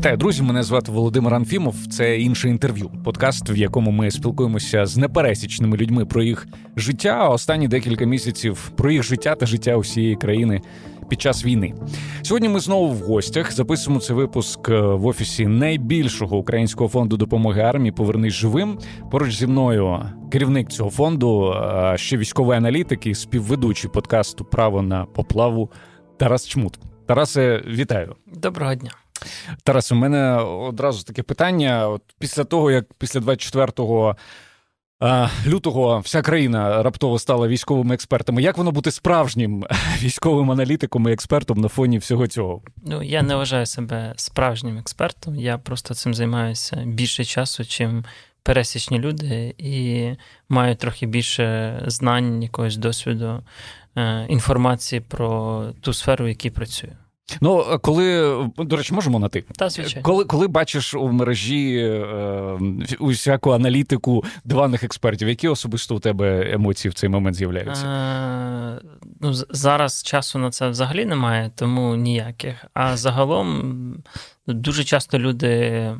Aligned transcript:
Вітаю, 0.00 0.16
друзі! 0.16 0.42
Мене 0.42 0.62
звати 0.62 0.92
Володимир 0.92 1.34
Анфімов. 1.34 1.74
Це 1.90 2.18
інше 2.18 2.48
інтерв'ю. 2.48 2.90
Подкаст, 3.04 3.50
в 3.50 3.56
якому 3.56 3.90
ми 3.90 4.10
спілкуємося 4.10 4.86
з 4.86 4.96
непересічними 4.96 5.76
людьми 5.76 6.06
про 6.06 6.22
їх 6.22 6.46
життя. 6.76 7.28
Останні 7.28 7.68
декілька 7.68 8.04
місяців 8.04 8.72
про 8.76 8.90
їх 8.90 9.02
життя 9.02 9.34
та 9.34 9.46
життя 9.46 9.76
усієї 9.76 10.16
країни 10.16 10.60
під 11.08 11.20
час 11.20 11.44
війни. 11.44 11.74
Сьогодні 12.22 12.48
ми 12.48 12.60
знову 12.60 12.88
в 12.88 12.98
гостях 12.98 13.52
записуємо 13.52 14.00
цей 14.00 14.16
випуск 14.16 14.68
е, 14.68 14.80
в 14.80 15.06
офісі 15.06 15.46
найбільшого 15.46 16.36
українського 16.36 16.88
фонду 16.88 17.16
допомоги 17.16 17.62
армії 17.62 17.92
Повернись 17.92 18.34
живим. 18.34 18.78
Поруч 19.10 19.34
зі 19.34 19.46
мною 19.46 20.02
керівник 20.32 20.68
цього 20.68 20.90
фонду, 20.90 21.54
ще 21.96 22.16
військовий 22.16 22.58
аналітик 22.58 23.06
і 23.06 23.14
співведучий 23.14 23.90
подкасту 23.90 24.44
Право 24.44 24.82
на 24.82 25.04
поплаву 25.04 25.70
Тарас 26.18 26.48
Чмут. 26.48 26.78
Тарасе, 27.06 27.62
вітаю. 27.66 28.14
Доброго 28.26 28.74
дня. 28.74 28.99
Тарас, 29.62 29.92
у 29.92 29.94
мене 29.94 30.34
одразу 30.42 31.04
таке 31.04 31.22
питання. 31.22 31.88
От 31.88 32.02
Після 32.18 32.44
того, 32.44 32.70
як 32.70 32.84
після 32.98 33.20
24 33.20 33.72
лютого 35.46 35.98
вся 35.98 36.22
країна 36.22 36.82
раптово 36.82 37.18
стала 37.18 37.48
військовими 37.48 37.94
експертами, 37.94 38.42
як 38.42 38.58
воно 38.58 38.72
бути 38.72 38.90
справжнім 38.90 39.64
військовим 40.02 40.50
аналітиком 40.50 41.08
і 41.08 41.12
експертом 41.12 41.60
на 41.60 41.68
фоні 41.68 41.98
всього 41.98 42.26
цього? 42.26 42.62
Ну, 42.86 43.02
я 43.02 43.22
не 43.22 43.36
вважаю 43.36 43.66
себе 43.66 44.12
справжнім 44.16 44.78
експертом. 44.78 45.36
Я 45.36 45.58
просто 45.58 45.94
цим 45.94 46.14
займаюся 46.14 46.82
більше 46.86 47.24
часу, 47.24 47.64
чим 47.64 48.04
пересічні 48.42 48.98
люди, 48.98 49.54
і 49.58 50.10
маю 50.48 50.76
трохи 50.76 51.06
більше 51.06 51.76
знань, 51.86 52.42
якогось 52.42 52.76
досвіду, 52.76 53.42
е, 53.96 54.26
інформації 54.28 55.00
про 55.00 55.64
ту 55.80 55.92
сферу, 55.92 56.24
в 56.24 56.28
якій 56.28 56.50
працюю. 56.50 56.92
Ну, 57.40 57.78
коли 57.82 58.36
до 58.58 58.76
речі, 58.76 58.94
можемо 58.94 59.18
на 59.18 59.28
ти? 59.28 59.44
Та, 59.56 59.68
звичайно. 59.68 60.04
Коли 60.06 60.24
коли 60.24 60.48
бачиш 60.48 60.94
у 60.94 61.08
мережі 61.08 61.76
е, 61.76 62.58
усяку 62.98 63.50
аналітику 63.50 64.24
диванних 64.44 64.84
експертів, 64.84 65.28
які 65.28 65.48
особисто 65.48 65.96
у 65.96 65.98
тебе 65.98 66.52
емоції 66.52 66.90
в 66.90 66.94
цей 66.94 67.08
момент 67.08 67.36
з'являються? 67.36 67.86
Е, 67.86 68.80
ну, 69.20 69.32
Зараз 69.50 70.02
часу 70.02 70.38
на 70.38 70.50
це 70.50 70.68
взагалі 70.68 71.04
немає, 71.04 71.50
тому 71.54 71.96
ніяких. 71.96 72.64
А 72.74 72.96
загалом 72.96 73.94
дуже 74.46 74.84
часто 74.84 75.18
люди. 75.18 75.94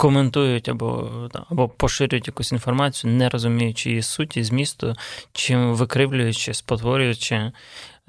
Коментують 0.00 0.68
або 0.68 1.10
або 1.50 1.68
поширюють 1.68 2.26
якусь 2.26 2.52
інформацію, 2.52 3.12
не 3.12 3.28
розуміючи 3.28 3.90
її 3.90 4.02
суті, 4.02 4.42
змісту, 4.42 4.94
чим 5.32 5.74
викривлюючи, 5.74 6.54
спотворюючи 6.54 7.52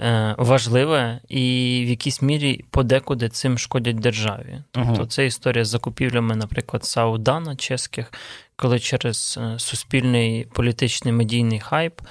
Е, 0.01 0.35
важливе 0.37 1.19
і 1.29 1.43
в 1.85 1.89
якійсь 1.89 2.21
мірі 2.21 2.65
подекуди 2.69 3.29
цим 3.29 3.57
шкодять 3.57 3.99
державі. 3.99 4.61
Тобто 4.71 5.05
це 5.05 5.25
історія 5.25 5.65
з 5.65 5.67
закупівлями, 5.67 6.35
наприклад, 6.35 6.85
Саудана 6.85 7.55
чеських, 7.55 8.13
коли 8.55 8.79
через 8.79 9.39
е, 9.41 9.59
суспільний 9.59 10.47
політичний 10.53 11.13
медійний 11.13 11.59
хайп 11.59 12.01
е, 12.01 12.05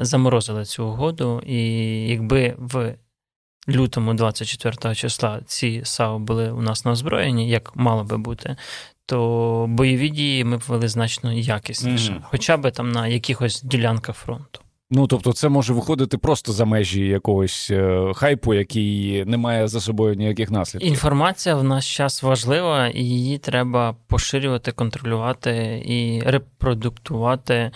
заморозили 0.00 0.64
цю 0.64 0.86
угоду, 0.86 1.42
і 1.46 1.58
якби 2.08 2.54
в 2.58 2.94
лютому 3.68 4.14
24 4.14 4.94
числа 4.94 5.40
ці 5.46 5.80
САУ 5.84 6.18
були 6.18 6.50
у 6.50 6.62
нас 6.62 6.84
на 6.84 6.90
озброєнні, 6.90 7.48
як 7.48 7.76
мало 7.76 8.04
би 8.04 8.18
бути. 8.18 8.56
То 9.06 9.66
бойові 9.68 10.08
дії 10.08 10.44
ми 10.44 10.56
вели 10.68 10.88
значно 10.88 11.32
якісніше, 11.32 12.12
mm. 12.12 12.20
хоча 12.22 12.56
б 12.56 12.70
там 12.70 12.92
на 12.92 13.06
якихось 13.06 13.62
ділянках 13.62 14.16
фронту. 14.16 14.60
Ну, 14.90 15.06
тобто, 15.06 15.32
це 15.32 15.48
може 15.48 15.72
виходити 15.72 16.18
просто 16.18 16.52
за 16.52 16.64
межі 16.64 17.06
якогось 17.06 17.70
е, 17.70 18.12
хайпу, 18.14 18.54
який 18.54 19.24
не 19.24 19.36
має 19.36 19.68
за 19.68 19.80
собою 19.80 20.14
ніяких 20.14 20.50
наслідків. 20.50 20.90
Інформація 20.90 21.54
в 21.54 21.64
наш 21.64 21.96
час 21.96 22.22
важлива, 22.22 22.88
і 22.88 23.02
її 23.04 23.38
треба 23.38 23.96
поширювати, 24.06 24.72
контролювати 24.72 25.82
і 25.86 26.20
репродуктувати 26.20 27.54
е, 27.54 27.72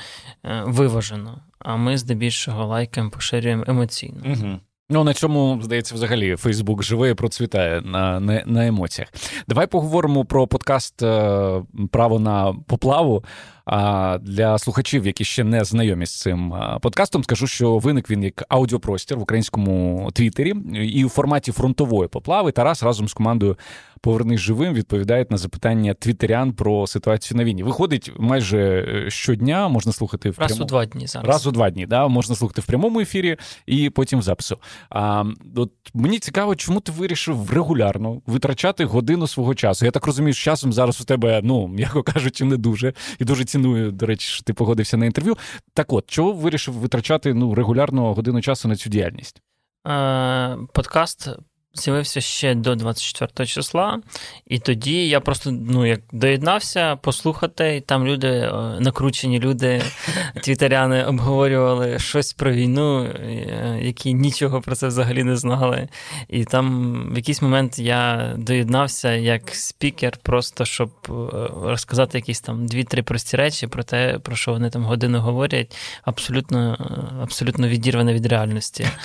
виважено. 0.67 1.43
А 1.59 1.77
ми 1.77 1.99
здебільшого 1.99 2.67
лайкаємо, 2.67 3.11
поширюємо 3.11 3.65
емоційно. 3.67 4.21
Угу. 4.25 4.61
Ну, 4.93 5.05
на 5.05 5.15
цьому, 5.15 5.61
здається, 5.63 5.95
взагалі 5.95 6.37
Фейсбук 6.37 6.83
живе 6.83 7.11
і 7.11 7.15
процвітає 7.15 7.81
на 7.81 8.21
на, 8.21 8.43
на 8.47 8.67
емоціях. 8.67 9.09
Давай 9.49 9.67
поговоримо 9.67 10.25
про 10.25 10.47
подкаст 10.47 11.03
е, 11.03 11.63
Право 11.91 12.19
на 12.19 12.55
поплаву. 12.67 13.25
А 13.65 14.19
для 14.23 14.59
слухачів, 14.59 15.07
які 15.07 15.25
ще 15.25 15.45
не 15.45 15.65
знайомі 15.65 16.07
з 16.07 16.21
цим 16.21 16.55
подкастом, 16.83 17.25
скажу, 17.25 17.47
що 17.47 17.79
виник 17.79 18.11
він 18.11 18.23
як 18.23 18.45
аудіопростір 18.49 19.19
в 19.19 19.23
українському 19.23 20.09
твіттері 20.13 20.55
і 20.75 21.05
у 21.05 21.09
форматі 21.09 21.53
фронтової 21.53 22.09
поплави 22.09 22.53
Тарас 22.53 22.83
разом 22.83 23.09
з 23.09 23.13
командою 23.13 23.57
Повернись 24.03 24.41
живим 24.41 24.75
відповідають 24.75 25.31
на 25.31 25.37
запитання 25.37 25.95
твіттерян 25.95 26.53
про 26.53 26.87
ситуацію 26.87 27.39
на 27.39 27.45
війні. 27.45 27.63
Виходить 27.63 28.13
майже 28.19 28.59
е, 28.59 29.11
щодня, 29.11 29.69
можна 29.69 29.93
слухати 29.93 30.31
в 30.31 30.39
раз 30.39 30.61
у 30.61 30.65
два 30.65 30.87
дні 30.87 31.07
зараз. 31.07 31.29
Раз 31.29 31.47
у 31.47 31.51
два 31.51 31.71
дні, 31.71 31.87
да, 31.87 32.09
можна 32.09 32.37
слухати 32.37 32.61
в 32.61 32.67
прямому 32.67 33.01
ефірі 33.01 33.37
і 33.67 33.91
потім 33.91 34.19
в 34.19 34.23
запису. 34.23 34.59
А 34.91 35.25
от 35.57 35.71
мені 35.95 36.19
цікаво, 36.19 36.57
чому 36.57 36.81
ти 36.81 36.93
вирішив 36.93 37.51
регулярно 37.53 38.23
витрачати 38.27 38.85
годину 38.85 39.27
свого 39.27 39.55
часу. 39.55 39.85
Я 39.85 39.91
так 39.91 40.07
розумію, 40.07 40.35
що 40.35 40.45
часом 40.45 40.73
зараз 40.73 41.01
у 41.01 41.05
тебе, 41.05 41.41
ну 41.45 41.69
м'яко 41.69 42.03
кажучи, 42.03 42.45
не 42.45 42.57
дуже 42.57 42.93
і 43.19 43.25
дуже 43.25 43.45
ціную, 43.51 43.93
до 43.93 44.07
речі, 44.07 44.29
що 44.29 44.43
ти 44.45 44.55
погодився 44.55 44.97
на 44.97 45.07
інтерв'ю. 45.07 45.37
Так 45.75 45.93
от, 45.93 46.11
чого 46.11 46.33
вирішив 46.33 46.75
витрачати 46.75 47.35
ну, 47.35 47.55
регулярно 47.55 48.15
годину 48.15 48.43
часу 48.43 48.69
на 48.69 48.77
цю 48.77 48.91
діяльність? 48.91 49.43
Е, 49.89 50.57
Подкаст 50.75 51.29
з'явився 51.75 52.21
ще 52.21 52.55
до 52.55 52.75
24 52.75 53.47
числа, 53.47 54.01
і 54.47 54.59
тоді 54.59 55.09
я 55.09 55.21
просто 55.21 55.51
ну, 55.51 55.87
як 55.87 56.01
доєднався 56.13 56.97
послухати, 56.97 57.77
і 57.77 57.81
там 57.81 58.07
люди, 58.07 58.29
е, 58.29 58.53
накручені 58.81 59.41
люди, 59.41 59.83
твітеряни, 60.43 61.05
обговорювали 61.05 61.99
щось 61.99 62.33
про 62.33 62.53
війну, 62.53 63.05
е, 63.05 63.79
які 63.83 64.15
нічого 64.15 64.61
про 64.61 64.75
це 64.75 64.87
взагалі 64.87 65.25
не 65.25 65.37
знали. 65.37 65.89
І 66.29 66.45
там 66.45 66.95
в 67.13 67.17
якийсь 67.17 67.43
момент 67.43 67.79
я 67.79 68.35
доєднався 68.37 69.13
як 69.13 69.55
спікер, 69.55 70.19
просто 70.23 70.65
щоб 70.65 70.91
е, 71.09 71.13
розказати 71.63 72.19
якісь 72.19 72.41
там 72.41 72.67
дві-три 72.67 73.03
прості 73.03 73.37
речі 73.37 73.67
про 73.67 73.83
те, 73.83 74.19
про 74.19 74.37
що 74.37 74.53
вони 74.53 74.71
там 74.71 74.85
годину 74.85 75.21
говорять, 75.21 75.77
абсолютно, 76.03 76.77
абсолютно 77.23 77.69
відірване 77.69 78.15
від 78.15 78.27
реальності. 78.27 78.87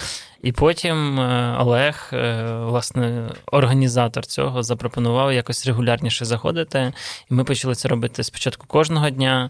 І 0.45 0.51
потім 0.51 1.19
е, 1.19 1.55
Олег, 1.59 2.09
е, 2.13 2.43
власне, 2.55 3.29
організатор 3.51 4.25
цього, 4.25 4.63
запропонував 4.63 5.33
якось 5.33 5.67
регулярніше 5.67 6.25
заходити. 6.25 6.93
І 7.31 7.33
ми 7.33 7.43
почали 7.43 7.75
це 7.75 7.87
робити 7.87 8.23
спочатку 8.23 8.67
кожного 8.67 9.09
дня. 9.09 9.49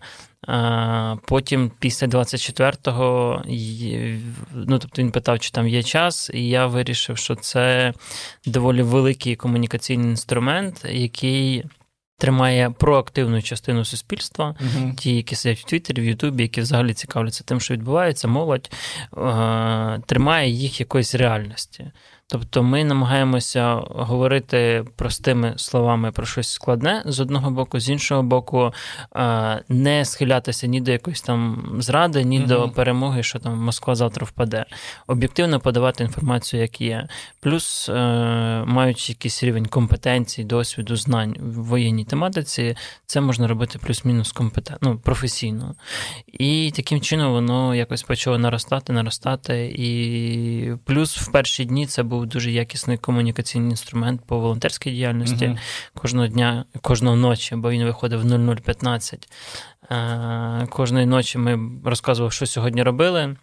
Потім, 1.26 1.72
після 1.80 2.08
24-го, 2.08 3.42
ну 4.54 4.80
тобто 4.80 5.02
він 5.02 5.12
питав, 5.12 5.40
чи 5.40 5.52
там 5.52 5.68
є 5.68 5.84
час, 5.84 6.32
і 6.34 6.50
я 6.50 6.68
вирішив, 6.68 7.18
що 7.18 7.36
це 7.36 7.94
доволі 8.46 8.82
великий 8.82 9.36
комунікаційний 9.36 10.10
інструмент, 10.10 10.86
який 10.90 11.64
тримає 12.18 12.70
проактивну 12.70 13.42
частину 13.42 13.86
суспільства, 13.86 14.56
uh 14.60 14.96
ті, 14.96 15.16
які 15.16 15.36
сидять 15.36 15.60
в 15.60 15.64
Твіттері, 15.64 16.02
в 16.02 16.06
Ютубі, 16.06 16.44
які 16.44 16.62
взагалі 16.62 16.94
цікавляться 16.94 17.44
тим, 17.44 17.60
що 17.60 17.74
відбувається, 17.74 18.28
молодь 18.28 18.72
е- 19.18 20.02
тримає 20.06 20.50
їх 20.50 20.80
якоїсь 20.80 21.16
реальності. 21.16 21.92
Тобто 22.28 22.64
ми 22.64 22.84
намагаємося 22.84 23.74
говорити 23.90 24.86
простими 24.96 25.54
словами 25.58 26.12
про 26.12 26.26
щось 26.26 26.50
складне 26.50 27.04
з 27.06 27.20
одного 27.20 27.52
боку, 27.52 27.80
з 27.80 27.90
іншого 27.90 28.24
боку, 28.24 28.74
не 29.70 30.06
схилятися 30.06 30.68
ні 30.68 30.82
до 30.82 30.92
якоїсь 30.92 31.22
там 31.22 31.72
зради, 31.80 32.24
ні 32.24 32.40
mm 32.40 32.48
до 32.48 32.70
перемоги, 32.70 33.24
що 33.24 33.40
там 33.40 33.60
Москва 33.60 33.96
завтра 33.96 34.26
впаде. 34.26 34.66
Об'єктивно 35.08 35.60
подавати 35.60 36.04
інформацію, 36.04 36.62
як 36.62 36.82
є. 36.82 37.08
Плюс, 37.40 37.90
е, 37.90 37.94
маючи 38.66 39.12
якийсь 39.12 39.44
рівень 39.44 39.66
компетенцій, 39.66 40.44
досвіду, 40.44 40.96
знань 40.96 41.36
в 41.40 41.64
воєнній 41.64 42.06
тематиці, 42.06 42.76
це 43.06 43.22
можна 43.22 43.48
робити 43.48 43.80
плюс-мінус 43.80 44.32
компетент, 44.32 44.80
ну, 44.82 44.98
професійно. 44.98 45.76
І 46.28 46.72
таким 46.76 47.02
чином 47.02 47.32
воно 47.32 47.76
якось 47.76 48.04
почало 48.04 48.38
наростати, 48.38 48.94
наростати. 48.94 49.76
І 49.78 50.74
плюс 50.86 51.18
в 51.18 51.32
перші 51.32 51.66
дні 51.66 51.86
це 51.86 52.04
був 52.04 52.15
був 52.16 52.26
дуже 52.26 52.52
якісний 52.52 52.98
комунікаційний 52.98 53.70
інструмент 53.70 54.22
по 54.26 54.40
волонтерській 54.40 54.92
діяльності 54.92 55.46
uh 55.46 55.58
кожного 55.94 56.28
дня, 56.28 56.66
кожного 56.82 57.16
ночі, 57.16 57.56
бо 57.56 57.72
він 57.72 57.84
виходив 57.84 58.22
в 58.22 58.26
00.15. 58.26 59.28
Е, 59.92 60.68
кожної 60.68 61.06
ночі 61.06 61.38
ми 61.38 61.60
розказували, 61.86 62.32
що 62.32 62.46
сьогодні 62.46 62.84
робили. 62.84 63.36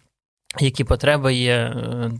які 0.59 0.83
потреби 0.83 1.33
є, 1.33 1.55
е, 1.55 2.11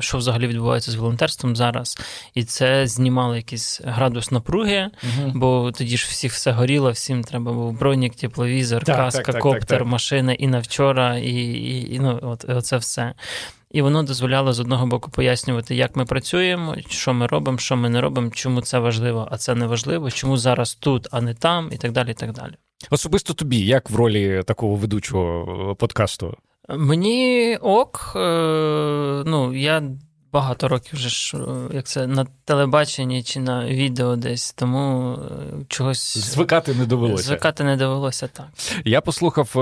що 0.00 0.18
взагалі 0.18 0.46
відбувається 0.46 0.90
з 0.90 0.94
волонтерством 0.94 1.56
зараз. 1.56 1.98
І 2.34 2.44
це 2.44 2.86
знімало 2.86 3.36
якийсь 3.36 3.80
градус 3.84 4.30
напруги, 4.30 4.90
угу. 5.04 5.32
бо 5.34 5.72
тоді 5.72 5.96
ж 5.96 6.06
всіх 6.08 6.32
все 6.32 6.52
горіло, 6.52 6.90
всім 6.90 7.24
треба 7.24 7.52
був 7.52 7.78
бронік, 7.78 8.14
тепловізор, 8.14 8.84
так, 8.84 8.96
каска, 8.96 9.32
так, 9.32 9.42
коптер, 9.42 9.78
так, 9.78 9.86
машина 9.86 10.32
і 10.32 10.46
на 10.46 10.58
вчора, 10.58 11.16
і, 11.16 11.30
і, 11.30 11.94
і 11.94 11.98
ну, 11.98 12.18
от, 12.22 12.44
оце 12.48 12.76
все. 12.76 13.14
І 13.72 13.82
воно 13.82 14.02
дозволяло 14.02 14.52
з 14.52 14.60
одного 14.60 14.86
боку 14.86 15.10
пояснювати, 15.10 15.74
як 15.74 15.96
ми 15.96 16.04
працюємо, 16.04 16.76
що 16.88 17.14
ми 17.14 17.26
робимо, 17.26 17.58
що 17.58 17.76
ми 17.76 17.88
не 17.88 18.00
робимо, 18.00 18.30
чому 18.30 18.60
це 18.60 18.78
важливо, 18.78 19.28
а 19.30 19.38
це 19.38 19.54
не 19.54 19.66
важливо, 19.66 20.10
чому 20.10 20.36
зараз 20.36 20.74
тут, 20.74 21.08
а 21.10 21.20
не 21.20 21.34
там, 21.34 21.68
і 21.72 21.76
так 21.76 21.92
далі. 21.92 22.10
і 22.10 22.14
так 22.14 22.32
далі. 22.32 22.52
Особисто 22.90 23.34
тобі, 23.34 23.58
як 23.58 23.90
в 23.90 23.96
ролі 23.96 24.42
такого 24.46 24.74
ведучого 24.74 25.74
подкасту? 25.74 26.36
Мені 26.68 27.56
ок, 27.60 28.12
е, 28.16 28.18
ну 29.26 29.54
я 29.54 29.82
багато 30.32 30.68
років 30.68 30.94
вже 30.94 31.08
ж, 31.08 31.36
е, 31.36 31.74
як 31.74 31.84
це 31.84 32.06
на 32.06 32.26
телебаченні 32.44 33.22
чи 33.22 33.40
на 33.40 33.66
відео 33.66 34.16
десь, 34.16 34.52
тому 34.52 35.12
е, 35.12 35.64
чогось 35.68 36.18
звикати 36.18 36.74
не 36.74 36.86
довелося. 36.86 37.24
Звикати 37.24 37.64
не 37.64 37.76
довелося 37.76 38.28
так. 38.28 38.46
Я 38.84 39.00
послухав 39.00 39.52
е, 39.56 39.60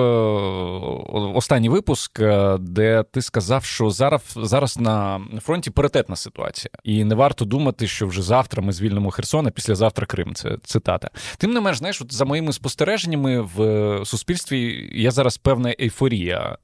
останній 1.34 1.68
випуск, 1.68 2.20
де 2.58 3.04
ти 3.10 3.22
сказав, 3.22 3.64
що 3.64 3.90
зараз 3.90 4.22
зараз 4.36 4.78
на 4.78 5.20
фронті 5.42 5.70
паритетна 5.70 6.16
ситуація, 6.16 6.70
і 6.84 7.04
не 7.04 7.14
варто 7.14 7.44
думати, 7.44 7.86
що 7.86 8.06
вже 8.06 8.22
завтра 8.22 8.62
ми 8.62 8.72
звільнимо 8.72 9.10
Херсон, 9.10 9.46
а 9.46 9.50
післязавтра 9.50 10.06
Крим. 10.06 10.34
Це 10.34 10.56
цитата. 10.64 11.10
Тим 11.38 11.52
не 11.52 11.60
менш, 11.60 11.78
знаєш, 11.78 12.02
от 12.02 12.12
за 12.12 12.24
моїми 12.24 12.52
спостереженнями 12.52 13.40
в 13.40 14.04
суспільстві 14.04 14.90
є 14.92 15.10
зараз 15.10 15.36
певна 15.36 15.74
ейфорія, 15.80 16.56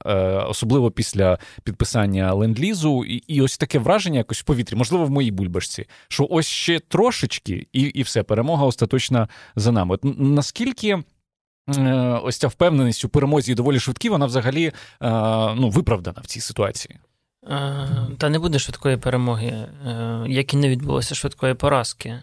особливо 0.48 0.90
після 0.90 1.38
підписання 1.64 2.34
ленд-лізу, 2.34 3.04
і, 3.04 3.14
і 3.14 3.42
ось 3.42 3.58
таке 3.58 3.78
враження 3.78 3.95
враження 3.96 4.18
якось 4.18 4.40
в 4.40 4.44
повітрі, 4.44 4.76
можливо, 4.76 5.04
в 5.04 5.10
моїй 5.10 5.30
бульбашці, 5.30 5.86
що 6.08 6.26
ось 6.30 6.46
ще 6.46 6.80
трошечки, 6.80 7.66
і 7.72 7.80
і 7.80 8.02
все, 8.02 8.22
перемога 8.22 8.64
остаточна 8.64 9.28
за 9.56 9.72
нами. 9.72 9.94
От 9.94 10.00
Наскільки. 10.18 11.02
Е, 11.78 12.20
ось 12.22 12.38
ця 12.38 12.48
впевненість 12.48 13.04
у 13.04 13.08
перемозі 13.08 13.54
доволі 13.54 13.80
швидкі, 13.80 14.08
вона 14.08 14.26
взагалі 14.26 14.66
е, 14.66 14.72
ну, 15.54 15.70
виправдана 15.70 16.20
в 16.22 16.26
цій 16.26 16.40
ситуації. 16.40 16.98
Е, 17.50 17.88
та 18.18 18.28
не 18.28 18.38
буде 18.38 18.58
швидкої 18.58 18.96
перемоги, 18.96 19.68
як 20.26 20.54
і 20.54 20.56
не 20.56 20.68
відбулося 20.68 21.14
швидкої 21.14 21.54
поразки. 21.54 22.22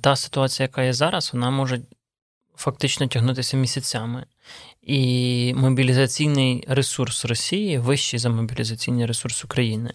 Та 0.00 0.16
ситуація, 0.16 0.64
яка 0.64 0.82
є 0.82 0.92
зараз, 0.92 1.30
вона 1.32 1.50
може 1.50 1.80
фактично 2.56 3.06
тягнутися 3.06 3.56
місяцями. 3.56 4.24
І 4.86 5.54
мобілізаційний 5.56 6.64
ресурс 6.68 7.24
Росії 7.24 7.78
вищий 7.78 8.20
за 8.20 8.28
мобілізаційний 8.28 9.06
ресурс 9.06 9.44
України 9.44 9.92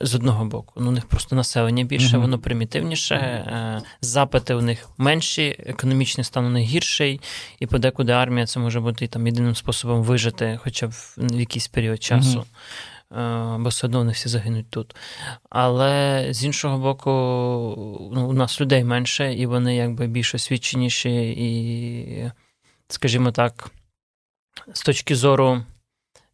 з 0.00 0.14
одного 0.14 0.44
боку. 0.44 0.74
Ну, 0.76 0.88
у 0.88 0.92
них 0.92 1.06
просто 1.06 1.36
населення 1.36 1.84
більше, 1.84 2.16
mm-hmm. 2.16 2.20
воно 2.20 2.38
примітивніше, 2.38 3.14
mm-hmm. 3.14 3.82
запити 4.00 4.54
у 4.54 4.60
них 4.60 4.88
менші, 4.98 5.56
економічний 5.66 6.24
стан 6.24 6.46
у 6.46 6.50
них 6.50 6.68
гірший, 6.68 7.20
і 7.58 7.66
подекуди 7.66 8.12
армія 8.12 8.46
це 8.46 8.60
може 8.60 8.80
бути 8.80 9.06
там 9.06 9.26
єдиним 9.26 9.54
способом 9.54 10.02
вижити, 10.02 10.60
хоча 10.62 10.86
б 10.86 10.90
в 11.16 11.40
якийсь 11.40 11.68
період 11.68 12.02
часу. 12.02 12.38
Mm-hmm. 12.38 13.62
Бо 13.62 13.68
все 13.68 13.86
одно 13.86 13.98
вони 13.98 14.12
всі 14.12 14.28
загинуть 14.28 14.70
тут. 14.70 14.96
Але 15.50 16.26
з 16.30 16.44
іншого 16.44 16.78
боку, 16.78 17.10
ну, 18.14 18.28
у 18.28 18.32
нас 18.32 18.60
людей 18.60 18.84
менше, 18.84 19.34
і 19.34 19.46
вони 19.46 19.76
якби 19.76 20.06
більш 20.06 20.34
освіченіші, 20.34 21.30
і, 21.30 22.30
скажімо 22.88 23.32
так 23.32 23.70
з 24.72 24.82
точки 24.82 25.16
зору 25.16 25.62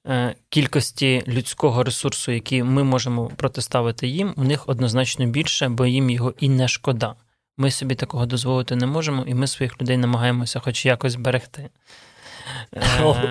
е, 0.07 0.35
кількості 0.49 1.23
людського 1.29 1.83
ресурсу, 1.83 2.33
який 2.33 2.63
ми 2.63 2.85
можемо 2.85 3.27
протиставити 3.27 4.07
їм, 4.07 4.35
у 4.37 4.45
них 4.45 4.69
однозначно 4.69 5.27
більше, 5.27 5.69
бо 5.69 5.87
їм 5.87 6.11
його 6.11 6.35
і 6.41 6.49
не 6.49 6.69
шкода. 6.69 7.15
Ми 7.57 7.71
собі 7.71 7.95
такого 7.95 8.27
дозволити 8.27 8.77
не 8.77 8.87
можемо, 8.87 9.25
і 9.27 9.35
ми 9.35 9.47
своїх 9.47 9.81
людей 9.81 9.97
намагаємося 9.97 10.61
хоч 10.61 10.87
якось 10.87 11.15
берегти. 11.15 11.71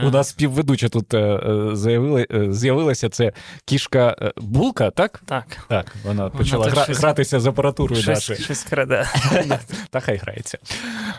У 0.04 0.10
нас 0.12 0.30
співведуча 0.30 0.90
тут 0.90 1.14
е, 1.14 1.18
е, 1.18 2.26
е, 2.34 2.54
з'явилася 2.54 3.10
це 3.10 3.32
кішка 3.66 4.32
булка, 4.38 4.90
так? 4.92 5.22
Так. 5.26 5.46
Так, 5.70 5.96
Вона 6.04 6.30
почала 6.30 6.68
гратися 6.70 7.40
з 7.40 7.48
апаратурою. 7.48 8.04
нашою. 8.08 8.40
Щось 8.40 8.64
краде. 8.64 9.08
Та 9.90 10.00
хай 10.00 10.18
грається. 10.18 10.58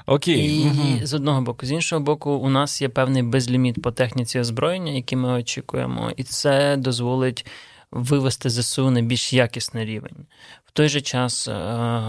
Окей. 0.07 0.67
І 1.01 1.07
з 1.07 1.15
одного 1.15 1.41
боку, 1.41 1.67
з 1.67 1.71
іншого 1.71 2.03
боку, 2.03 2.31
у 2.31 2.49
нас 2.49 2.83
є 2.83 2.89
певний 2.89 3.23
безліміт 3.23 3.83
по 3.83 3.91
техніці 3.91 4.41
озброєння, 4.41 4.93
який 4.93 5.19
ми 5.19 5.29
очікуємо, 5.29 6.13
і 6.17 6.23
це 6.23 6.77
дозволить 6.77 7.47
вивести 7.95 8.51
ЗСУ 8.51 8.91
на 8.91 9.01
більш 9.01 9.33
якісний 9.33 9.85
рівень. 9.85 10.27
В 10.65 10.71
той 10.71 10.89
же 10.89 11.01
час 11.01 11.49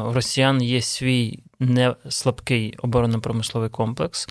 у 0.09 0.13
росіян 0.13 0.61
є 0.61 0.81
свій 0.81 1.43
не 1.59 1.95
слабкий 2.09 2.75
оборонно-промисловий 2.77 3.69
комплекс. 3.69 4.29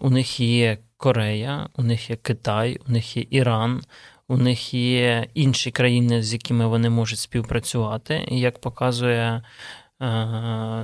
У 0.00 0.10
них 0.10 0.40
є 0.40 0.78
Корея, 0.96 1.68
у 1.76 1.82
них 1.82 2.10
є 2.10 2.16
Китай, 2.16 2.78
у 2.88 2.92
них 2.92 3.16
є 3.16 3.26
Іран. 3.30 3.82
У 4.28 4.36
них 4.36 4.74
є 4.74 5.26
інші 5.34 5.70
країни, 5.70 6.22
з 6.22 6.32
якими 6.32 6.66
вони 6.66 6.90
можуть 6.90 7.18
співпрацювати. 7.18 8.26
І 8.30 8.40
як 8.40 8.60
показує 8.60 9.42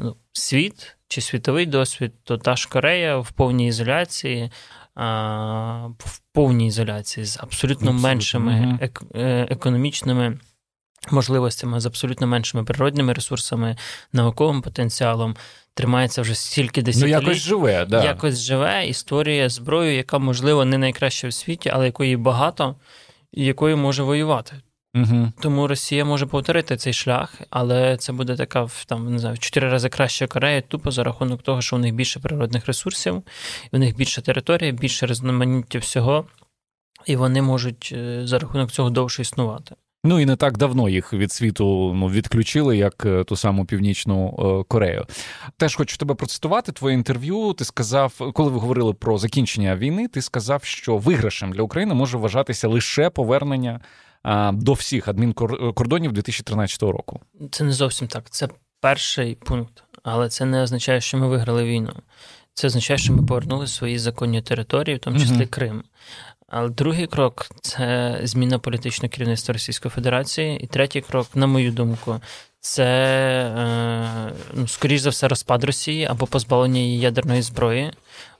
ну, 0.02 0.16
світ 0.32 0.96
чи 1.08 1.20
світовий 1.20 1.66
досвід, 1.66 2.12
то 2.24 2.38
та 2.38 2.56
ж 2.56 2.68
Корея 2.68 3.18
в 3.18 3.32
повній 3.32 3.66
ізоляції, 3.66 4.50
в 5.98 6.20
повній 6.32 6.66
ізоляції 6.66 7.26
з 7.26 7.36
абсолютно, 7.40 7.90
абсолютно. 7.90 8.08
меншими 8.08 8.78
ек- 8.82 9.52
економічними 9.52 10.38
можливостями, 11.10 11.80
з 11.80 11.86
абсолютно 11.86 12.26
меншими 12.26 12.64
природними 12.64 13.12
ресурсами, 13.12 13.76
науковим 14.12 14.62
потенціалом. 14.62 15.36
Тримається 15.74 16.22
вже 16.22 16.34
стільки 16.34 16.82
десятиліть. 16.82 17.14
Ну, 17.14 17.20
якось 17.20 17.38
живе, 17.38 17.84
да. 17.84 18.04
якось 18.04 18.38
живе 18.38 18.86
і 18.86 18.94
створює 18.94 19.48
зброю, 19.48 19.94
яка, 19.96 20.18
можливо, 20.18 20.64
не 20.64 20.78
найкраща 20.78 21.28
в 21.28 21.32
світі, 21.32 21.68
але 21.68 21.86
якої 21.86 22.16
багато, 22.16 22.76
і 23.32 23.44
якою 23.44 23.76
може 23.76 24.02
воювати. 24.02 24.56
Угу. 24.94 25.32
Тому 25.40 25.66
Росія 25.66 26.04
може 26.04 26.26
повторити 26.26 26.76
цей 26.76 26.92
шлях, 26.92 27.34
але 27.50 27.96
це 27.96 28.12
буде 28.12 28.36
така 28.36 28.68
там 28.86 29.12
не 29.12 29.18
знаю, 29.18 29.34
в 29.34 29.38
чотири 29.38 29.68
рази 29.68 29.88
краща 29.88 30.26
Корея, 30.26 30.60
тупо 30.60 30.90
за 30.90 31.04
рахунок 31.04 31.42
того, 31.42 31.62
що 31.62 31.76
у 31.76 31.78
них 31.78 31.94
більше 31.94 32.20
природних 32.20 32.66
ресурсів, 32.66 33.22
у 33.72 33.78
них 33.78 33.96
більша 33.96 34.20
територія, 34.20 34.72
більше 34.72 35.06
різноманіття 35.06 35.78
всього, 35.78 36.24
і 37.06 37.16
вони 37.16 37.42
можуть 37.42 37.92
е, 37.96 38.26
за 38.26 38.38
рахунок 38.38 38.70
цього 38.72 38.90
довше 38.90 39.22
існувати. 39.22 39.74
Ну 40.04 40.20
і 40.20 40.26
не 40.26 40.36
так 40.36 40.58
давно 40.58 40.88
їх 40.88 41.12
від 41.12 41.32
світу 41.32 41.92
ну, 41.94 42.08
відключили, 42.08 42.76
як 42.76 43.06
е, 43.06 43.24
ту 43.24 43.36
саму 43.36 43.64
Північну 43.64 44.36
е, 44.38 44.64
Корею. 44.68 45.06
Теж 45.56 45.76
хочу 45.76 45.96
тебе 45.96 46.14
процитувати 46.14 46.72
твоє 46.72 46.94
інтерв'ю. 46.94 47.52
Ти 47.52 47.64
сказав, 47.64 48.32
коли 48.34 48.50
ви 48.50 48.58
говорили 48.58 48.94
про 48.94 49.18
закінчення 49.18 49.76
війни, 49.76 50.08
ти 50.08 50.22
сказав, 50.22 50.64
що 50.64 50.96
виграшем 50.96 51.52
для 51.52 51.62
України 51.62 51.94
може 51.94 52.18
вважатися 52.18 52.68
лише 52.68 53.10
повернення 53.10 53.80
до 54.52 54.72
всіх 54.72 55.08
адмінкордонів 55.08 56.12
2013 56.12 56.82
року. 56.82 57.20
Це 57.50 57.64
не 57.64 57.72
зовсім 57.72 58.08
так. 58.08 58.30
Це 58.30 58.48
перший 58.80 59.34
пункт, 59.34 59.84
але 60.02 60.28
це 60.28 60.44
не 60.44 60.62
означає, 60.62 61.00
що 61.00 61.18
ми 61.18 61.28
виграли 61.28 61.64
війну. 61.64 61.92
Це 62.54 62.66
означає, 62.66 62.98
що 62.98 63.12
ми 63.12 63.22
повернули 63.22 63.66
свої 63.66 63.98
законні 63.98 64.42
території, 64.42 64.96
в 64.96 65.00
тому 65.00 65.18
числі 65.18 65.34
mm-hmm. 65.34 65.48
Крим. 65.48 65.82
Але 66.46 66.68
другий 66.68 67.06
крок 67.06 67.46
це 67.60 68.18
зміна 68.22 68.58
політичного 68.58 69.10
керівництва 69.10 69.52
Російської 69.52 69.90
Федерації. 69.90 70.58
І 70.60 70.66
третій 70.66 71.00
крок, 71.00 71.26
на 71.34 71.46
мою 71.46 71.72
думку, 71.72 72.20
це 72.68 72.84
е, 73.58 74.32
ну, 74.54 74.68
скоріш 74.68 75.00
за 75.00 75.10
все 75.10 75.28
розпад 75.28 75.64
Росії 75.64 76.04
або 76.04 76.26
позбавлення 76.26 76.80
її 76.80 76.98
ядерної 76.98 77.42
зброї, 77.42 77.90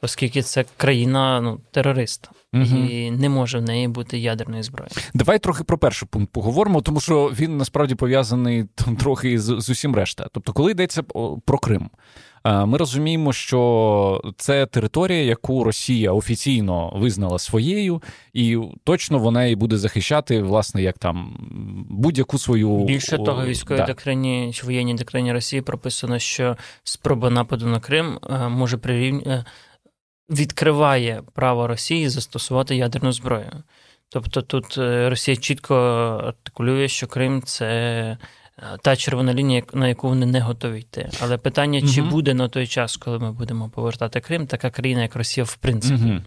оскільки 0.03 0.43
це 0.43 0.65
країна 0.77 1.41
ну, 1.41 1.61
терорист. 1.71 2.31
Угу. 2.55 2.65
І 2.65 3.11
не 3.11 3.29
може 3.29 3.59
в 3.59 3.63
неї 3.63 3.89
бути 3.89 4.19
ядерної 4.19 4.63
зброї. 4.63 4.91
Давай 5.15 5.39
трохи 5.39 5.65
про 5.65 5.79
перший 5.79 6.09
пункт 6.11 6.33
поговоримо, 6.33 6.83
тому 6.83 7.01
що 7.01 7.33
він 7.39 7.57
насправді 7.57 7.95
пов'язаний 7.95 8.65
там 8.75 8.97
трохи 8.97 9.39
з, 9.39 9.61
з 9.61 9.71
усім 9.71 9.95
решта. 9.95 10.27
Тобто, 10.33 10.53
коли 10.53 10.71
йдеться 10.71 11.03
про 11.45 11.59
Крим, 11.59 11.91
ми 12.45 12.79
розуміємо, 12.79 13.33
що 13.33 14.33
це 14.37 14.67
територія, 14.67 15.23
яку 15.23 15.65
Росія 15.65 16.13
офіційно 16.13 16.93
визнала 16.97 17.39
своєю, 17.39 18.03
і 18.33 18.59
точно 18.85 19.19
вона 19.19 19.45
і 19.45 19.57
буде 19.57 19.79
захищати, 19.79 20.43
власне, 20.43 20.83
як 20.83 20.99
там 20.99 21.37
будь-яку 21.91 22.39
свою 22.39 22.85
більше 22.85 23.19
того, 23.19 23.45
військовій 23.47 23.79
да. 23.79 23.87
Доктрині 24.19 24.53
чи 24.53 24.67
воєнній 24.67 24.95
доктрині 24.95 25.33
Росії 25.33 25.63
прописано, 25.63 26.19
що 26.19 26.57
спроба 26.85 27.31
нападу 27.31 27.67
на 27.67 27.81
Крим 27.81 28.19
е, 28.31 28.49
може 28.49 28.77
прирівняти 28.77 29.31
е, 29.31 29.45
відкриває 30.31 31.23
право 31.35 31.67
Росії 31.67 32.09
застосувати 32.09 32.77
ядерну 32.77 33.13
зброю. 33.13 33.51
Тобто 34.09 34.43
тут 34.43 34.79
е, 34.79 35.11
Росія 35.11 35.37
чітко 35.37 35.75
артикулює, 36.25 36.89
що 36.89 37.07
Крим 37.07 37.43
це 37.43 38.19
та 38.83 38.97
червона 38.97 39.35
лінія, 39.35 39.63
на 39.73 39.89
яку 39.89 40.09
вони 40.09 40.27
не 40.27 40.41
готові 40.41 40.81
йти. 40.81 41.11
Але 41.23 41.39
питання, 41.39 41.81
чи 41.81 42.01
угу. 42.01 42.11
буде 42.11 42.35
на 42.35 42.49
той 42.49 42.67
час, 42.67 42.97
коли 42.97 43.19
ми 43.19 43.33
будемо 43.33 43.69
повертати 43.69 44.21
Крим, 44.21 44.47
така 44.47 44.71
країна, 44.71 45.03
як 45.03 45.17
Росія, 45.17 45.45
в 45.45 45.57
принципі. 45.57 46.05
Угу. 46.05 46.21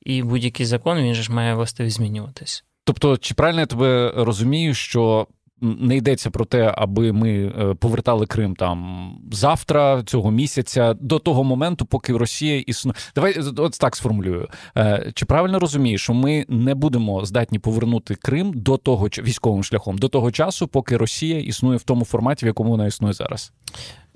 І 0.00 0.22
будь-який 0.22 0.66
закон 0.66 0.98
він 0.98 1.14
же 1.14 1.22
ж 1.22 1.32
має 1.32 1.54
властивість 1.54 1.96
змінюватись. 1.96 2.64
Тобто, 2.84 3.16
чи 3.16 3.34
правильно 3.34 3.60
я 3.60 3.66
тебе 3.66 4.12
розумію, 4.16 4.74
що 4.74 5.26
не 5.60 5.96
йдеться 5.96 6.30
про 6.30 6.44
те, 6.44 6.74
аби 6.76 7.12
ми 7.12 7.30
е, 7.30 7.74
повертали 7.74 8.26
Крим 8.26 8.56
там 8.56 9.10
завтра, 9.32 10.02
цього 10.02 10.30
місяця, 10.30 10.94
до 10.94 11.18
того 11.18 11.44
моменту, 11.44 11.86
поки 11.86 12.16
Росія 12.16 12.60
існує. 12.60 12.94
Давай 13.14 13.38
от 13.56 13.78
так 13.80 13.96
сформулюю. 13.96 14.48
Е, 14.76 15.12
чи 15.14 15.26
правильно 15.26 15.58
розумієш, 15.58 16.02
що 16.02 16.14
ми 16.14 16.46
не 16.48 16.74
будемо 16.74 17.24
здатні 17.24 17.58
повернути 17.58 18.14
Крим 18.14 18.52
до 18.54 18.76
того 18.76 19.06
військовим 19.06 19.64
шляхом, 19.64 19.98
до 19.98 20.08
того 20.08 20.30
часу, 20.30 20.68
поки 20.68 20.96
Росія 20.96 21.40
існує 21.40 21.76
в 21.78 21.82
тому 21.82 22.04
форматі, 22.04 22.46
в 22.46 22.48
якому 22.48 22.70
вона 22.70 22.86
існує 22.86 23.12
зараз? 23.12 23.52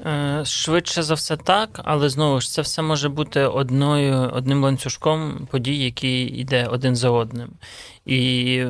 Е, 0.01 0.43
швидше 0.45 1.03
за 1.03 1.15
все 1.15 1.37
так, 1.37 1.81
але 1.85 2.09
знову 2.09 2.41
ж 2.41 2.51
це 2.51 2.63
все 2.63 2.83
може 2.83 3.09
бути 3.09 3.41
одною 3.41 4.31
одним 4.33 4.65
ланцюжком 4.65 5.49
подій, 5.51 5.85
які 5.85 6.23
йде 6.23 6.67
один 6.67 6.97
за 6.97 7.11
одним. 7.11 7.49
І 8.07 8.65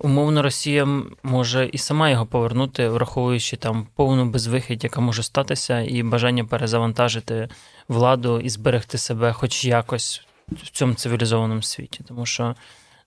Умовно, 0.00 0.42
Росія 0.42 1.02
може 1.22 1.70
і 1.72 1.78
сама 1.78 2.10
його 2.10 2.26
повернути, 2.26 2.88
враховуючи 2.88 3.56
там 3.56 3.86
повну 3.94 4.30
безвихідь, 4.30 4.84
яка 4.84 5.00
може 5.00 5.22
статися, 5.22 5.80
і 5.80 6.02
бажання 6.02 6.44
перезавантажити 6.44 7.48
владу 7.88 8.40
і 8.40 8.48
зберегти 8.48 8.98
себе, 8.98 9.32
хоч 9.32 9.64
якось 9.64 10.26
в 10.48 10.70
цьому 10.70 10.94
цивілізованому 10.94 11.62
світі. 11.62 12.00
Тому 12.08 12.26
що 12.26 12.54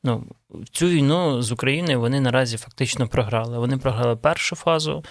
ну, 0.04 0.24
цю 0.72 0.88
війну 0.88 1.42
з 1.42 1.52
Україною 1.52 2.00
вони 2.00 2.20
наразі 2.20 2.58
фактично 2.58 3.08
програли. 3.08 3.60
Вони 3.60 3.78
програли 3.78 4.16
першу 4.16 4.56
фазу. 4.56 5.04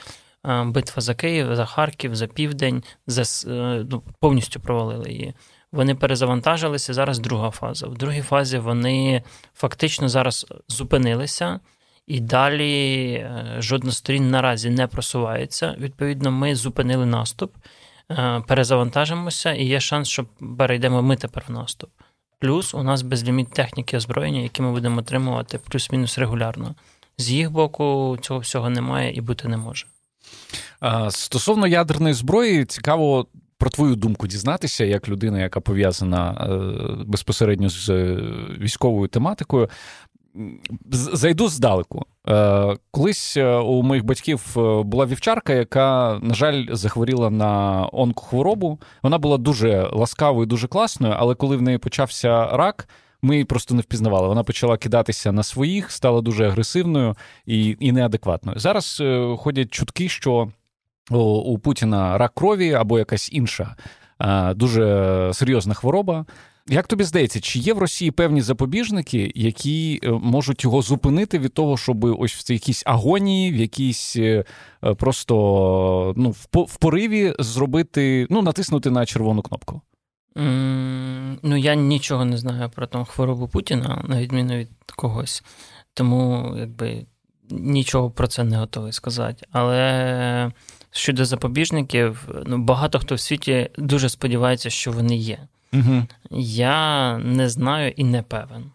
Битва 0.65 1.03
за 1.03 1.15
Київ, 1.15 1.57
за 1.57 1.65
Харків, 1.65 2.15
за 2.15 2.27
Південь, 2.27 2.83
за 3.07 3.51
е, 3.51 3.87
ну, 3.91 4.03
повністю 4.21 4.61
провалили 4.61 5.11
її. 5.11 5.35
Вони 5.73 5.95
перезавантажилися. 5.95 6.95
Зараз 6.95 7.19
друга 7.19 7.51
фаза. 7.51 7.87
В 7.87 7.95
другій 7.95 8.23
фазі 8.23 8.59
вони 8.59 9.23
фактично 9.55 10.09
зараз 10.09 10.47
зупинилися, 10.69 11.61
і 12.07 12.21
далі 12.21 13.13
е, 13.13 13.57
жодна 13.59 13.93
сторін 13.93 14.31
наразі 14.31 14.71
не 14.71 14.87
просувається. 14.87 15.77
Відповідно, 15.79 16.31
ми 16.31 16.57
зупинили 16.57 17.07
наступ, 17.07 17.55
е, 18.11 18.43
перезавантажимося, 18.47 19.53
і 19.53 19.65
є 19.65 19.81
шанс, 19.81 20.09
що 20.09 20.27
перейдемо 20.59 21.03
ми 21.03 21.17
тепер 21.17 21.45
в 21.49 21.51
наступ. 21.53 21.91
Плюс 22.39 22.75
у 22.75 22.83
нас 22.83 23.03
безліміт 23.03 23.51
техніки 23.51 23.97
озброєння, 23.97 24.41
які 24.41 24.63
ми 24.63 24.73
будемо 24.73 24.99
отримувати 24.99 25.59
плюс-мінус 25.59 26.19
регулярно. 26.19 26.75
З 27.19 27.31
їх 27.31 27.51
боку 27.51 28.19
цього 28.21 28.41
всього 28.41 28.71
немає 28.71 29.13
і 29.13 29.21
бути 29.21 29.49
не 29.49 29.57
може. 29.57 29.87
Стосовно 31.11 31.67
ядерної 31.67 32.15
зброї, 32.15 32.65
цікаво 32.65 33.27
про 33.61 33.71
твою 33.71 33.97
думку 33.97 34.27
дізнатися, 34.27 34.85
як 34.85 35.09
людина, 35.09 35.41
яка 35.41 35.61
пов'язана 35.61 36.33
е, 36.33 37.05
безпосередньо 37.07 37.69
з 37.69 37.89
е, 37.89 38.19
військовою 38.61 39.09
тематикою. 39.09 39.69
Зайду 40.93 41.49
здалеку. 41.49 42.07
Е, 42.29 42.77
колись 42.91 43.37
у 43.65 43.83
моїх 43.83 44.05
батьків 44.05 44.53
була 44.85 45.07
вівчарка, 45.07 45.53
яка, 45.53 46.19
на 46.23 46.35
жаль, 46.35 46.67
захворіла 46.71 47.31
на 47.31 47.87
онкохворобу. 47.93 48.81
Вона 49.03 49.19
була 49.19 49.39
дуже 49.39 49.89
ласкавою, 49.93 50.47
дуже 50.47 50.69
класною, 50.69 51.15
але 51.19 51.35
коли 51.35 51.57
в 51.57 51.63
неї 51.63 51.79
почався 51.79 52.47
рак, 52.47 52.89
ми 53.23 53.35
її 53.35 53.45
просто 53.45 53.75
не 53.75 53.83
впізнавали. 53.83 54.29
Вона 54.29 54.43
почала 54.43 54.77
кидатися 54.77 55.33
на 55.33 55.43
своїх, 55.43 55.91
стала 55.91 56.21
дуже 56.21 56.47
агресивною 56.47 57.17
і 57.47 57.77
і 57.81 57.93
неадекватною. 57.93 58.59
Зараз 58.59 59.03
ходять 59.39 59.71
чутки, 59.71 60.09
що 60.09 60.49
у 61.11 61.59
Путіна 61.59 62.19
рак 62.19 62.35
крові 62.35 62.73
або 62.73 62.99
якась 62.99 63.33
інша 63.33 63.77
дуже 64.55 65.31
серйозна 65.35 65.75
хвороба. 65.75 66.25
Як 66.69 66.87
тобі 66.87 67.05
здається, 67.05 67.41
чи 67.41 67.59
є 67.59 67.75
в 67.75 67.79
Росії 67.79 68.11
певні 68.11 68.43
запобіжники, 68.43 69.33
які 69.35 70.01
е, 70.03 70.11
можуть 70.11 70.65
його 70.65 70.83
зупинити 70.83 71.39
від 71.39 71.55
того, 71.55 71.77
щоб 71.77 72.05
ось 72.05 72.33
в 72.33 72.43
цій 72.43 72.53
якійсь 72.53 72.83
агонії, 72.87 73.53
в 73.53 73.57
якійсь 73.57 74.17
е, 74.17 74.45
просто 74.97 76.15
ну, 76.17 76.31
в 76.53 76.77
пориві 76.77 77.35
зробити, 77.39 78.27
ну, 78.31 78.43
натиснути 78.43 78.91
на 78.91 79.07
червону 79.07 79.43
кнопку? 79.43 79.81
Mm, 80.37 81.39
ну, 81.43 81.57
я 81.57 81.75
нічого 81.75 82.25
не 82.25 82.39
знаю 82.39 82.71
про 82.75 82.87
ту 82.87 83.05
хворобу 83.05 83.49
Путіна, 83.49 84.05
на 84.09 84.21
відміну 84.21 84.57
від 84.57 84.69
когось. 84.97 85.45
Тому 85.95 86.55
якби 86.59 87.07
нічого 87.51 88.11
про 88.11 88.27
це 88.27 88.45
не 88.45 88.57
готовий 88.57 88.93
сказати. 88.93 89.47
Але 89.53 90.53
щодо 90.91 91.25
запобіжників, 91.25 92.29
ну 92.47 92.59
багато 92.59 92.99
хто 92.99 93.15
в 93.15 93.21
світі 93.21 93.71
дуже 93.79 94.09
сподівається, 94.09 94.71
що 94.71 94.93
вони 94.93 95.17
є. 95.17 95.39
Угу. 95.73 96.07
Я 96.41 97.19
не 97.19 97.49
знаю 97.49 97.93
і 97.97 98.05
не 98.05 98.23
певен. 98.23 98.71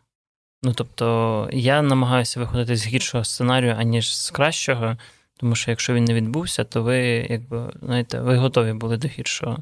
Ну 0.64 0.74
тобто, 0.74 1.50
я 1.54 1.82
намагаюся 1.82 2.40
виходити 2.40 2.76
з 2.76 2.88
гіршого 2.88 3.24
сценарію, 3.24 3.76
аніж 3.78 4.18
з 4.18 4.30
кращого, 4.30 4.98
тому 5.38 5.56
що 5.56 5.72
якщо 5.72 5.94
він 5.94 6.04
не 6.04 6.14
відбувся, 6.14 6.64
то 6.64 6.84
ви, 6.84 7.00
якби, 7.30 7.72
знаєте, 7.82 8.22
ви 8.22 8.38
готові 8.38 8.74
були 8.74 8.98
до 8.98 9.08
гіршого. 9.08 9.58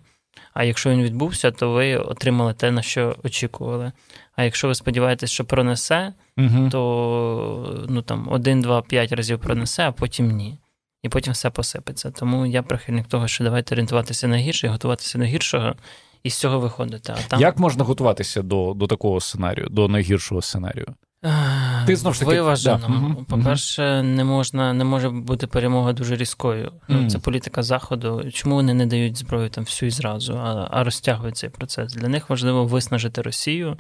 А 0.53 0.63
якщо 0.63 0.89
він 0.89 1.03
відбувся, 1.03 1.51
то 1.51 1.71
ви 1.71 1.97
отримали 1.97 2.53
те, 2.53 2.71
на 2.71 2.81
що 2.81 3.15
очікували. 3.23 3.91
А 4.35 4.43
якщо 4.43 4.67
ви 4.67 4.75
сподіваєтесь, 4.75 5.31
що 5.31 5.45
пронесе, 5.45 6.13
угу. 6.37 6.69
то 6.71 7.85
ну, 7.89 8.01
там, 8.01 8.27
один, 8.31 8.61
два, 8.61 8.81
п'ять 8.81 9.11
разів 9.11 9.39
пронесе, 9.39 9.87
а 9.87 9.91
потім 9.91 10.31
ні 10.31 10.57
і 11.03 11.09
потім 11.09 11.33
все 11.33 11.49
посипеться. 11.49 12.11
Тому 12.11 12.45
я 12.45 12.63
прихильник 12.63 13.07
того, 13.07 13.27
що 13.27 13.43
давайте 13.43 13.75
орієнтуватися 13.75 14.27
на 14.27 14.37
гірше 14.37 14.67
і 14.67 14.69
готуватися 14.69 15.17
до 15.17 15.23
гіршого. 15.23 15.73
І 16.23 16.29
з 16.29 16.37
цього 16.37 16.59
виходити. 16.59 17.13
А 17.15 17.29
там... 17.29 17.41
Як 17.41 17.57
можна 17.57 17.83
готуватися 17.83 18.41
до 18.41 18.73
до 18.73 18.87
такого 18.87 19.19
сценарію, 19.19 19.67
до 19.69 19.87
найгіршого 19.87 20.41
сценарію? 20.41 20.87
Ти 21.85 21.95
знов 21.95 22.19
таки... 22.19 22.31
Виважено. 22.31 23.15
Да. 23.17 23.35
По-перше, 23.35 24.03
не 24.03 24.23
можна, 24.23 24.73
не 24.73 24.83
може 24.83 25.09
бути 25.09 25.47
перемога 25.47 25.93
дуже 25.93 26.15
різкою. 26.15 26.71
Mm. 26.89 27.07
Це 27.07 27.19
політика 27.19 27.63
Заходу. 27.63 28.31
Чому 28.31 28.55
вони 28.55 28.73
не 28.73 28.85
дають 28.85 29.17
зброю 29.17 29.49
там 29.49 29.63
всю 29.63 29.87
і 29.87 29.91
зразу, 29.91 30.33
а, 30.33 30.67
а 30.71 30.83
розтягують 30.83 31.37
цей 31.37 31.49
процес? 31.49 31.93
Для 31.93 32.07
них 32.07 32.29
важливо 32.29 32.65
виснажити 32.65 33.21
Росію 33.21 33.77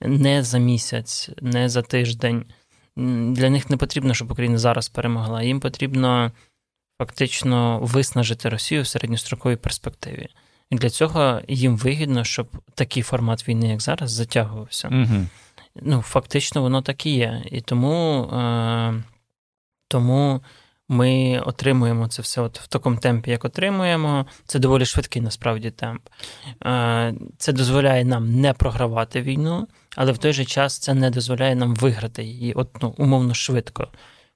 не 0.00 0.42
за 0.42 0.58
місяць, 0.58 1.30
не 1.40 1.68
за 1.68 1.82
тиждень. 1.82 2.44
Для 2.96 3.50
них 3.50 3.70
не 3.70 3.76
потрібно, 3.76 4.14
щоб 4.14 4.30
Україна 4.30 4.58
зараз 4.58 4.88
перемогла. 4.88 5.42
Їм 5.42 5.60
потрібно 5.60 6.32
фактично 6.98 7.78
виснажити 7.82 8.48
Росію 8.48 8.82
в 8.82 8.86
середньостроковій 8.86 9.56
перспективі. 9.56 10.28
І 10.70 10.76
для 10.76 10.90
цього 10.90 11.40
їм 11.48 11.76
вигідно, 11.76 12.24
щоб 12.24 12.48
такий 12.74 13.02
формат 13.02 13.48
війни, 13.48 13.68
як 13.68 13.80
зараз, 13.80 14.10
затягувався. 14.10 14.88
Угу. 14.88 15.26
Ну, 15.82 16.02
фактично, 16.02 16.62
воно 16.62 16.82
так 16.82 17.06
і 17.06 17.10
є. 17.10 17.42
І 17.50 17.60
тому 17.60 18.22
е, 18.22 19.02
тому 19.88 20.42
ми 20.88 21.42
отримуємо 21.46 22.08
це 22.08 22.22
все 22.22 22.40
от 22.40 22.60
в 22.60 22.66
такому 22.66 22.96
темпі, 22.96 23.30
як 23.30 23.44
отримуємо. 23.44 24.26
Це 24.46 24.58
доволі 24.58 24.86
швидкий 24.86 25.22
насправді 25.22 25.70
темп. 25.70 26.08
Е, 26.66 27.14
Це 27.38 27.52
дозволяє 27.52 28.04
нам 28.04 28.40
не 28.40 28.52
програвати 28.52 29.22
війну, 29.22 29.68
але 29.96 30.12
в 30.12 30.18
той 30.18 30.32
же 30.32 30.44
час 30.44 30.78
це 30.78 30.94
не 30.94 31.10
дозволяє 31.10 31.54
нам 31.54 31.74
виграти 31.74 32.24
її 32.24 32.52
от, 32.52 32.82
ну, 32.82 32.94
умовно 32.98 33.34
швидко. 33.34 33.88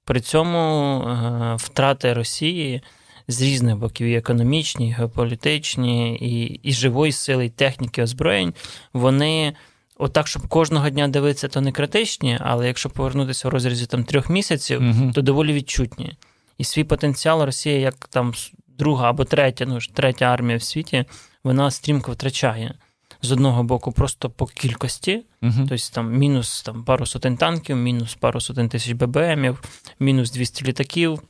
При 0.08 0.20
цьому 0.20 0.58
е, 1.00 1.54
втрати 1.58 2.12
Росії 2.12 2.82
з 3.28 3.42
різних 3.42 3.76
боків 3.76 4.06
і 4.06 4.14
економічні, 4.14 4.88
і 4.88 4.92
геополітичні, 4.92 6.16
і 6.16 6.60
і 6.68 6.72
живої 6.72 7.12
сили, 7.12 7.46
і 7.46 7.50
техніки 7.50 8.02
озброєнь, 8.02 8.54
вони 8.92 9.52
отак, 9.96 10.26
щоб 10.26 10.48
кожного 10.48 10.90
дня 10.90 11.08
дивитися, 11.08 11.48
то 11.48 11.60
не 11.60 11.72
критичні, 11.72 12.38
але 12.40 12.66
якщо 12.66 12.90
повернутися 12.90 13.48
в 13.48 13.50
розрізі 13.50 13.86
там 13.86 14.04
трьох 14.04 14.30
місяців, 14.30 14.82
угу. 14.82 15.12
то 15.14 15.22
доволі 15.22 15.52
відчутні. 15.52 16.16
І 16.58 16.64
свій 16.64 16.84
потенціал 16.84 17.42
Росія, 17.42 17.78
як 17.78 18.08
там 18.08 18.32
друга 18.78 19.10
або 19.10 19.24
третя, 19.24 19.66
ну 19.66 19.80
ж 19.80 19.90
третя 19.94 20.24
армія 20.24 20.58
в 20.58 20.62
світі, 20.62 21.04
вона 21.44 21.70
стрімко 21.70 22.12
втрачає 22.12 22.74
з 23.22 23.32
одного 23.32 23.62
боку 23.62 23.92
просто 23.92 24.30
по 24.30 24.46
кількості, 24.46 25.24
uh 25.42 25.68
тобто 25.68 25.84
там 25.92 26.12
мінус 26.12 26.62
там, 26.62 26.84
пару 26.84 27.06
сотень 27.06 27.36
танків, 27.36 27.76
мінус 27.76 28.14
пару 28.14 28.40
сотень 28.40 28.68
тисяч 28.68 28.92
ББМів, 28.92 29.62
мінус 30.00 30.30
200 30.32 30.64
літаків 30.64 31.22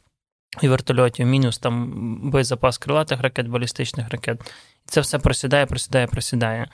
і 0.62 0.68
вертольотів, 0.68 1.26
мінус 1.26 1.58
там 1.58 1.92
боєзапас 2.30 2.78
крилатих 2.78 3.20
ракет, 3.20 3.48
балістичних 3.48 4.10
ракет. 4.10 4.54
Це 4.84 5.00
все 5.00 5.18
просідає, 5.18 5.66
просідає, 5.66 6.06
просідає. 6.06 6.68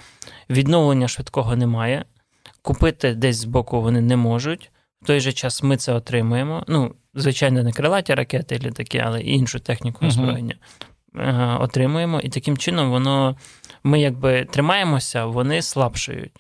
Відновлення 0.51 1.09
швидкого 1.09 1.57
немає. 1.57 2.05
Купити 2.63 3.15
десь 3.15 3.37
з 3.37 3.45
боку 3.45 3.83
вони 3.83 4.01
не 4.01 4.17
можуть. 4.17 4.71
В 5.03 5.07
той 5.07 5.21
же 5.21 5.33
час 5.33 5.63
ми 5.63 5.77
це 5.77 5.93
отримуємо. 5.93 6.65
Ну, 6.69 6.95
звичайно, 7.15 7.63
не 7.63 7.73
крилаті 7.73 8.15
ракети, 8.15 8.59
літаки, 8.59 8.99
але 8.99 9.23
і 9.23 9.33
іншу 9.33 9.61
техніку 9.61 10.07
озброєння 10.07 10.55
uh 10.55 10.94
отримуємо. 11.61 12.21
І 12.21 12.29
таким 12.29 12.57
чином 12.57 12.91
воно 12.91 13.37
ми 13.85 14.01
якби 14.01 14.45
тримаємося, 14.45 15.27
вони 15.27 15.63
слабшають. 15.63 16.33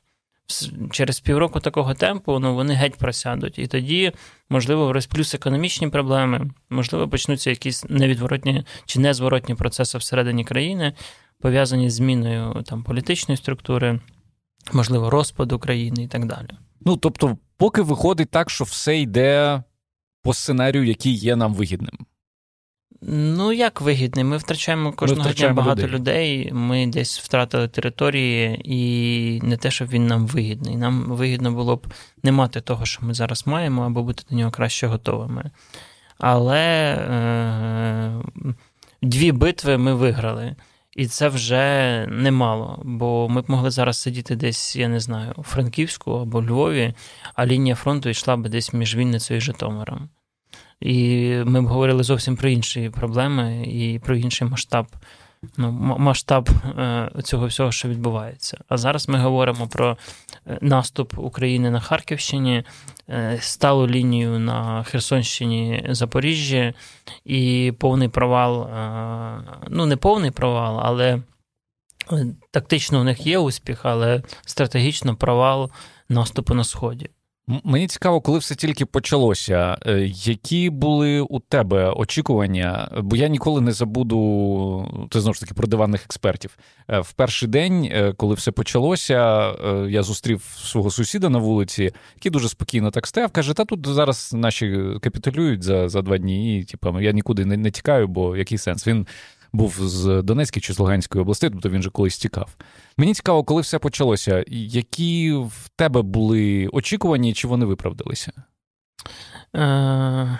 Через 0.90 1.20
півроку 1.20 1.60
такого 1.60 1.94
темпу 1.94 2.38
ну, 2.38 2.54
вони 2.54 2.74
геть 2.74 2.94
просядуть. 2.94 3.58
І 3.58 3.66
тоді, 3.66 4.12
можливо, 4.50 5.00
плюс 5.08 5.34
економічні 5.34 5.88
проблеми, 5.88 6.50
можливо, 6.70 7.08
почнуться 7.08 7.50
якісь 7.50 7.84
невідворотні 7.88 8.64
чи 8.86 9.00
незворотні 9.00 9.54
процеси 9.54 9.98
всередині 9.98 10.44
країни, 10.44 10.92
пов'язані 11.40 11.90
з 11.90 11.94
зміною 11.94 12.62
там, 12.66 12.82
політичної 12.82 13.36
структури, 13.36 14.00
можливо, 14.72 15.10
розпаду 15.10 15.58
країни 15.58 16.02
і 16.04 16.08
так 16.08 16.26
далі. 16.26 16.48
Ну 16.80 16.96
тобто, 16.96 17.38
поки 17.56 17.82
виходить 17.82 18.30
так, 18.30 18.50
що 18.50 18.64
все 18.64 18.98
йде 18.98 19.62
по 20.22 20.34
сценарію, 20.34 20.84
який 20.84 21.14
є 21.14 21.36
нам 21.36 21.54
вигідним. 21.54 21.98
Ну, 23.08 23.52
як 23.52 23.80
вигідний? 23.80 24.24
Ми 24.24 24.36
втрачаємо 24.36 24.92
кожного 24.92 25.22
Ми 25.22 25.30
втрачаємо 25.30 25.54
дня 25.54 25.62
багато 25.62 25.82
людей. 25.82 25.98
людей. 25.98 26.52
Ми 26.52 26.86
десь 26.86 27.18
втратили 27.20 27.68
території, 27.68 28.60
і 28.64 29.40
не 29.42 29.56
те, 29.56 29.70
щоб 29.70 29.88
він 29.88 30.06
нам 30.06 30.26
вигідний. 30.26 30.76
Нам 30.76 31.04
вигідно 31.08 31.52
було 31.52 31.76
б 31.76 31.86
не 32.22 32.32
мати 32.32 32.60
того, 32.60 32.86
що 32.86 33.06
ми 33.06 33.14
зараз 33.14 33.46
маємо, 33.46 33.82
або 33.82 34.02
бути 34.02 34.22
до 34.30 34.36
нього 34.36 34.50
краще 34.50 34.86
готовими. 34.86 35.50
Але 36.18 36.60
е- 36.94 38.22
дві 39.02 39.32
битви 39.32 39.78
ми 39.78 39.94
виграли. 39.94 40.56
І 40.96 41.06
це 41.06 41.28
вже 41.28 42.06
немало, 42.10 42.82
бо 42.84 43.28
ми 43.28 43.40
б 43.40 43.44
могли 43.48 43.70
зараз 43.70 43.98
сидіти 43.98 44.36
десь, 44.36 44.76
я 44.76 44.88
не 44.88 45.00
знаю, 45.00 45.32
у 45.36 45.42
Франківську 45.42 46.12
або 46.12 46.42
Львові, 46.42 46.94
а 47.34 47.46
лінія 47.46 47.74
фронту 47.74 48.08
йшла 48.08 48.36
б 48.36 48.48
десь 48.48 48.72
між 48.72 48.96
Вінницею 48.96 49.38
і 49.38 49.40
Житомиром. 49.40 50.08
І 50.80 51.28
ми 51.44 51.62
б 51.62 51.66
говорили 51.66 52.02
зовсім 52.02 52.36
про 52.36 52.48
інші 52.48 52.90
проблеми 52.90 53.64
і 53.66 53.98
про 53.98 54.16
інший 54.16 54.48
масштаб 54.48 54.86
ну, 55.56 55.72
масштаб 55.98 56.50
е, 56.78 57.10
цього 57.24 57.46
всього, 57.46 57.72
що 57.72 57.88
відбувається. 57.88 58.58
А 58.68 58.76
зараз 58.76 59.08
ми 59.08 59.18
говоримо 59.18 59.66
про 59.66 59.96
е, 60.46 60.58
наступ 60.60 61.18
України 61.18 61.70
на 61.70 61.80
Харківщині, 61.80 62.64
е, 63.08 63.38
сталу 63.40 63.86
лінію 63.86 64.38
на 64.38 64.82
Херсонщині, 64.82 65.86
Запоріжжі 65.88 66.74
і 67.24 67.72
повний 67.78 68.08
провал, 68.08 68.68
ну 69.68 69.86
не 69.86 69.96
повний 69.96 70.30
провал, 70.30 70.80
але 70.82 71.22
тактично 72.50 73.00
у 73.00 73.04
них 73.04 73.26
є 73.26 73.38
успіх, 73.38 73.80
але 73.82 74.22
стратегічно 74.46 75.16
провал 75.16 75.70
наступу 76.08 76.54
на 76.54 76.64
Сході. 76.64 77.10
Мені 77.46 77.86
цікаво, 77.86 78.20
коли 78.20 78.38
все 78.38 78.54
тільки 78.54 78.86
почалося. 78.86 79.78
Е, 79.86 80.00
які 80.14 80.70
були 80.70 81.20
у 81.20 81.40
тебе 81.40 81.90
очікування? 81.90 82.88
Бо 83.02 83.16
я 83.16 83.28
ніколи 83.28 83.60
не 83.60 83.72
забуду 83.72 85.08
ти 85.10 85.20
знову 85.20 85.34
ж 85.34 85.40
таки 85.40 85.54
про 85.54 85.66
диванних 85.68 86.04
експертів. 86.04 86.58
Е, 86.88 87.00
в 87.00 87.12
перший 87.12 87.48
день, 87.48 87.88
е, 87.92 88.12
коли 88.12 88.34
все 88.34 88.50
почалося, 88.52 89.52
я 89.88 90.02
зустрів 90.02 90.42
свого 90.56 90.90
сусіда 90.90 91.28
на 91.28 91.38
вулиці, 91.38 91.92
який 92.14 92.30
дуже 92.30 92.48
спокійно 92.48 92.90
так 92.90 93.06
стояв. 93.06 93.30
Каже: 93.30 93.54
Та 93.54 93.64
тут 93.64 93.86
зараз 93.86 94.30
наші 94.34 94.96
капітулюють 95.02 95.62
за 95.62 95.88
за 95.88 96.02
два 96.02 96.18
дні, 96.18 96.58
і 96.58 96.64
типу, 96.64 97.00
я 97.00 97.12
нікуди 97.12 97.44
не, 97.44 97.56
не 97.56 97.70
тікаю, 97.70 98.08
бо 98.08 98.36
який 98.36 98.58
сенс? 98.58 98.86
Він 98.86 99.06
був 99.54 99.76
з 99.80 100.22
Донецької 100.22 100.60
чи 100.60 100.72
з 100.72 100.78
Луганської 100.78 101.22
області, 101.22 101.50
тобто 101.50 101.68
він 101.68 101.82
же 101.82 101.90
колись 101.90 102.18
тікав. 102.18 102.56
Мені 102.96 103.14
цікаво, 103.14 103.44
коли 103.44 103.62
все 103.62 103.78
почалося, 103.78 104.44
які 104.48 105.32
в 105.32 105.70
тебе 105.76 106.02
були 106.02 106.68
очікування, 106.72 107.32
чи 107.32 107.48
вони 107.48 107.66
виправдалися? 107.66 108.32
Е, 109.56 110.38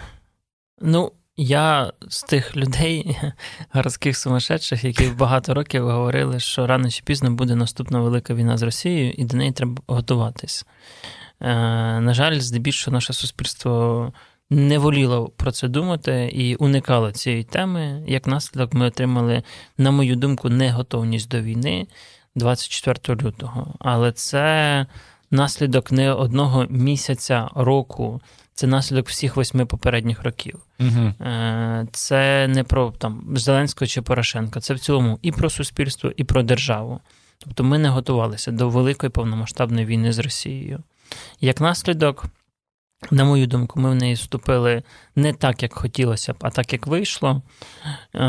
Ну, 0.80 1.12
я 1.36 1.92
з 2.08 2.22
тих 2.22 2.56
людей, 2.56 3.18
городських 3.70 4.16
сумасшедших, 4.16 4.84
які 4.84 5.06
багато 5.08 5.54
років 5.54 5.90
говорили, 5.90 6.40
що 6.40 6.66
рано 6.66 6.90
чи 6.90 7.02
пізно 7.02 7.30
буде 7.30 7.54
наступна 7.54 8.00
велика 8.00 8.34
війна 8.34 8.56
з 8.56 8.62
Росією, 8.62 9.12
і 9.12 9.24
до 9.24 9.36
неї 9.36 9.52
треба 9.52 9.82
готуватись. 9.86 10.66
Е, 11.40 11.46
На 12.00 12.14
жаль, 12.14 12.38
здебільшого 12.38 12.94
наше 12.94 13.12
суспільство 13.12 14.12
не 14.54 14.78
воліло 14.78 15.30
про 15.36 15.52
це 15.52 15.68
думати 15.68 16.30
і 16.34 16.54
уникало 16.54 17.12
цієї 17.12 17.44
теми. 17.44 18.02
Як 18.06 18.26
наслідок, 18.26 18.74
ми 18.74 18.86
отримали, 18.86 19.42
на 19.78 19.90
мою 19.90 20.16
думку, 20.16 20.48
неготовність 20.48 21.28
до 21.28 21.40
війни 21.40 21.86
24 22.34 23.22
лютого. 23.22 23.74
Але 23.78 24.12
це 24.12 24.86
наслідок 25.30 25.92
не 25.92 26.12
одного 26.12 26.66
місяця 26.70 27.48
року. 27.54 28.20
Це 28.54 28.66
наслідок 28.66 29.08
всіх 29.08 29.36
восьми 29.36 29.66
попередніх 29.66 30.22
років. 30.22 30.60
Угу. 30.80 31.12
Це 31.92 32.48
не 32.48 32.64
про 32.64 32.90
там 32.90 33.24
Зеленського 33.36 33.86
чи 33.86 34.02
Порошенка, 34.02 34.60
це 34.60 34.74
в 34.74 34.78
цілому 34.78 35.18
і 35.22 35.32
про 35.32 35.50
суспільство, 35.50 36.12
і 36.16 36.24
про 36.24 36.42
державу. 36.42 37.00
Тобто 37.38 37.64
ми 37.64 37.78
не 37.78 37.88
готувалися 37.88 38.52
до 38.52 38.68
великої 38.68 39.10
повномасштабної 39.10 39.86
війни 39.86 40.12
з 40.12 40.18
Росією. 40.18 40.82
Як 41.40 41.60
наслідок, 41.60 42.24
на 43.10 43.24
мою 43.24 43.46
думку, 43.46 43.80
ми 43.80 43.90
в 43.90 43.94
неї 43.94 44.14
вступили 44.14 44.82
не 45.16 45.32
так, 45.32 45.62
як 45.62 45.74
хотілося 45.74 46.32
б, 46.32 46.36
а 46.40 46.50
так, 46.50 46.72
як 46.72 46.86
вийшло. 46.86 47.42
Е, 48.14 48.20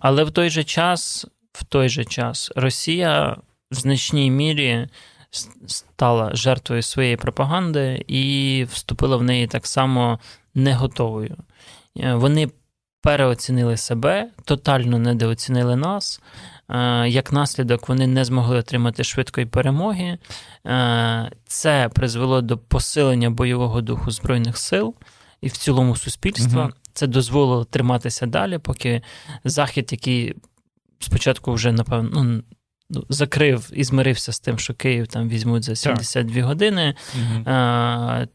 але 0.00 0.24
в 0.24 0.30
той 0.30 0.50
же 0.50 0.64
час, 0.64 1.26
в 1.52 1.64
той 1.64 1.88
же 1.88 2.04
час 2.04 2.52
Росія 2.56 3.36
в 3.70 3.74
значній 3.74 4.30
мірі 4.30 4.88
стала 5.66 6.30
жертвою 6.34 6.82
своєї 6.82 7.16
пропаганди 7.16 8.04
і 8.06 8.64
вступила 8.70 9.16
в 9.16 9.22
неї 9.22 9.46
так 9.46 9.66
само 9.66 10.18
не 10.54 10.74
готовою. 10.74 11.36
Е, 12.00 12.14
вони 12.14 12.48
переоцінили 13.02 13.76
себе, 13.76 14.28
тотально 14.44 14.98
недооцінили 14.98 15.76
нас. 15.76 16.20
Е, 16.68 17.08
як 17.08 17.32
наслідок, 17.32 17.88
вони 17.88 18.06
не 18.06 18.24
змогли 18.24 18.56
отримати 18.56 19.04
швидкої 19.04 19.46
перемоги. 19.46 20.18
Е, 20.66 21.30
це 21.46 21.90
призвело 21.94 22.40
до 22.42 22.58
посилення 22.58 23.30
бойового 23.30 23.80
духу 23.80 24.10
Збройних 24.10 24.58
сил 24.58 24.94
і 25.40 25.48
в 25.48 25.56
цілому 25.56 25.96
суспільства. 25.96 26.62
Угу. 26.62 26.72
Це 26.92 27.06
дозволило 27.06 27.64
триматися 27.64 28.26
далі, 28.26 28.58
поки 28.58 29.02
захід, 29.44 29.88
який 29.92 30.34
спочатку 30.98 31.52
вже 31.52 31.72
напевно 31.72 32.24
ну, 32.24 32.42
ну, 32.90 33.06
закрив 33.08 33.70
і 33.72 33.84
змирився 33.84 34.32
з 34.32 34.40
тим, 34.40 34.58
що 34.58 34.74
Київ 34.74 35.06
там 35.06 35.28
візьмуть 35.28 35.64
за 35.64 35.76
72 35.76 36.34
так. 36.34 36.44
години, 36.44 36.94
угу. 37.14 37.56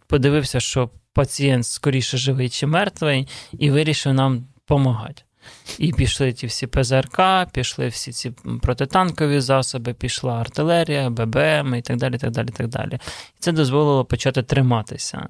подивився, 0.08 0.60
що 0.60 0.90
пацієнт 1.14 1.66
скоріше 1.66 2.18
живий 2.18 2.50
чи 2.50 2.68
мертвий, 2.68 3.28
і 3.52 3.72
вирішив 3.72 4.14
нам 4.14 4.48
допомагати. 4.56 5.24
І 5.78 5.94
пішли 5.94 6.34
ті 6.34 6.48
всі 6.48 6.68
ПЗРК, 6.68 7.22
пішли 7.54 7.88
всі 7.88 8.12
ці 8.12 8.32
протитанкові 8.62 9.40
засоби, 9.40 9.94
пішла 9.94 10.42
артилерія, 10.42 11.10
ББМ 11.10 11.76
і 11.76 11.82
так 11.82 11.98
далі. 11.98 12.18
так 12.18 12.32
далі, 12.32 12.50
так 12.50 12.68
далі. 12.68 12.94
І 13.36 13.40
це 13.40 13.52
дозволило 13.52 14.06
почати 14.06 14.44
триматися. 14.44 15.30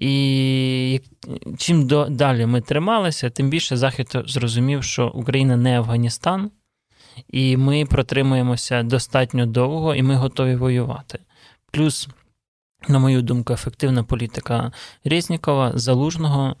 І 0.00 1.00
чим 1.58 1.86
далі 2.08 2.46
ми 2.46 2.60
трималися, 2.60 3.30
тим 3.30 3.50
більше 3.50 3.76
Захід 3.76 4.08
зрозумів, 4.26 4.84
що 4.84 5.08
Україна 5.08 5.56
не 5.56 5.78
Афганістан, 5.78 6.50
і 7.28 7.56
ми 7.56 7.84
протримуємося 7.84 8.82
достатньо 8.82 9.46
довго, 9.46 9.94
і 9.94 10.02
ми 10.02 10.14
готові 10.14 10.56
воювати. 10.56 11.18
Плюс 11.70 12.08
на 12.88 12.98
мою 12.98 13.22
думку, 13.22 13.52
ефективна 13.52 14.04
політика 14.04 14.72
Резнікова, 15.04 15.72
Залужного, 15.74 16.56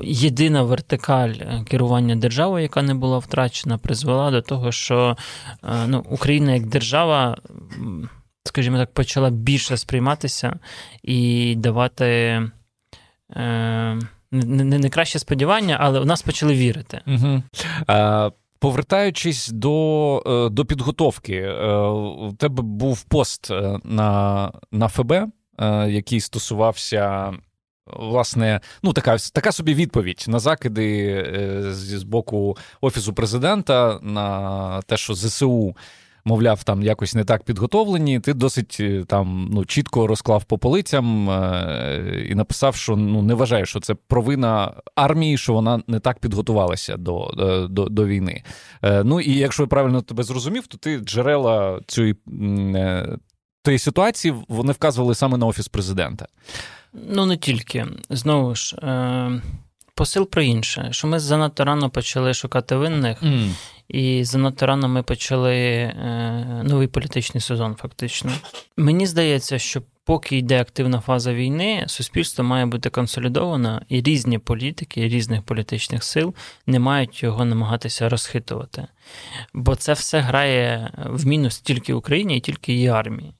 єдина 0.00 0.62
вертикаль 0.62 1.34
керування 1.66 2.16
державою, 2.16 2.62
яка 2.62 2.82
не 2.82 2.94
була 2.94 3.18
втрачена, 3.18 3.78
призвела 3.78 4.30
до 4.30 4.42
того, 4.42 4.72
що 4.72 5.16
ну, 5.86 6.04
Україна 6.10 6.52
як 6.52 6.66
держава, 6.66 7.36
скажімо 8.44 8.78
так, 8.78 8.92
почала 8.92 9.30
більше 9.30 9.76
сприйматися 9.76 10.58
і 11.02 11.54
давати. 11.56 12.42
Е, 13.36 13.98
не, 14.32 14.78
не 14.78 14.88
краще 14.90 15.18
сподівання, 15.18 15.76
але 15.80 16.00
в 16.00 16.06
нас 16.06 16.22
почали 16.22 16.54
вірити. 16.54 17.00
Угу. 17.06 17.42
Повертаючись 18.64 19.48
до 19.48 20.22
е, 20.26 20.48
до 20.48 20.64
підготовки, 20.64 21.34
е, 21.34 21.76
у 22.18 22.32
тебе 22.32 22.62
був 22.62 23.02
пост 23.02 23.50
е, 23.50 23.78
на 23.84 24.52
на 24.72 24.88
ФБ, 24.88 25.12
який 25.88 26.20
стосувався, 26.20 27.32
власне, 27.86 28.60
ну 28.82 28.92
така 28.92 29.16
така 29.32 29.52
собі 29.52 29.74
відповідь 29.74 30.24
на 30.28 30.38
закиди 30.38 31.26
з 31.70 32.02
боку 32.02 32.56
Офісу 32.80 33.12
президента 33.12 33.98
на 34.02 34.82
те, 34.82 34.96
що 34.96 35.14
ЗСУ 35.14 35.76
мовляв, 36.24 36.64
там 36.64 36.82
якось 36.82 37.14
не 37.14 37.24
так 37.24 37.44
підготовлені. 37.44 38.20
Ти 38.20 38.34
досить 38.34 38.76
е, 38.80 39.04
там 39.04 39.48
ну 39.52 39.64
чітко 39.64 40.06
розклав 40.06 40.44
по 40.44 40.58
полицям 40.58 41.30
е- 41.30 42.26
і 42.30 42.34
написав, 42.34 42.76
що 42.76 42.96
ну 42.96 43.22
не 43.22 43.34
вважаєш, 43.34 43.68
що 43.68 43.80
це 43.80 43.94
провина 43.94 44.72
армії, 44.94 45.38
що 45.38 45.52
вона 45.52 45.82
не 45.86 46.00
так 46.00 46.18
підготувалася 46.18 46.96
до 46.96 47.30
е, 47.38 47.68
до, 47.68 47.84
до 47.88 48.06
війни. 48.06 48.42
Ну 48.82 49.20
і 49.20 49.32
якщо 49.32 49.62
я 49.62 49.66
правильно 49.66 50.02
тебе 50.02 50.22
зрозумів, 50.22 50.66
то 50.66 50.78
ти 50.78 50.98
джерела 50.98 51.80
цієї 51.86 52.16
тієї 53.62 53.78
ситуації 53.78 54.34
вони 54.48 54.72
вказували 54.72 55.14
саме 55.14 55.38
на 55.38 55.46
офіс 55.46 55.68
президента. 55.68 56.26
Ну 56.92 57.26
не 57.26 57.36
тільки 57.36 57.86
знову 58.10 58.54
ж. 58.54 58.76
Посил 59.94 60.28
про 60.28 60.42
інше, 60.42 60.88
що 60.90 61.06
ми 61.06 61.18
занадто 61.18 61.64
рано 61.64 61.90
почали 61.90 62.34
шукати 62.34 62.76
винних, 62.76 63.22
mm. 63.22 63.50
І 63.88 64.24
занадто 64.24 64.66
рано 64.66 64.88
ми 64.88 65.02
почали 65.02 65.56
е, 65.56 66.62
новий 66.64 66.88
політичний 66.88 67.40
сезон, 67.40 67.74
фактично. 67.74 68.32
Мені 68.76 69.06
здається, 69.06 69.58
що 69.58 69.82
поки 70.04 70.36
йде 70.36 70.60
активна 70.60 71.00
фаза 71.00 71.34
війни, 71.34 71.84
суспільство 71.86 72.44
має 72.44 72.66
бути 72.66 72.90
консолідовано, 72.90 73.82
і 73.88 74.02
різні 74.02 74.38
політики 74.38 75.08
різних 75.08 75.42
політичних 75.42 76.04
сил 76.04 76.34
не 76.66 76.78
мають 76.78 77.22
його 77.22 77.44
намагатися 77.44 78.08
розхитувати. 78.08 78.86
Бо 79.54 79.76
це 79.76 79.92
все 79.92 80.20
грає 80.20 80.92
в 81.06 81.26
мінус 81.26 81.60
тільки 81.60 81.94
Україні 81.94 82.36
і 82.36 82.40
тільки 82.40 82.72
її 82.72 82.88
армії. 82.88 83.34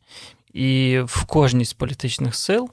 І 0.53 1.01
в 1.05 1.25
кожній 1.25 1.65
з 1.65 1.73
політичних 1.73 2.35
сил. 2.35 2.71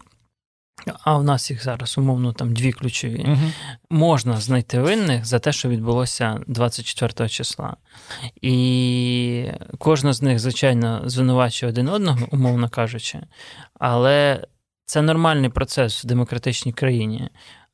А 1.04 1.17
в 1.17 1.24
нас 1.24 1.50
їх 1.52 1.63
зараз 1.63 1.98
умовно 1.98 2.34
там 2.34 2.54
дві 2.54 2.72
ключові. 2.72 3.26
uh 3.28 3.52
Можна 3.89 4.38
знайти 4.38 4.80
винних 4.80 5.26
за 5.26 5.39
те, 5.39 5.52
що 5.52 5.70
відбулося 5.70 6.39
24 6.48 7.30
числа. 7.30 7.76
І 8.41 9.46
кожна 9.78 10.13
з 10.13 10.22
них, 10.22 10.39
звичайно, 10.39 11.02
звинувачує 11.06 11.72
один 11.72 11.89
одного, 11.89 12.28
умовно 12.32 12.70
кажучи, 12.70 13.20
але 13.80 14.46
це 14.86 15.02
нормальний 15.02 15.50
процес 15.50 16.04
в 16.04 16.08
демократичній 16.08 16.74
країні, 16.74 17.30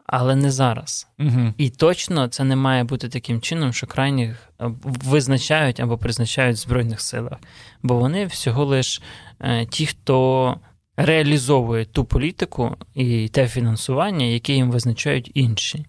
але 0.05 0.35
не 0.35 0.51
зараз. 0.51 1.07
uh 1.19 1.53
І 1.57 1.69
точно 1.69 2.27
це 2.27 2.43
не 2.43 2.55
має 2.55 2.83
бути 2.83 3.09
таким 3.09 3.41
чином, 3.41 3.73
що 3.73 3.87
крайніх 3.87 4.49
визначають 4.83 5.79
або 5.79 5.97
призначають 5.97 6.57
в 6.57 6.59
Збройних 6.59 7.01
силах. 7.01 7.39
Бо 7.83 7.95
вони 7.95 8.25
всього 8.25 8.65
лиш 8.65 9.01
е, 9.39 9.65
ті, 9.65 9.85
хто 9.85 10.57
реалізовує 10.97 11.85
ту 11.85 12.05
політику 12.05 12.75
і 12.95 13.27
те 13.27 13.47
фінансування, 13.47 14.25
яке 14.25 14.53
їм 14.53 14.71
визначають 14.71 15.31
інші. 15.33 15.85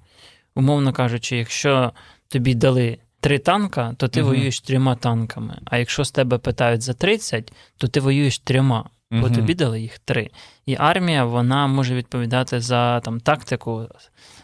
Умовно 0.55 0.93
кажучи, 0.93 1.37
якщо 1.37 1.93
тобі 2.29 2.55
дали 2.55 2.99
три 3.21 3.39
танка, 3.39 3.95
то 3.97 4.09
ти 4.09 4.23
uh 4.23 4.25
воюєш 4.25 4.61
трьома 4.61 4.95
танками. 4.95 5.59
А 5.65 5.79
якщо 5.79 6.05
з 6.05 6.11
тебе 6.11 6.39
питають 6.39 6.83
за 6.83 6.93
30, 6.93 7.53
то 7.77 7.89
ти 7.89 8.01
воюєш 8.01 8.39
трьома. 8.39 8.85
Бо 9.11 9.27
uh 9.27 9.35
тобі 9.35 9.55
дали 9.55 9.81
їх 9.81 9.99
три. 9.99 10.31
І 10.67 10.77
армія 10.79 11.25
вона 11.25 11.67
може 11.67 11.95
відповідати 11.95 12.61
за 12.61 13.01
там 13.01 13.21
тактику, 13.21 13.89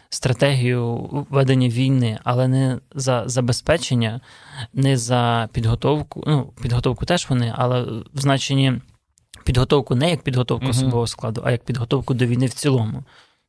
стратегію 0.09 0.95
ведення 1.29 1.69
війни, 1.69 2.19
але 2.23 2.47
не 2.47 2.79
за 2.95 3.23
забезпечення, 3.25 4.21
не 4.73 4.97
за 4.97 5.49
підготовку. 5.53 6.23
Ну, 6.27 6.53
підготовку 6.61 7.05
теж 7.05 7.29
вони, 7.29 7.53
але 7.55 7.81
в 8.13 8.19
значенні 8.19 8.73
підготовку 9.45 9.95
не 9.95 10.09
як 10.09 10.21
підготовку 10.21 10.67
особового 10.67 11.07
складу, 11.07 11.41
а 11.45 11.51
як 11.51 11.63
підготовку 11.63 12.13
до 12.13 12.25
війни 12.25 12.45
в 12.45 12.53
цілому. 12.53 13.03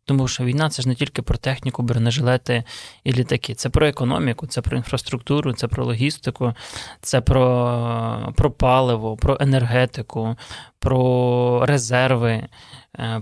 Тому 0.05 0.29
що 0.29 0.45
війна 0.45 0.71
це 0.71 0.83
ж 0.83 0.89
не 0.89 0.95
тільки 0.95 1.23
про 1.23 1.39
техніку, 1.39 1.83
бронежилети 1.83 2.65
і 3.05 3.13
літаки. 3.13 3.55
Це 3.55 3.69
про 3.69 3.87
економіку, 3.87 4.47
це 4.47 4.63
про 4.63 4.77
інфраструктуру, 4.77 5.53
це 5.53 5.69
про 5.69 5.85
логістику, 5.85 6.55
це 7.01 7.21
про 7.21 8.33
про 8.37 8.51
паливо, 8.51 9.17
про 9.17 9.37
енергетику, 9.41 10.37
про 10.79 11.67
резерви, 11.67 12.49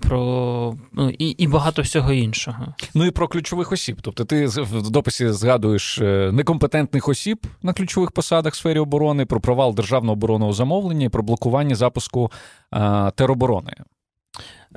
про 0.01 0.75
ну, 0.93 1.11
і 1.11 1.29
і 1.29 1.47
багато 1.47 1.83
всього 1.83 2.13
іншого. 2.13 2.67
Ну 2.95 3.07
і 3.07 3.11
про 3.11 3.29
ключових 3.29 3.73
осіб. 3.73 3.99
Тобто, 4.03 4.25
ти 4.25 4.47
в 4.47 4.91
дописі 4.91 5.29
згадуєш 5.29 5.99
е, 5.99 6.31
некомпетентних 6.33 7.09
осіб 7.09 7.47
на 7.63 7.73
ключових 7.73 8.11
посадах 8.11 8.53
в 8.53 8.57
сфері 8.57 8.79
оборони, 8.79 9.27
про 9.27 9.41
провал 9.41 9.75
державного 9.75 10.13
оборонного 10.13 10.53
замовлення, 10.53 11.07
і 11.07 11.09
про 11.09 11.23
блокування 11.23 11.75
запуску 11.75 12.33
а, 12.71 13.11
тероборони. 13.11 13.73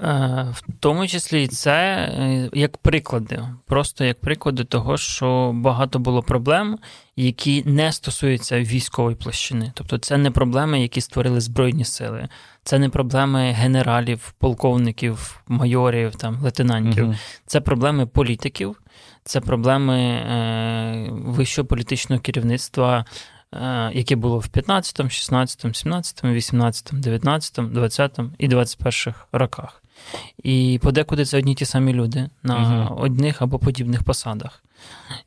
Е, 0.03 0.47
в 0.51 0.61
тому 0.79 1.07
числі 1.07 1.43
і 1.43 1.47
це 1.47 1.73
е, 1.73 2.49
як 2.53 2.77
приклади, 2.77 3.43
просто 3.65 4.05
як 4.05 4.21
приклади 4.21 4.63
того, 4.63 4.97
що 4.97 5.51
багато 5.55 5.99
було 5.99 6.23
проблем, 6.23 6.79
які 7.15 7.63
не 7.65 7.91
стосуються 7.91 8.59
військової 8.59 9.15
площини. 9.15 9.71
Тобто, 9.75 9.97
це 9.97 10.17
не 10.17 10.31
проблеми, 10.31 10.81
які 10.81 11.01
створили 11.01 11.41
збройні 11.41 11.85
сили, 11.85 12.27
це 12.63 12.79
не 12.79 12.89
проблеми 12.89 13.51
генералів, 13.51 14.33
полковників, 14.39 15.41
майорів, 15.47 16.15
там 16.15 16.39
лейтенантів, 16.41 17.05
угу. 17.05 17.15
це 17.45 17.61
проблеми 17.61 18.05
політиків, 18.05 18.81
це 19.23 19.41
проблеми 19.41 19.97
е, 19.97 21.09
вищого 21.11 21.67
політичного 21.67 22.21
керівництва. 22.21 23.05
Е, 23.53 23.91
яке 23.93 24.15
було 24.15 24.39
в 24.39 24.47
15, 24.47 25.11
16, 25.11 25.75
17, 25.75 26.23
18, 26.23 26.89
19, 26.93 27.71
20 27.71 28.19
і 28.37 28.47
21 28.47 29.13
роках. 29.31 29.83
І 30.43 30.79
подекуди 30.83 31.25
це 31.25 31.37
одні 31.37 31.55
ті 31.55 31.65
самі 31.65 31.93
люди 31.93 32.29
на 32.43 32.87
угу. 32.87 33.01
одних 33.01 33.41
або 33.41 33.59
подібних 33.59 34.03
посадах. 34.03 34.63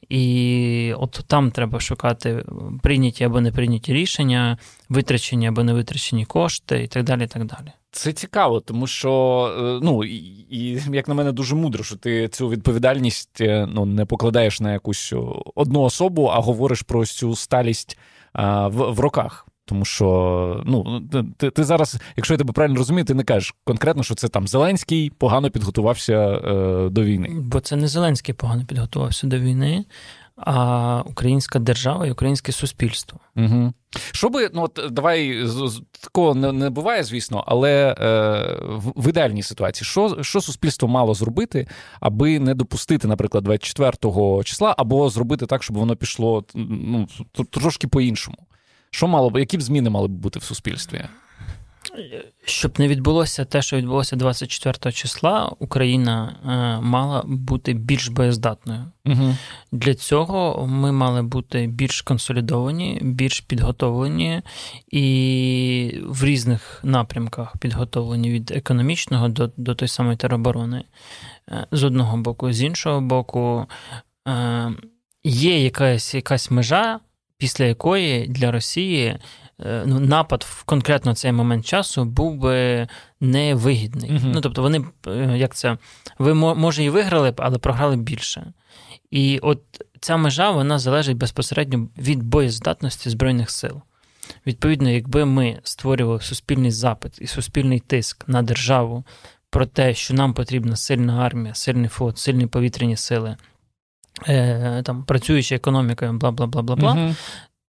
І 0.08 0.94
от 0.98 1.24
там 1.26 1.50
треба 1.50 1.80
шукати 1.80 2.44
прийняті 2.82 3.24
або 3.24 3.40
не 3.40 3.52
прийняті 3.52 3.92
рішення, 3.92 4.58
витрачені 4.88 5.46
або 5.46 5.64
не 5.64 5.72
витрачені 5.72 6.24
кошти 6.24 6.82
і 6.82 6.86
так 6.86 7.04
далі. 7.04 7.24
і 7.24 7.26
так 7.26 7.44
далі. 7.44 7.72
Це 7.92 8.12
цікаво, 8.12 8.60
тому 8.60 8.86
що 8.86 9.10
е, 9.58 9.84
ну 9.84 10.04
і, 10.04 10.16
і 10.50 10.82
як 10.92 11.08
на 11.08 11.14
мене 11.14 11.32
дуже 11.32 11.54
мудро, 11.54 11.84
що 11.84 11.96
ти 11.96 12.28
цю 12.28 12.48
відповідальність 12.48 13.40
е, 13.40 13.68
ну 13.70 13.84
не 13.84 14.04
покладаєш 14.04 14.60
на 14.60 14.72
якусь 14.72 15.12
одну 15.54 15.80
особу, 15.80 16.26
а 16.26 16.40
говориш 16.40 16.82
про 16.82 17.06
цю 17.06 17.36
сталість 17.36 17.98
а, 18.32 18.68
в, 18.68 18.92
в 18.92 19.00
роках. 19.00 19.46
Тому 19.64 19.84
що 19.84 20.62
ну 20.66 21.00
ти 21.36 21.50
ти 21.50 21.64
зараз, 21.64 21.96
якщо 22.16 22.34
я 22.34 22.38
тебе 22.38 22.52
правильно 22.52 22.78
розумію, 22.78 23.04
ти 23.04 23.14
не 23.14 23.24
кажеш 23.24 23.54
конкретно, 23.64 24.02
що 24.02 24.14
це 24.14 24.28
там 24.28 24.48
Зеленський 24.48 25.12
погано 25.18 25.50
підготувався 25.50 26.14
е, 26.14 26.88
до 26.90 27.02
війни. 27.02 27.28
Бо 27.32 27.60
це 27.60 27.76
не 27.76 27.88
Зеленський 27.88 28.34
погано 28.34 28.64
підготувався 28.64 29.26
до 29.26 29.38
війни, 29.38 29.84
а 30.40 31.02
українська 31.06 31.58
держава 31.58 32.06
і 32.06 32.10
українське 32.10 32.52
суспільство. 32.52 33.20
Угу. 33.36 33.72
Що 34.12 34.28
би, 34.28 34.50
ну 34.54 34.62
от 34.62 34.80
давай 34.90 35.46
такого 36.00 36.34
не, 36.34 36.52
не 36.52 36.70
буває, 36.70 37.04
звісно, 37.04 37.44
але 37.46 37.94
е, 37.98 38.56
в, 38.96 39.08
ідеальній 39.08 39.42
ситуації, 39.42 39.86
що 39.86 40.22
що 40.22 40.40
суспільство 40.40 40.88
мало 40.88 41.14
зробити, 41.14 41.66
аби 42.00 42.38
не 42.38 42.54
допустити, 42.54 43.08
наприклад, 43.08 43.44
24 43.44 44.44
числа, 44.44 44.74
або 44.78 45.10
зробити 45.10 45.46
так, 45.46 45.62
щоб 45.62 45.76
воно 45.76 45.96
пішло 45.96 46.44
ну, 46.54 47.08
трошки 47.50 47.88
по-іншому. 47.88 48.38
Що 48.90 49.08
мало 49.08 49.30
б, 49.30 49.40
які 49.40 49.58
б 49.58 49.62
зміни 49.62 49.90
мали 49.90 50.08
б 50.08 50.10
бути 50.10 50.38
в 50.38 50.42
суспільстві? 50.42 51.04
Щоб 52.44 52.78
не 52.78 52.88
відбулося 52.88 53.44
те, 53.44 53.62
що 53.62 53.76
відбулося 53.76 54.16
24 54.16 54.92
числа, 54.92 55.52
Україна 55.58 56.36
е, 56.44 56.84
мала 56.84 57.22
бути 57.26 57.72
більш 57.72 58.08
боєздатною. 58.08 58.84
Угу. 59.06 59.36
Для 59.72 59.94
цього 59.94 60.66
ми 60.66 60.92
мали 60.92 61.22
бути 61.22 61.66
більш 61.66 62.02
консолідовані, 62.02 62.98
більш 63.02 63.40
підготовлені 63.40 64.42
і 64.88 66.00
в 66.06 66.24
різних 66.24 66.80
напрямках 66.82 67.56
підготовлені 67.56 68.30
від 68.30 68.50
економічного 68.50 69.28
до 69.28 69.50
до 69.56 69.74
той 69.74 69.88
самої 69.88 70.16
тероборони. 70.16 70.84
Е, 71.48 71.66
з 71.72 71.84
одного 71.84 72.16
боку, 72.16 72.52
з 72.52 72.62
іншого 72.62 73.00
боку, 73.00 73.66
е, 74.28 74.72
є 75.24 75.64
якась, 75.64 76.14
якась 76.14 76.50
межа 76.50 77.00
після 77.40 77.64
якої 77.64 78.28
для 78.28 78.50
Росії 78.50 79.18
ну, 79.64 80.00
напад 80.00 80.46
в 80.48 80.64
конкретно 80.64 81.14
цей 81.14 81.32
момент 81.32 81.66
часу 81.66 82.04
був 82.04 82.36
би 82.36 82.88
невигідний. 83.20 84.10
uh 84.10 84.20
Ну, 84.24 84.40
тобто, 84.40 84.62
вони 84.62 84.84
е, 85.06 85.38
як 85.38 85.54
це, 85.54 85.78
ви 86.18 86.34
може 86.34 86.84
і 86.84 86.90
виграли 86.90 87.30
б, 87.30 87.34
але 87.38 87.58
програли 87.58 87.96
б 87.96 88.00
більше. 88.00 88.52
І 89.10 89.38
от 89.42 89.60
ця 90.00 90.16
межа 90.16 90.50
вона 90.50 90.78
залежить 90.78 91.16
безпосередньо 91.16 91.88
від 91.98 92.22
боєздатності 92.22 93.10
Збройних 93.10 93.50
сил. 93.50 93.80
Відповідно, 94.46 94.90
якби 94.90 95.24
ми 95.24 95.60
створювали 95.62 96.20
суспільний 96.20 96.70
запит 96.70 97.18
і 97.20 97.26
суспільний 97.26 97.80
тиск 97.80 98.28
на 98.28 98.42
державу 98.42 99.04
про 99.50 99.66
те, 99.66 99.94
що 99.94 100.14
нам 100.14 100.34
потрібна 100.34 100.76
сильна 100.76 101.26
армія, 101.26 101.54
сильний 101.54 101.88
флот, 101.88 102.18
сильні 102.18 102.46
повітряні 102.46 102.96
сили, 102.96 103.36
е, 104.28 104.82
там, 104.84 105.04
працюючи 105.04 105.54
економікою, 105.54 106.12
бла 106.12 106.30
бла 106.30 106.46
бла 106.46 106.62
бла 106.62 106.76
бла, 106.76 107.14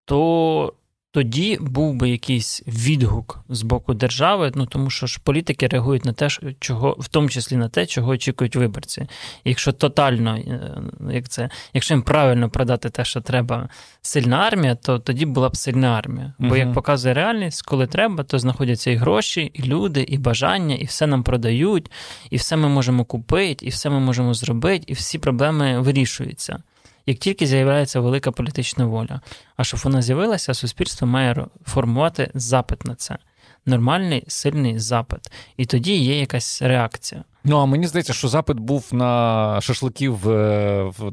то 0.06 0.74
тоді 1.12 1.58
був 1.62 1.96
би 1.96 2.10
якийсь 2.10 2.64
відгук 2.68 3.40
з 3.50 3.62
боку 3.62 3.94
держави, 3.94 4.52
ну 4.56 4.66
тому 4.66 4.90
що 4.90 5.08
ж 5.08 5.20
політики 5.24 5.68
реагують 5.68 6.06
на 6.06 6.14
те, 6.14 6.28
чого, 6.60 6.96
в 7.00 7.08
тому 7.08 7.30
числі 7.30 7.58
на 7.58 7.70
те, 7.70 7.86
чого 7.86 8.12
очікують 8.12 8.56
виборці. 8.56 9.08
якщо 9.46 9.72
тотально, 9.72 10.38
е, 10.38 10.82
як 11.14 11.30
це, 11.30 11.50
якщо 11.74 11.94
їм 11.94 12.04
правильно 12.04 12.50
продати 12.50 12.90
те, 12.90 13.06
що 13.06 13.22
треба 13.22 13.70
сильна 14.02 14.38
армія, 14.38 14.76
то 14.76 15.00
тоді 15.00 15.26
була 15.26 15.50
б 15.50 15.58
сильна 15.58 15.88
армія. 15.88 16.34
Бо, 16.40 16.58
як 16.58 16.74
показує 16.74 17.14
реальність, 17.14 17.62
коли 17.62 17.88
треба, 17.88 18.24
то 18.24 18.40
знаходяться 18.40 18.92
і 18.92 18.96
гроші, 18.96 19.42
і 19.54 19.64
люди, 19.64 20.02
і 20.02 20.18
бажання, 20.18 20.76
і 20.76 20.86
все 20.86 21.08
нам 21.08 21.24
продають, 21.24 21.92
і 22.30 22.38
все 22.38 22.58
ми 22.58 22.70
можемо 22.70 23.06
купити, 23.06 23.66
і 23.66 23.70
все 23.70 23.90
ми 23.90 24.00
можемо 24.00 24.34
зробити, 24.34 24.84
і 24.88 24.94
всі 24.94 25.20
проблеми 25.20 25.82
вирішуються 25.82 26.64
як 27.06 27.18
тільки 27.18 27.48
з'являється 27.48 28.00
велика 28.00 28.32
політична 28.32 28.86
воля. 28.86 29.22
А 29.58 29.64
щоб 29.64 29.80
вона 29.84 30.02
з'явилася, 30.02 30.54
суспільство 30.54 31.08
має 31.08 31.46
формувати 31.66 32.32
запит 32.34 32.86
на 32.86 32.96
це. 32.96 33.18
Нормальний 33.66 34.24
сильний 34.28 34.80
запит. 34.80 35.32
І 35.58 35.66
тоді 35.66 35.96
є 35.96 36.20
якась 36.20 36.62
реакція. 36.62 37.24
Ну 37.44 37.58
а 37.58 37.66
мені 37.66 37.88
здається, 37.88 38.14
що 38.14 38.28
запит 38.28 38.60
був 38.60 38.90
на 38.92 39.62
шашликів 39.62 40.28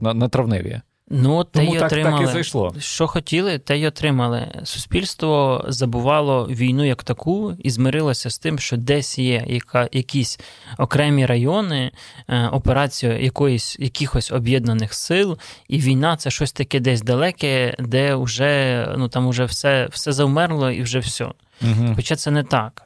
на, 0.01 0.15
на 0.15 0.29
травневі. 0.29 0.81
Ну, 1.11 1.45
те 1.45 1.61
Тому 1.61 1.75
й 1.75 1.79
так, 1.79 1.87
отримали. 1.87 2.19
так 2.19 2.29
і 2.29 2.33
зайшло. 2.33 2.75
Що 2.79 3.07
хотіли, 3.07 3.59
те 3.59 3.79
й 3.79 3.87
отримали. 3.87 4.49
Суспільство 4.65 5.65
забувало 5.69 6.47
війну 6.47 6.85
як 6.85 7.03
таку 7.03 7.55
і 7.59 7.71
змирилося 7.71 8.31
з 8.31 8.39
тим, 8.39 8.59
що 8.59 8.77
десь 8.77 9.19
є 9.19 9.45
яка, 9.47 9.89
якісь 9.93 10.41
окремі 10.79 11.27
райони, 11.27 11.91
е, 12.29 12.47
операція 12.47 13.19
якоїсь 13.19 13.77
якихось 13.79 14.33
об'єднаних 14.33 14.95
сил, 14.95 15.39
і 15.69 15.79
війна 15.79 16.17
це 16.17 16.31
щось 16.31 16.53
таке 16.53 16.81
десь 16.81 17.03
далеке, 17.03 17.75
де 17.79 18.15
вже 18.15 18.87
ну 18.99 19.09
там 19.09 19.29
вже 19.29 19.45
все 19.45 19.89
все 19.93 20.13
завмерло 20.13 20.71
і 20.71 20.83
вже 20.83 20.99
все. 20.99 21.25
Угу. 21.63 21.93
Хоча 21.97 22.17
це 22.17 22.31
не 22.31 22.43
так. 22.43 22.83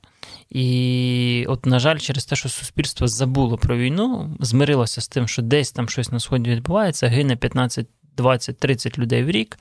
І, 0.51 1.47
от, 1.49 1.67
на 1.67 1.79
жаль, 1.79 1.99
через 1.99 2.25
те, 2.25 2.37
що 2.37 2.49
суспільство 2.49 3.09
забуло 3.09 3.59
про 3.59 3.77
війну, 3.77 4.37
змирилося 4.41 5.01
з 5.01 5.09
тим, 5.09 5.29
що 5.29 5.43
десь 5.43 5.73
там 5.73 5.89
щось 5.89 6.13
на 6.13 6.21
сході 6.21 6.51
відбувається, 6.51 7.09
гине 7.09 7.37
15, 7.37 7.87
20, 8.17 8.59
30 8.59 8.99
людей 8.99 9.25
в 9.25 9.31
рік, 9.31 9.59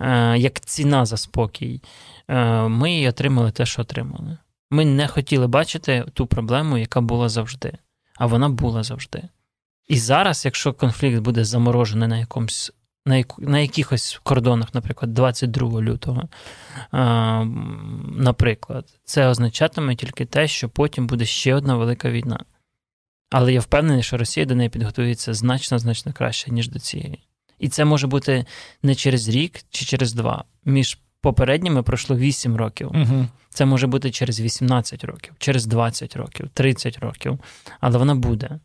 е, 0.00 0.38
як 0.38 0.60
ціна 0.60 1.06
за 1.06 1.16
спокій. 1.16 1.82
Е, 2.28 2.68
ми 2.68 2.94
і 3.00 3.08
отримали 3.08 3.50
те, 3.50 3.66
що 3.66 3.82
отримали. 3.82 4.38
Ми 4.70 4.84
не 4.84 5.08
хотіли 5.08 5.46
бачити 5.46 6.04
ту 6.14 6.26
проблему, 6.26 6.78
яка 6.78 7.00
була 7.00 7.28
завжди, 7.28 7.72
а 8.16 8.26
вона 8.26 8.48
була 8.48 8.82
завжди. 8.82 9.22
І 9.88 9.96
зараз, 9.96 10.44
якщо 10.44 10.72
конфлікт 10.72 11.18
буде 11.18 11.44
заморожений 11.44 12.08
на 12.08 12.18
якомусь 12.18 12.72
на 13.06 13.24
на 13.38 13.58
якихось 13.58 14.20
кордонах, 14.22 14.74
наприклад, 14.74 15.14
22 15.14 15.82
лютого, 15.82 16.28
а, 16.90 17.44
наприклад, 18.16 18.84
це 19.04 19.26
означатиме 19.26 19.96
тільки 19.96 20.26
те, 20.26 20.48
що 20.48 20.68
потім 20.68 21.06
буде 21.06 21.24
ще 21.24 21.54
одна 21.54 21.76
велика 21.76 22.10
війна. 22.10 22.44
Але 23.30 23.52
я 23.52 23.60
впевнений, 23.60 24.02
що 24.02 24.16
Росія 24.16 24.46
до 24.46 24.54
неї 24.54 24.68
підготується 24.68 25.34
значно 25.34 25.78
значно 25.78 26.12
краще, 26.12 26.50
ніж 26.50 26.68
до 26.68 26.78
цієї. 26.78 27.26
І 27.62 27.68
це 27.68 27.84
може 27.84 28.06
бути 28.06 28.44
не 28.82 28.94
через 28.94 29.28
рік 29.28 29.60
чи 29.70 29.84
через 29.84 30.14
два. 30.14 30.44
Між 30.64 30.98
попередніми 31.20 31.82
пройшло 31.82 32.16
8 32.16 32.56
років. 32.56 32.90
Угу. 32.94 33.26
Це 33.50 33.64
може 33.64 33.86
бути 33.86 34.10
через 34.10 34.40
18 34.40 35.04
років, 35.04 35.34
через 35.38 35.66
20 35.66 36.16
років, 36.16 36.48
30 36.54 36.98
років. 36.98 37.38
Але 37.80 37.98
вона 37.98 38.14
буде 38.14 38.58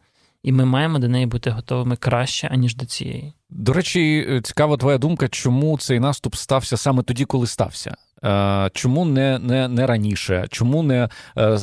і 0.43 0.51
ми 0.51 0.65
маємо 0.65 0.99
до 0.99 1.07
неї 1.07 1.25
бути 1.25 1.49
готовими 1.49 1.95
краще, 1.95 2.47
аніж 2.47 2.75
до 2.75 2.85
цієї. 2.85 3.33
До 3.49 3.73
речі, 3.73 4.41
цікава 4.43 4.77
твоя 4.77 4.97
думка, 4.97 5.27
чому 5.27 5.77
цей 5.77 5.99
наступ 5.99 6.35
стався 6.35 6.77
саме 6.77 7.03
тоді, 7.03 7.25
коли 7.25 7.47
стався? 7.47 7.95
Е, 8.23 8.69
чому 8.73 9.05
не 9.05 9.39
не, 9.39 9.67
не 9.67 9.87
раніше? 9.87 10.45
Чому 10.49 10.83
не 10.83 11.03
е, 11.03 11.09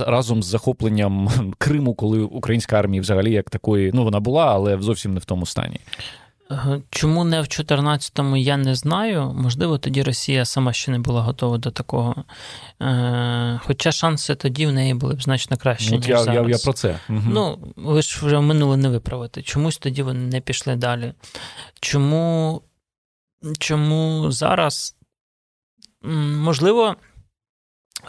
разом 0.06 0.42
з 0.42 0.46
захопленням 0.46 1.30
Криму, 1.58 1.94
коли 1.94 2.18
українська 2.18 2.78
армія 2.78 3.00
взагалі 3.00 3.32
як 3.32 3.50
такої, 3.50 3.90
ну 3.94 4.04
вона 4.04 4.20
була, 4.20 4.54
але 4.54 4.78
зовсім 4.80 5.14
не 5.14 5.20
в 5.20 5.24
тому 5.24 5.46
стані? 5.46 5.80
Чому 6.90 7.24
не 7.24 7.40
в 7.40 7.44
14-му, 7.44 8.36
я 8.36 8.56
не 8.56 8.74
знаю. 8.74 9.32
Можливо, 9.36 9.78
тоді 9.78 10.02
Росія 10.02 10.44
сама 10.44 10.72
ще 10.72 10.90
не 10.90 10.98
була 10.98 11.22
готова 11.22 11.58
до 11.58 11.70
такого. 11.70 12.24
Е, 12.82 13.60
хоча 13.64 13.92
шанси 13.92 14.34
тоді 14.34 14.66
в 14.66 14.72
неї 14.72 14.94
були 14.94 15.14
б 15.14 15.22
значно 15.22 15.56
кращі, 15.56 15.90
ну, 15.90 15.96
ніж 15.96 16.08
я, 16.08 16.18
зараз. 16.18 16.48
Я, 16.48 16.56
я 16.56 16.58
про 16.58 16.72
це. 16.72 16.98
Угу. 17.08 17.22
Ну, 17.26 17.58
ви 17.76 18.02
ж 18.02 18.26
вже 18.26 18.40
минуле 18.40 18.76
не 18.76 18.88
виправити. 18.88 19.42
Чомусь 19.42 19.78
тоді 19.78 20.02
вони 20.02 20.20
не 20.20 20.40
пішли 20.40 20.76
далі. 20.76 21.12
Чому, 21.80 22.62
Чому 23.58 24.32
зараз? 24.32 24.96
Можливо, 26.42 26.96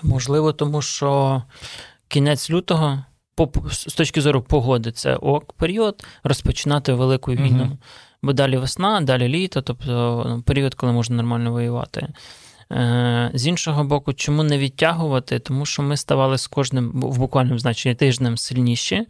можливо, 0.03 0.53
тому 0.53 0.81
що 0.81 1.43
кінець 2.07 2.49
лютого. 2.49 3.03
З 3.71 3.93
точки 3.93 4.21
зору 4.21 4.41
погоди, 4.41 4.91
це 4.91 5.15
ок 5.15 5.53
період 5.53 6.05
розпочинати 6.23 6.93
велику 6.93 7.31
війну. 7.31 7.63
Uh-huh 7.63 7.77
бо 8.25 8.33
далі 8.33 8.57
весна, 8.57 9.01
далі 9.01 9.27
літо, 9.27 9.61
тобто 9.61 10.23
ну, 10.29 10.41
період, 10.41 10.75
коли 10.75 10.91
можна 10.91 11.15
нормально 11.15 11.51
воювати. 11.51 12.07
Е, 12.71 13.31
з 13.33 13.47
іншого 13.47 13.83
боку, 13.83 14.13
чому 14.13 14.43
не 14.43 14.57
відтягувати? 14.57 15.39
Тому 15.39 15.65
що 15.65 15.83
ми 15.83 15.97
ставали 15.97 16.37
з 16.37 16.47
кожним 16.47 16.91
в 16.93 17.17
буквальному 17.17 17.59
значенні 17.59 17.95
тижнем 17.95 18.37
сильніші, 18.37 19.07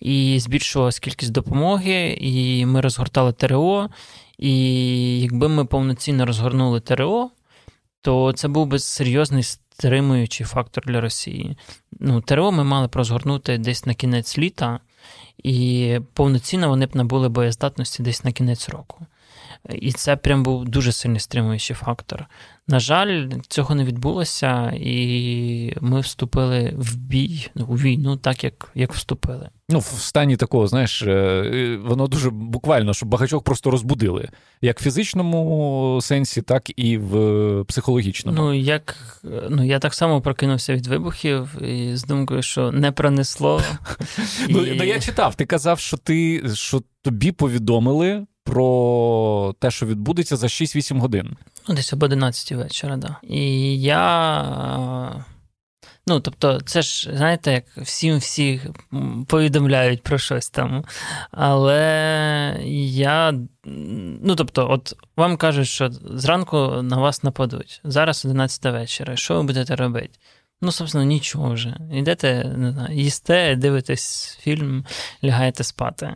і 0.00 0.38
збільшувалась 0.40 0.98
кількість 0.98 1.32
допомоги, 1.32 2.18
і 2.20 2.66
ми 2.66 2.80
розгортали 2.80 3.32
ТРО. 3.32 3.88
І 4.38 5.20
якби 5.20 5.48
ми 5.48 5.64
повноцінно 5.64 6.26
розгорнули 6.26 6.80
ТРО, 6.80 7.30
то 8.00 8.32
це 8.32 8.48
був 8.48 8.66
би 8.66 8.78
серйозний 8.78 9.42
стримуючий 9.42 10.46
фактор 10.46 10.84
для 10.86 11.00
Росії. 11.00 11.56
Ну, 12.00 12.20
ТРО 12.20 12.52
ми 12.52 12.64
мали 12.64 12.86
б 12.86 12.96
розгорнути 12.96 13.58
десь 13.58 13.86
на 13.86 13.94
кінець 13.94 14.38
літа 14.38 14.80
і 15.42 15.98
повноцінно 16.12 16.68
вони 16.68 16.86
б 16.86 16.96
набули 16.96 17.28
боєздатності 17.28 18.02
десь 18.02 18.24
на 18.24 18.32
кінець 18.32 18.68
року. 18.68 19.06
І 19.68 19.92
це 19.92 20.16
прям 20.16 20.42
був 20.42 20.64
дуже 20.64 20.92
сильний 20.92 21.20
стримуючий 21.20 21.76
фактор. 21.76 22.26
На 22.68 22.80
жаль, 22.80 23.28
цього 23.48 23.74
не 23.74 23.84
відбулося, 23.84 24.72
і 24.76 25.76
ми 25.80 26.00
вступили 26.00 26.74
в 26.76 26.96
бій 26.96 27.48
ну, 27.54 27.66
у 27.68 27.74
війну, 27.74 28.16
так 28.16 28.44
як 28.44 28.70
як 28.74 28.94
вступили. 28.94 29.48
Ну, 29.68 29.78
в 29.78 29.84
стані 29.84 30.36
такого, 30.36 30.66
знаєш, 30.66 31.02
е, 31.02 31.78
воно 31.84 32.06
дуже 32.06 32.30
буквально, 32.30 32.94
щоб 32.94 33.08
багатьох 33.08 33.42
просто 33.42 33.70
розбудили, 33.70 34.28
як 34.60 34.80
в 34.80 34.82
фізичному 34.82 35.98
сенсі, 36.02 36.42
так 36.42 36.78
і 36.78 36.98
в 36.98 37.64
психологічному. 37.64 38.38
Ну, 38.38 38.54
як 38.54 38.96
ну 39.50 39.64
я 39.64 39.78
так 39.78 39.94
само 39.94 40.20
прокинувся 40.20 40.74
від 40.74 40.86
вибухів 40.86 41.62
і 41.62 41.96
з 41.96 42.04
думкою, 42.04 42.42
що 42.42 42.72
не 42.72 42.92
пронесло. 42.92 43.62
Ну, 44.48 44.66
ну 44.74 44.84
я 44.84 45.00
читав, 45.00 45.34
ти 45.34 45.46
казав, 45.46 45.78
що 45.78 45.96
ти 45.96 46.42
що 46.54 46.82
тобі 47.02 47.32
повідомили 47.32 48.26
про 48.44 49.54
те, 49.58 49.70
що 49.70 49.86
відбудеться 49.86 50.36
за 50.36 50.46
6-8 50.46 50.98
годин. 50.98 51.36
Ну, 51.68 51.74
десь 51.74 51.92
об 51.92 52.02
11 52.02 52.52
вечора, 52.52 52.96
да. 52.96 53.16
І 53.22 53.80
я. 53.80 55.22
Ну, 56.06 56.20
тобто, 56.20 56.60
це 56.60 56.82
ж, 56.82 57.10
знаєте, 57.16 57.52
як 57.52 57.64
всім 57.76 58.18
всі 58.18 58.60
повідомляють 59.26 60.02
про 60.02 60.18
щось 60.18 60.50
там. 60.50 60.84
Але 61.30 62.56
я. 62.94 63.34
Ну, 64.22 64.36
тобто, 64.36 64.70
от 64.70 64.92
вам 65.16 65.36
кажуть, 65.36 65.68
що 65.68 65.90
зранку 65.90 66.82
на 66.82 66.96
вас 66.96 67.22
нападуть. 67.22 67.80
Зараз 67.84 68.24
11 68.24 68.64
вечора. 68.64 69.16
Що 69.16 69.34
ви 69.34 69.42
будете 69.42 69.76
робити? 69.76 70.18
Ну, 70.64 70.72
собственно, 70.72 71.04
нічого 71.04 71.52
вже. 71.52 71.76
Йдете, 71.92 72.54
не 72.56 72.72
знаю, 72.72 72.96
їсте, 72.96 73.56
дивитесь 73.56 74.38
фільм, 74.40 74.84
лягаєте 75.24 75.64
спати. 75.64 76.14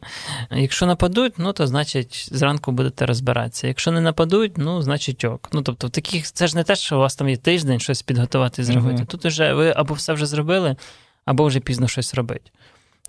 Якщо 0.50 0.86
нападуть, 0.86 1.34
ну 1.38 1.52
то 1.52 1.66
значить 1.66 2.28
зранку 2.32 2.72
будете 2.72 3.06
розбиратися. 3.06 3.66
Якщо 3.66 3.90
не 3.90 4.00
нападуть, 4.00 4.58
ну 4.58 4.82
значить 4.82 5.24
ок. 5.24 5.48
Ну 5.52 5.62
тобто, 5.62 5.86
в 5.86 5.90
таких 5.90 6.32
це 6.32 6.46
ж 6.46 6.56
не 6.56 6.64
те, 6.64 6.76
що 6.76 6.96
у 6.96 6.98
вас 6.98 7.16
там 7.16 7.28
є 7.28 7.36
тиждень 7.36 7.80
щось 7.80 8.02
підготувати 8.02 8.62
і 8.62 8.64
зробити. 8.64 9.02
Uh-huh. 9.02 9.06
Тут 9.06 9.24
вже 9.24 9.52
ви 9.52 9.72
або 9.76 9.94
все 9.94 10.12
вже 10.12 10.26
зробили, 10.26 10.76
або 11.24 11.44
вже 11.46 11.60
пізно 11.60 11.88
щось 11.88 12.14
робити. 12.14 12.50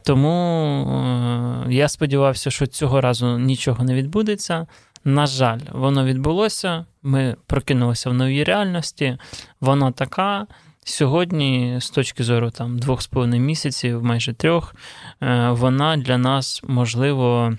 Тому 0.04 1.68
е- 1.68 1.74
я 1.74 1.90
сподівався, 1.90 2.52
що 2.52 2.68
цього 2.68 3.02
разу 3.02 3.40
нічого 3.40 3.84
не 3.84 3.94
відбудеться. 3.94 4.68
На 5.04 5.28
жаль, 5.28 5.60
воно 5.72 6.06
відбулося. 6.06 6.86
Ми 7.04 7.36
прокинулися 7.46 8.10
в 8.10 8.14
новій 8.14 8.44
реальності. 8.44 9.18
Вона 9.62 9.92
така. 9.92 10.48
Сьогодні, 10.90 11.78
з 11.82 11.90
точки 11.90 12.24
зору 12.24 12.52
там 12.52 12.80
двох 12.80 13.02
з 13.02 13.08
половиною 13.08 13.42
місяців, 13.42 14.04
майже 14.04 14.34
трьох, 14.34 14.76
е, 15.22 15.50
вона 15.50 15.98
для 15.98 16.18
нас 16.18 16.62
можливо, 16.68 17.54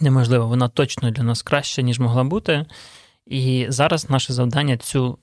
неможливо, 0.00 0.46
вона 0.46 0.68
точно 0.68 1.10
для 1.10 1.22
нас 1.22 1.42
краща, 1.42 1.82
ніж 1.82 1.98
могла 1.98 2.24
бути. 2.24 2.66
І 3.26 3.66
зараз 3.68 4.10
наше 4.10 4.32
завдання 4.32 4.76
цю 4.76 5.18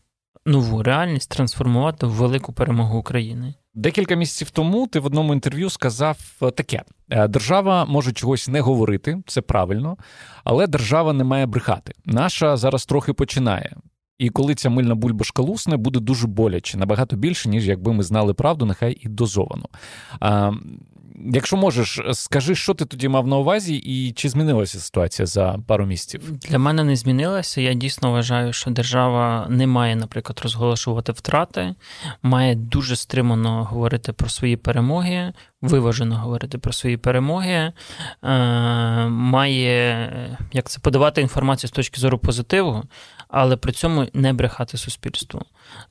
нову 0.45 0.83
реальність 0.83 1.29
трансформувати 1.29 2.05
в 2.05 2.09
велику 2.09 2.53
перемогу 2.53 2.97
України. 2.99 3.53
Декілька 3.73 4.15
місяців 4.15 4.49
тому 4.49 4.87
ти 4.87 4.99
в 4.99 5.05
одному 5.05 5.33
інтерв'ю 5.33 5.69
сказав 5.69 6.17
е, 6.41 6.51
таке: 6.51 6.81
«Е, 7.09 7.27
держава 7.27 7.85
може 7.85 8.11
чогось 8.11 8.47
не 8.47 8.61
говорити, 8.61 9.17
це 9.27 9.41
правильно, 9.41 9.97
але 10.43 10.67
держава 10.67 11.13
не 11.13 11.23
має 11.23 11.45
брехати. 11.45 11.93
Наша 12.05 12.57
зараз 12.57 12.85
трохи 12.85 13.13
починає. 13.13 13.75
І 14.21 14.29
коли 14.29 14.55
ця 14.55 14.69
мильна 14.69 14.95
бульбашка 14.95 15.41
лусне, 15.41 15.77
буде 15.77 15.99
дуже 15.99 16.27
боляче, 16.27 16.77
набагато 16.77 17.15
більше, 17.15 17.49
ніж 17.49 17.67
якби 17.67 17.93
ми 17.93 18.03
знали 18.03 18.33
правду, 18.33 18.65
нехай 18.65 18.97
і 19.01 19.09
дозовано. 19.09 19.65
А, 20.19 20.51
Якщо 21.25 21.57
можеш, 21.57 21.99
скажи, 22.13 22.55
що 22.55 22.73
ти 22.73 22.85
тоді 22.85 23.07
мав 23.07 23.27
на 23.27 23.37
увазі, 23.37 23.75
і 23.75 24.11
чи 24.11 24.29
змінилася 24.29 24.79
ситуація 24.79 25.25
за 25.25 25.59
пару 25.67 25.85
місяців? 25.85 26.21
Для 26.31 26.59
мене 26.59 26.83
не 26.83 26.95
змінилася. 26.95 27.61
Я 27.61 27.73
дійсно 27.73 28.11
вважаю, 28.11 28.53
що 28.53 28.71
держава 28.71 29.47
не 29.49 29.67
має, 29.67 29.95
наприклад, 29.95 30.39
розголошувати 30.43 31.11
втрати, 31.11 31.75
має 32.23 32.55
дуже 32.55 32.95
стримано 32.95 33.63
говорити 33.63 34.13
про 34.13 34.29
свої 34.29 34.57
перемоги, 34.57 35.33
виважено 35.61 36.15
говорити 36.15 36.57
про 36.57 36.73
свої 36.73 36.97
перемоги, 36.97 37.53
е, 37.53 37.73
має 39.07 40.09
як 40.53 40.69
це 40.69 40.79
подавати 40.79 41.21
інформацію 41.21 41.67
з 41.67 41.71
точки 41.71 42.01
зору 42.01 42.17
позитиву, 42.17 42.83
але 43.31 43.55
при 43.55 43.71
цьому 43.71 44.07
не 44.13 44.33
брехати 44.33 44.77
суспільству. 44.77 45.41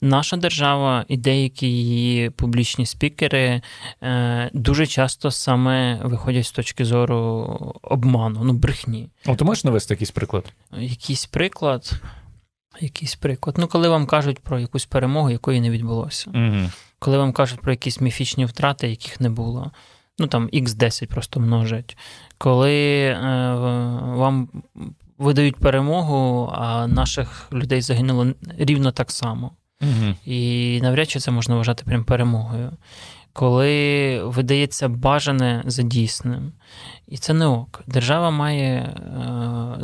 Наша 0.00 0.36
держава 0.36 1.04
і 1.08 1.16
деякі 1.16 1.66
її 1.66 2.30
публічні 2.30 2.86
спікери 2.86 3.62
е, 4.02 4.50
дуже 4.52 4.86
часто 4.86 5.30
саме 5.30 6.00
виходять 6.04 6.46
з 6.46 6.52
точки 6.52 6.84
зору 6.84 7.16
обману, 7.82 8.40
ну 8.44 8.52
брехні. 8.52 9.08
О, 9.26 9.36
ти 9.36 9.44
можеш 9.44 9.64
навести 9.64 9.94
якийсь 9.94 10.10
приклад? 10.10 10.52
Якийсь 10.78 11.26
приклад. 11.26 11.92
Якийсь 12.80 13.14
приклад. 13.14 13.56
Ну, 13.58 13.68
коли 13.68 13.88
вам 13.88 14.06
кажуть 14.06 14.38
про 14.38 14.58
якусь 14.58 14.86
перемогу, 14.86 15.30
якої 15.30 15.60
не 15.60 15.70
відбулося. 15.70 16.30
Угу. 16.34 16.70
Коли 16.98 17.18
вам 17.18 17.32
кажуть 17.32 17.60
про 17.60 17.72
якісь 17.72 18.00
міфічні 18.00 18.44
втрати, 18.44 18.88
яких 18.88 19.20
не 19.20 19.30
було. 19.30 19.70
Ну 20.18 20.26
там 20.26 20.48
X10 20.48 21.06
просто 21.06 21.40
множать. 21.40 21.96
Коли 22.38 23.00
е, 23.00 23.16
вам 24.04 24.48
видають 25.20 25.56
перемогу, 25.56 26.50
а 26.54 26.86
наших 26.86 27.48
людей 27.52 27.80
загинуло 27.80 28.26
рівно 28.58 28.92
так 28.92 29.10
само. 29.10 29.50
Угу. 29.82 30.14
І 30.24 30.80
навряд 30.82 31.10
чи 31.10 31.20
це 31.20 31.30
можна 31.30 31.56
вважати 31.56 31.84
прям 31.84 32.04
перемогою. 32.04 32.72
коли 33.32 34.22
видається 34.24 34.88
бажане 34.88 35.62
за 35.66 35.82
дійсним. 35.82 36.52
І 37.06 37.16
це 37.16 37.32
не 37.32 37.46
ок. 37.46 37.82
Держава 37.86 38.30
має 38.30 38.76
е, 38.76 38.94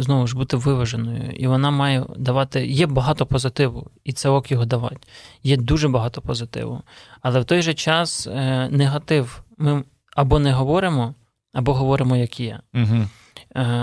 знову 0.03 0.27
ж 0.27 0.37
бути 0.37 0.57
виваженою, 0.57 1.31
і 1.31 1.46
вона 1.46 1.70
має 1.70 2.05
давати. 2.16 2.66
Є 2.66 2.87
багато 2.87 3.27
позитиву, 3.27 3.90
і 4.05 4.12
це 4.12 4.29
ок 4.29 4.51
його 4.51 4.64
давати. 4.64 4.96
Є 5.42 5.57
дуже 5.57 5.88
багато 5.88 6.22
позитиву. 6.22 6.83
Але 7.22 7.40
в 7.40 7.44
той 7.44 7.62
же 7.62 7.75
час 7.75 8.27
е, 8.27 8.68
негатив 8.70 9.42
ми 9.59 9.85
або 10.16 10.38
не 10.38 10.53
говоримо, 10.53 11.14
або 11.53 11.75
говоримо, 11.75 12.16
як 12.16 12.40
є. 12.40 12.61
Угу. 12.75 13.07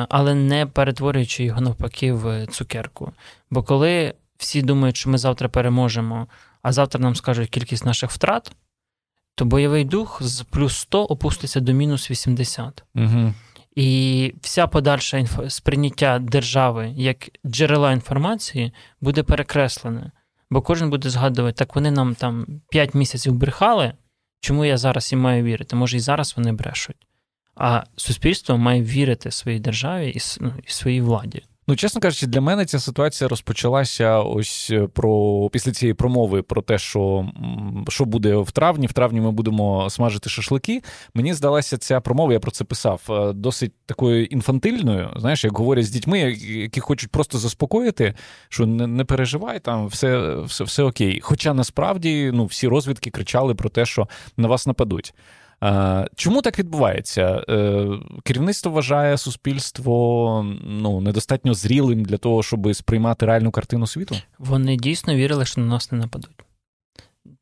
Але 0.09 0.35
не 0.35 0.65
перетворюючи 0.65 1.43
його 1.43 1.61
навпаки 1.61 2.13
в 2.13 2.47
цукерку. 2.47 3.11
Бо 3.51 3.63
коли 3.63 4.13
всі 4.37 4.61
думають, 4.61 4.97
що 4.97 5.09
ми 5.09 5.17
завтра 5.17 5.49
переможемо, 5.49 6.27
а 6.61 6.71
завтра 6.71 7.01
нам 7.01 7.15
скажуть 7.15 7.49
кількість 7.49 7.85
наших 7.85 8.11
втрат 8.11 8.51
то 9.35 9.45
бойовий 9.45 9.85
дух 9.85 10.23
з 10.23 10.41
плюс 10.41 10.77
100 10.77 11.03
опуститься 11.03 11.59
до 11.59 11.73
мінус 11.73 12.11
80. 12.11 12.83
Угу. 12.95 13.33
І 13.75 14.33
вся 14.41 14.67
подальша 14.67 15.17
інф... 15.17 15.39
сприйняття 15.47 16.19
держави 16.19 16.93
як 16.95 17.29
джерела 17.45 17.91
інформації 17.91 18.73
буде 19.01 19.23
перекреслене. 19.23 20.11
Бо 20.49 20.61
кожен 20.61 20.89
буде 20.89 21.09
згадувати, 21.09 21.57
так 21.57 21.75
вони 21.75 21.91
нам 21.91 22.15
там 22.15 22.45
5 22.69 22.93
місяців 22.93 23.33
брехали, 23.33 23.93
чому 24.39 24.65
я 24.65 24.77
зараз 24.77 25.11
їм 25.11 25.21
маю 25.21 25.43
вірити? 25.43 25.75
Може, 25.75 25.97
і 25.97 25.99
зараз 25.99 26.33
вони 26.37 26.51
брешуть. 26.51 27.07
А 27.55 27.83
суспільство 27.95 28.57
має 28.57 28.81
вірити 28.81 29.31
своїй 29.31 29.59
державі 29.59 30.09
і, 30.09 30.19
ну, 30.41 30.53
і 30.67 30.71
своїй 30.71 31.01
владі. 31.01 31.43
Ну, 31.67 31.75
чесно 31.75 32.01
кажучи, 32.01 32.27
для 32.27 32.41
мене 32.41 32.65
ця 32.65 32.79
ситуація 32.79 33.27
розпочалася 33.27 34.19
ось 34.19 34.69
е, 34.71 34.87
про 34.87 35.49
після 35.51 35.71
цієї 35.71 35.93
промови 35.93 36.41
про 36.41 36.61
те, 36.61 36.77
що 36.77 37.29
що 37.89 38.05
буде 38.05 38.35
в 38.35 38.51
травні. 38.51 38.87
В 38.87 38.93
травні 38.93 39.21
ми 39.21 39.31
будемо 39.31 39.89
смажити 39.89 40.29
шашлики. 40.29 40.81
Мені 41.13 41.33
здалася 41.33 41.77
ця 41.77 42.01
промова, 42.01 42.33
я 42.33 42.39
про 42.39 42.51
це 42.51 42.63
писав, 42.63 43.01
е, 43.09 43.33
досить 43.33 43.73
такою 43.85 44.25
інфантильною. 44.25 45.09
Знаєш, 45.15 45.43
як 45.43 45.57
говорять 45.57 45.85
з 45.85 45.89
дітьми, 45.89 46.19
які 46.41 46.79
хочуть 46.79 47.11
просто 47.11 47.37
заспокоїти, 47.37 48.13
що 48.49 48.65
не 48.65 48.87
не 48.87 49.05
переживай, 49.05 49.59
там 49.59 49.87
все, 49.87 50.35
все, 50.35 50.63
все 50.63 50.83
окей. 50.83 51.19
Хоча 51.23 51.53
насправді 51.53 52.31
ну, 52.33 52.45
всі 52.45 52.67
розвідки 52.67 53.09
кричали 53.09 53.55
про 53.55 53.69
те, 53.69 53.85
що 53.85 54.07
на 54.37 54.47
вас 54.47 54.67
нападуть. 54.67 55.13
Чому 56.15 56.41
так 56.41 56.59
відбувається? 56.59 57.43
Е, 57.49 57.87
керівництво 58.23 58.71
вважає 58.71 59.17
суспільство 59.17 60.45
ну, 60.63 61.01
недостатньо 61.01 61.53
зрілим 61.53 62.05
для 62.05 62.17
того, 62.17 62.43
щоб 62.43 62.75
сприймати 62.75 63.25
реальну 63.25 63.51
картину 63.51 63.87
світу? 63.87 64.15
Вони 64.39 64.75
дійсно 64.75 65.15
вірили, 65.15 65.45
що 65.45 65.61
на 65.61 65.67
нас 65.67 65.91
не 65.91 65.97
нападуть 65.97 66.42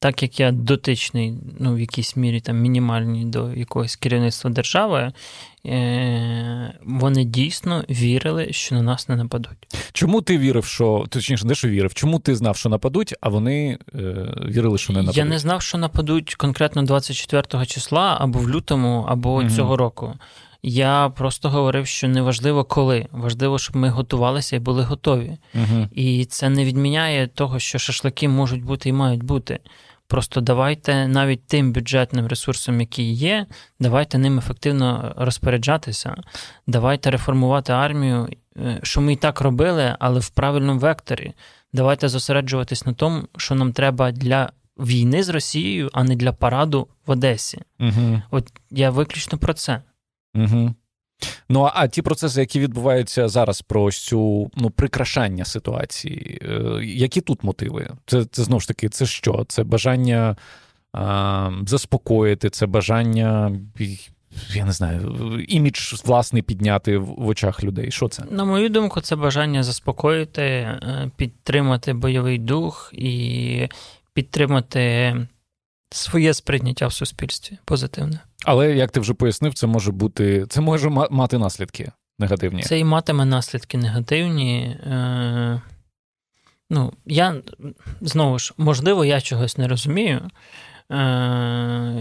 так 0.02 0.24
як 0.24 0.40
я 0.40 0.52
дотичний, 0.52 1.34
ну, 1.60 1.76
в 1.76 1.80
якійсь 1.80 2.16
мірі 2.16 2.40
там 2.40 2.58
мінімальній 2.58 3.26
до 3.26 3.54
якогось 3.54 3.96
керівництва 3.96 4.50
держави, 4.50 5.12
е- 5.66 6.74
вони 6.86 7.24
дійсно 7.24 7.84
вірили, 7.90 8.54
що 8.54 8.76
на 8.76 8.82
нас 8.82 9.10
не 9.10 9.16
нападуть. 9.16 9.58
Чому 9.94 10.22
ти 10.22 10.38
вірив, 10.38 10.66
що 10.66 11.06
точніше, 11.10 11.48
не 11.48 11.56
що 11.56 11.68
вірив? 11.68 11.94
Чому 11.94 12.20
ти 12.20 12.36
знав, 12.36 12.58
що 12.58 12.70
нападуть, 12.70 13.14
а 13.22 13.30
вони 13.30 13.78
е- 13.96 14.00
вірили, 14.48 14.78
що 14.78 14.94
не 14.94 15.00
нападуть? 15.00 15.18
Я 15.18 15.26
не 15.26 15.40
знав, 15.40 15.62
що 15.62 15.78
нападуть 15.78 16.36
конкретно 16.36 16.84
24 16.84 17.66
числа 17.66 18.18
або 18.20 18.40
в 18.40 18.50
лютому, 18.50 19.06
або 19.10 19.34
угу. 19.34 19.50
цього 19.50 19.78
року. 19.78 20.14
Я 20.64 21.12
просто 21.18 21.50
говорив, 21.50 21.88
що 21.88 22.08
не 22.08 22.22
важливо 22.22 22.64
коли, 22.64 23.08
важливо, 23.12 23.60
щоб 23.60 23.76
ми 23.76 23.90
готувалися 23.90 24.56
і 24.56 24.60
були 24.60 24.84
готові. 24.84 25.38
Угу. 25.56 25.88
І 25.96 26.26
це 26.26 26.50
не 26.50 26.66
відміняє 26.66 27.28
того, 27.28 27.60
що 27.60 27.80
шашлики 27.80 28.28
можуть 28.28 28.64
бути 28.64 28.90
і 28.90 28.94
мають 28.94 29.24
бути. 29.24 29.60
Просто 30.12 30.42
давайте 30.42 31.08
навіть 31.08 31.48
тим 31.48 31.74
бюджетним 31.74 32.28
ресурсом, 32.28 32.80
який 32.80 33.14
є, 33.14 33.46
давайте 33.80 34.18
ним 34.18 34.38
ефективно 34.38 35.14
розпоряджатися, 35.18 36.16
давайте 36.68 37.12
реформувати 37.12 37.74
армію, 37.74 38.30
е, 38.58 38.80
що 38.84 39.02
ми 39.02 39.14
і 39.14 39.16
так 39.16 39.42
робили, 39.42 39.96
але 40.00 40.20
в 40.20 40.30
правильному 40.30 40.80
векторі. 40.80 41.34
Давайте 41.74 42.10
зосереджуватись 42.10 42.86
на 42.86 42.94
тому, 42.94 43.24
що 43.38 43.56
нам 43.56 43.74
треба 43.74 44.12
для 44.12 44.52
війни 44.78 45.24
з 45.24 45.30
Росією, 45.30 45.90
а 45.94 46.04
не 46.04 46.16
для 46.16 46.34
параду 46.34 46.88
в 47.06 47.12
Одесі. 47.12 47.62
Угу. 47.80 48.22
От 48.32 48.52
я 48.72 48.90
виключно 48.90 49.38
про 49.38 49.54
це. 49.54 49.82
Угу. 50.36 50.76
Ну 51.50 51.70
а 51.74 51.88
ті 51.88 52.02
процеси, 52.02 52.40
які 52.40 52.60
відбуваються 52.60 53.28
зараз 53.28 53.62
про 53.62 53.84
ось 53.84 53.98
цю 53.98 54.52
ну 54.56 54.70
прикрашання 54.70 55.46
ситуації, 55.46 56.42
е, 56.42 56.86
які 56.86 57.22
тут 57.22 57.44
мотиви? 57.44 57.90
Це 58.06 58.26
це 58.26 58.44
знову 58.44 58.60
ж 58.60 58.68
таки, 58.68 58.90
це 58.90 59.06
що? 59.06 59.46
Це 59.48 59.64
бажання 59.64 60.36
а, 60.94 61.52
заспокоїти, 61.66 62.50
це 62.50 62.66
бажання. 62.66 63.60
Я 64.54 64.66
не 64.66 64.72
знаю, 64.72 65.40
імідж 65.48 65.94
власний 66.06 66.42
підняти 66.42 66.98
в 66.98 67.28
очах 67.28 67.64
людей. 67.64 67.92
Що 67.92 68.08
це? 68.08 68.24
На 68.32 68.46
мою 68.46 68.70
думку, 68.70 69.02
це 69.02 69.16
бажання 69.16 69.64
заспокоїти, 69.64 70.44
е, 70.44 71.12
підтримати 71.16 71.94
бойовий 71.94 72.38
дух 72.38 72.90
і 72.94 73.68
підтримати 74.14 75.16
своє 75.90 76.34
сприйняття 76.34 76.88
в 76.88 76.94
суспільстві 76.94 77.58
позитивне. 77.66 78.20
Але 78.46 78.76
як 78.76 78.92
ти 78.92 79.00
вже 79.00 79.14
пояснив, 79.14 79.54
це 79.54 79.68
може 79.68 79.92
бути 79.92 80.46
це 80.50 80.62
може 80.62 80.90
мати 80.90 81.38
наслідки 81.38 81.92
негативні. 82.20 82.64
Це 82.64 82.80
і 82.80 82.84
матиме 82.84 83.26
наслідки 83.26 83.78
негативні. 83.78 84.64
Е, 84.64 85.62
Ну, 86.74 86.94
я 87.06 87.42
знову 88.02 88.40
ж, 88.40 88.54
можливо, 88.58 89.06
я 89.06 89.22
чогось 89.22 89.58
не 89.58 89.68
розумію, 89.68 90.22
е, 90.92 90.98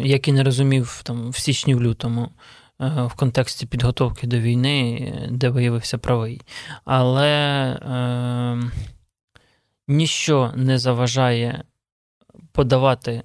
як 0.04 0.28
і 0.28 0.32
не 0.32 0.44
розумів 0.44 1.00
там 1.04 1.30
в 1.30 1.36
січні 1.36 1.74
в 1.74 1.82
лютому. 1.82 2.30
Е, 2.80 3.02
в 3.02 3.14
контексті 3.14 3.66
підготовки 3.66 4.26
до 4.26 4.38
війни, 4.38 5.12
де 5.30 5.48
виявився 5.48 5.98
правий. 5.98 6.42
Але 6.84 7.28
е, 7.72 8.70
ніщо 9.88 10.52
не 10.56 10.78
заважає 10.78 11.64
подавати 12.52 13.22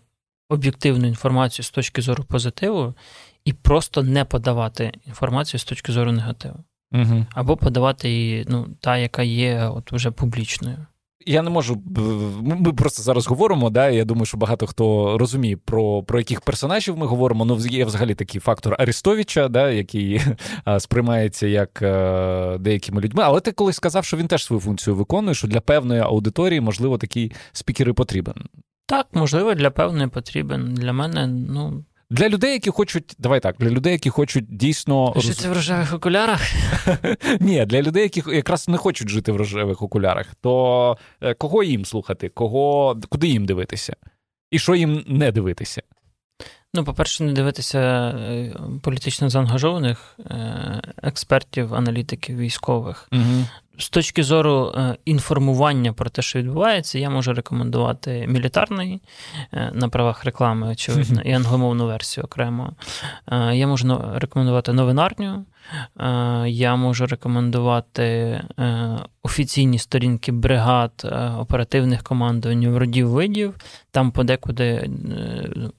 об'єктивну 0.49 1.07
інформацію 1.07 1.63
з 1.63 1.69
точки 1.69 2.01
зору 2.01 2.23
позитиву 2.23 2.93
і 3.45 3.53
просто 3.53 4.03
не 4.03 4.25
подавати 4.25 4.91
інформацію 5.07 5.59
з 5.59 5.63
точки 5.63 5.91
зору 5.91 6.11
негативу. 6.11 6.55
Угу. 6.91 7.25
Або 7.33 7.57
подавати 7.57 8.09
її, 8.09 8.45
ну, 8.49 8.67
та, 8.79 8.97
яка 8.97 9.23
є 9.23 9.71
от 9.75 9.93
уже 9.93 10.11
публічною. 10.11 10.77
Я 11.27 11.41
не 11.41 11.49
можу. 11.49 11.81
Ми 12.41 12.73
просто 12.73 13.03
зараз 13.03 13.27
говоримо. 13.27 13.69
Да, 13.69 13.89
Я 13.89 14.05
думаю, 14.05 14.25
що 14.25 14.37
багато 14.37 14.67
хто 14.67 15.17
розуміє, 15.17 15.57
про 15.57 16.03
про 16.03 16.19
яких 16.19 16.41
персонажів 16.41 16.97
ми 16.97 17.05
говоримо. 17.05 17.45
Ну, 17.45 17.57
є 17.57 17.85
взагалі 17.85 18.15
такий 18.15 18.41
фактор 18.41 18.75
Арестовича, 18.79 19.47
да, 19.47 19.71
який 19.71 20.21
сприймається 20.79 21.47
як 21.47 21.79
деякими 22.61 23.01
людьми. 23.01 23.23
Але 23.25 23.39
ти 23.39 23.51
колись 23.51 23.75
сказав, 23.75 24.05
що 24.05 24.17
він 24.17 24.27
теж 24.27 24.43
свою 24.43 24.61
функцію 24.61 24.95
виконує, 24.95 25.35
що 25.35 25.47
для 25.47 25.61
певної 25.61 26.01
аудиторії, 26.01 26.61
можливо, 26.61 26.97
такий 26.97 27.31
спікер 27.51 27.89
і 27.89 27.93
потрібен. 27.93 28.35
Так, 28.85 29.07
можливо, 29.13 29.53
для 29.53 29.69
певної 29.69 30.07
потрібен. 30.07 30.73
Для 30.73 30.93
мене, 30.93 31.27
ну. 31.27 31.83
Для 32.09 32.29
людей, 32.29 32.51
які 32.53 32.69
хочуть, 32.69 33.15
давай 33.19 33.39
так, 33.39 33.55
для 33.59 33.69
людей, 33.69 33.93
які 33.93 34.09
хочуть 34.09 34.57
дійсно 34.57 35.13
жити 35.17 35.49
в 35.49 35.53
рожевих 35.53 35.93
окулярах. 35.93 36.41
Ні, 37.39 37.65
для 37.65 37.81
людей, 37.81 38.03
які 38.03 38.23
якраз 38.27 38.67
не 38.67 38.77
хочуть 38.77 39.09
жити 39.09 39.31
в 39.31 39.35
рожевих 39.35 39.81
окулярах, 39.81 40.35
то 40.41 40.97
е, 41.21 41.33
кого 41.33 41.63
їм 41.63 41.85
слухати, 41.85 42.29
кого 42.29 42.97
куди 43.09 43.27
їм 43.27 43.45
дивитися, 43.45 43.95
і 44.51 44.59
що 44.59 44.75
їм 44.75 45.03
не 45.07 45.31
дивитися? 45.31 45.81
Ну, 46.73 46.83
по-перше, 46.83 47.23
не 47.23 47.33
дивитися 47.33 47.79
е, 47.79 48.53
політично 48.81 49.29
заангажованих 49.29 50.19
е, 50.19 50.81
експертів, 51.03 51.75
аналітиків, 51.75 52.37
військових. 52.37 53.09
Угу. 53.11 53.45
З 53.77 53.89
точки 53.89 54.23
зору 54.23 54.73
е, 54.75 54.97
інформування 55.05 55.93
про 55.93 56.09
те, 56.09 56.21
що 56.21 56.39
відбувається, 56.39 56.99
я 56.99 57.09
можу 57.09 57.33
рекомендувати 57.33 58.25
мілітарний 58.27 59.01
е, 59.53 59.71
на 59.73 59.89
правах 59.89 60.25
реклами, 60.25 60.67
очевидно, 60.67 61.21
і 61.25 61.31
англомовну 61.31 61.85
версію 61.87 62.23
окремо. 62.23 62.73
Е, 63.27 63.55
я 63.55 63.67
можу 63.67 64.01
рекомендувати 64.15 64.73
новинарню, 64.73 65.45
я 66.45 66.75
можу 66.75 67.05
рекомендувати 67.05 68.41
офіційні 69.23 69.79
сторінки 69.79 70.31
бригад 70.31 71.11
оперативних 71.37 72.03
командувань 72.03 72.77
родів 72.77 73.09
видів, 73.09 73.55
там 73.91 74.11
подекуди 74.11 74.89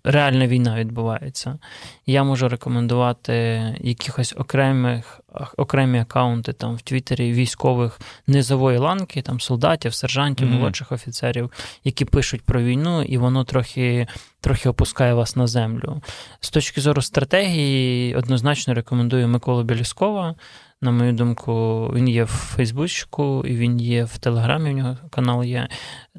реальна 0.05 0.47
війна 0.47 0.77
відбувається. 0.79 1.59
Я 2.07 2.25
можу 2.25 2.49
рекомендувати 2.49 3.35
якихось 3.81 4.35
окремих 4.39 5.21
окремі 5.57 5.99
акаунти 5.99 6.53
там 6.53 6.77
в 6.77 6.83
Твіттері 6.83 7.33
військових 7.33 8.01
низової 8.27 8.79
ланки, 8.79 9.23
там 9.23 9.41
солдатів, 9.41 9.95
сержантів, 9.95 10.49
mm-hmm. 10.49 10.59
молодших 10.59 10.93
офіцерів, 10.93 11.53
які 11.85 12.05
пишуть 12.05 12.43
про 12.43 12.63
війну, 12.63 13.03
і 13.03 13.19
воно 13.19 13.45
трохи 13.45 14.07
трохи 14.47 14.69
опускає 14.69 15.15
вас 15.15 15.37
на 15.37 15.47
землю. 15.47 16.03
З 16.41 16.51
точки 16.51 16.81
зору 16.81 17.03
стратегії, 17.03 18.15
однозначно 18.15 18.75
рекомендую 18.75 19.29
Миколу 19.29 19.63
Біліскова. 19.63 20.35
на 20.83 20.91
мою 20.91 21.13
думку, 21.13 21.87
він 21.95 22.09
є 22.09 22.25
в 22.25 22.29
Фейсбучку, 22.29 23.45
і 23.47 23.57
він 23.57 23.81
є 23.81 24.05
в 24.05 24.19
Телеграмі. 24.19 24.71
У 24.71 24.73
нього 24.73 24.97
канал 25.11 25.45
є. 25.45 25.69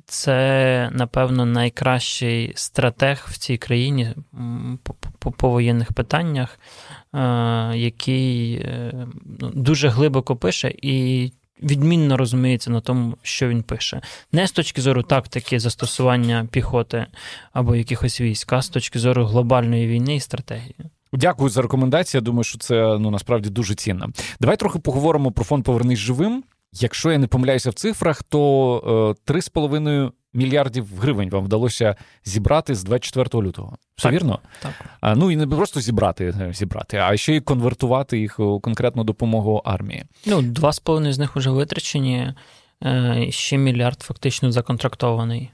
Це, 0.05 0.89
напевно, 0.91 1.45
найкращий 1.45 2.51
стратег 2.55 3.25
в 3.29 3.37
цій 3.37 3.57
країні 3.57 4.13
по, 5.19 5.49
воєнних 5.49 5.93
питаннях, 5.93 6.59
е, 7.13 7.19
який 7.75 8.53
е, 8.53 9.07
ну, 9.39 9.51
дуже 9.53 9.89
глибоко 9.89 10.35
пише 10.35 10.73
і. 10.81 11.31
Відмінно 11.63 12.17
розуміється 12.17 12.71
на 12.71 12.81
тому, 12.81 13.17
що 13.21 13.47
він 13.47 13.63
пише. 13.63 14.01
Не 14.31 14.47
з 14.47 14.51
точки 14.51 14.81
зору 14.81 15.03
тактики 15.03 15.59
застосування 15.59 16.47
піхоти 16.51 17.05
або 17.53 17.75
якихось 17.75 18.21
військ, 18.21 18.53
а 18.53 18.61
з 18.61 18.69
точки 18.69 18.99
зору 18.99 19.25
глобальної 19.25 19.87
війни 19.87 20.15
і 20.15 20.19
стратегії. 20.19 20.75
Дякую 21.13 21.49
за 21.49 21.61
рекомендацію. 21.61 22.19
Я 22.19 22.25
думаю, 22.25 22.43
що 22.43 22.57
це 22.57 22.97
ну 22.99 23.11
насправді 23.11 23.49
дуже 23.49 23.75
цінно. 23.75 24.09
Давай 24.39 24.57
трохи 24.57 24.79
поговоримо 24.79 25.31
про 25.31 25.45
фонд 25.45 25.63
Повернись 25.63 25.99
живим. 25.99 26.43
Якщо 26.73 27.11
я 27.11 27.17
не 27.17 27.27
помиляюся 27.27 27.69
в 27.69 27.73
цифрах, 27.73 28.23
то 28.23 29.15
3,5 29.27 29.89
е, 29.89 30.11
мільярдів 30.33 30.87
гривень 30.99 31.29
вам 31.29 31.43
вдалося 31.43 31.95
зібрати 32.25 32.75
з 32.75 32.83
24 32.83 33.43
лютого. 33.43 33.77
Все 33.95 34.07
так, 34.07 34.13
вірно? 34.13 34.39
Так. 34.61 34.71
А, 35.01 35.15
Ну 35.15 35.31
і 35.31 35.35
не 35.35 35.47
просто 35.47 35.81
зібрати, 35.81 36.33
е, 36.41 36.53
зібрати, 36.53 36.97
а 36.97 37.17
ще 37.17 37.35
й 37.35 37.41
конвертувати 37.41 38.19
їх 38.19 38.39
у 38.39 38.59
конкретну 38.59 39.03
допомогу 39.03 39.61
армії. 39.65 40.05
Ну, 40.25 40.41
два 40.41 40.73
з 40.73 40.79
половиною 40.79 41.13
з 41.13 41.19
них 41.19 41.35
вже 41.35 41.49
витрачені, 41.49 42.33
е, 42.83 43.27
ще 43.29 43.57
мільярд 43.57 44.01
фактично 44.01 44.51
законтрактований 44.51 45.51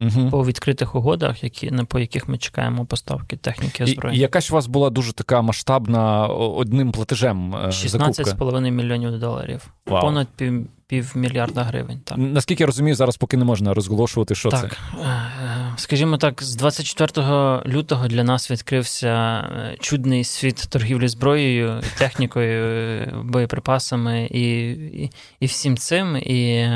угу. 0.00 0.30
по 0.30 0.44
відкритих 0.44 0.94
угодах, 0.94 1.44
які 1.44 1.70
по 1.84 1.98
яких 1.98 2.28
ми 2.28 2.38
чекаємо 2.38 2.86
поставки 2.86 3.36
техніки 3.36 3.86
зброї, 3.86 4.16
І 4.16 4.20
ж 4.40 4.52
у 4.52 4.54
вас 4.54 4.66
була 4.66 4.90
дуже 4.90 5.12
така 5.12 5.42
масштабна 5.42 6.26
одним 6.26 6.92
платежем. 6.92 7.54
16,5 7.54 8.66
е, 8.66 8.70
мільйонів 8.70 9.18
доларів. 9.18 9.70
Вау. 9.86 10.02
Понад 10.02 10.28
пів 10.36 10.66
півмільярда 10.88 11.62
гривень. 11.62 12.00
Так. 12.04 12.18
Наскільки 12.18 12.62
я 12.62 12.66
розумію, 12.66 12.94
зараз 12.94 13.16
поки 13.16 13.36
не 13.36 13.44
можна 13.44 13.74
розголошувати, 13.74 14.34
що 14.34 14.48
так. 14.48 14.60
це. 14.60 15.00
Е, 15.02 15.32
скажімо 15.76 16.16
так, 16.16 16.42
з 16.42 16.56
24 16.56 17.22
лютого 17.66 18.08
для 18.08 18.24
нас 18.24 18.50
відкрився 18.50 19.08
е, 19.08 19.76
чудний 19.80 20.24
світ 20.24 20.66
торгівлі 20.68 21.08
зброєю, 21.08 21.80
технікою, 21.98 23.22
боєприпасами 23.24 24.28
і, 24.30 24.70
і, 24.70 25.10
і 25.40 25.46
всім 25.46 25.76
цим. 25.76 26.16
І 26.16 26.68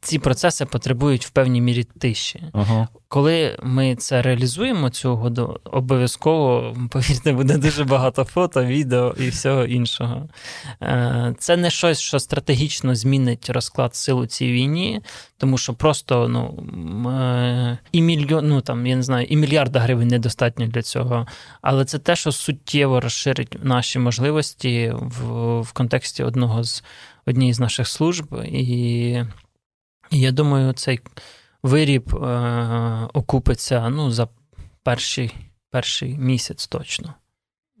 ці 0.00 0.18
процеси 0.18 0.66
потребують 0.66 1.26
в 1.26 1.30
певній 1.30 1.60
мірі 1.60 1.84
тиші. 1.84 2.42
Ага. 2.52 2.88
Коли 3.12 3.56
ми 3.62 3.96
це 3.96 4.22
реалізуємо, 4.22 4.90
цю 4.90 5.12
угоду, 5.12 5.60
обов'язково, 5.64 6.76
повірте, 6.90 7.32
буде 7.32 7.58
дуже 7.58 7.84
багато 7.84 8.24
фото, 8.24 8.64
відео 8.64 9.14
і 9.18 9.28
всього 9.28 9.64
іншого. 9.64 10.28
Е, 10.82 11.34
це 11.38 11.56
не 11.56 11.70
щось, 11.70 12.00
що 12.00 12.18
стратегічно 12.18 12.94
змінить 12.94 13.50
розклад 13.50 13.94
сил 13.94 14.20
у 14.20 14.26
цій 14.26 14.52
війні, 14.52 15.00
тому 15.36 15.58
що 15.58 15.74
просто 15.74 16.28
ну, 16.28 16.64
е, 17.10 17.78
і 17.92 18.02
мільйон, 18.02 18.48
ну 18.48 18.60
там 18.60 18.86
я 18.86 18.96
не 18.96 19.02
знаю, 19.02 19.26
і 19.30 19.36
мільярда 19.36 19.80
гривень 19.80 20.08
недостатньо 20.08 20.66
для 20.66 20.82
цього. 20.82 21.26
Але 21.62 21.84
це 21.84 21.98
те, 21.98 22.16
що 22.16 22.32
суттєво 22.32 23.00
розширить 23.00 23.56
наші 23.62 23.98
можливості 23.98 24.94
в, 24.96 25.60
в 25.60 25.72
контексті 25.72 26.22
одного 26.22 26.64
з 26.64 26.84
однієї 27.26 27.54
з 27.54 27.60
наших 27.60 27.88
служб. 27.88 28.42
І, 28.44 28.64
і 30.10 30.20
я 30.20 30.32
думаю, 30.32 30.72
цей 30.72 31.00
виріб 31.62 32.14
е, 32.14 33.08
окупиться 33.12 33.88
ну, 33.88 34.10
за 34.10 34.28
перший, 34.82 35.34
перший 35.70 36.18
місяць 36.18 36.66
точно. 36.66 37.14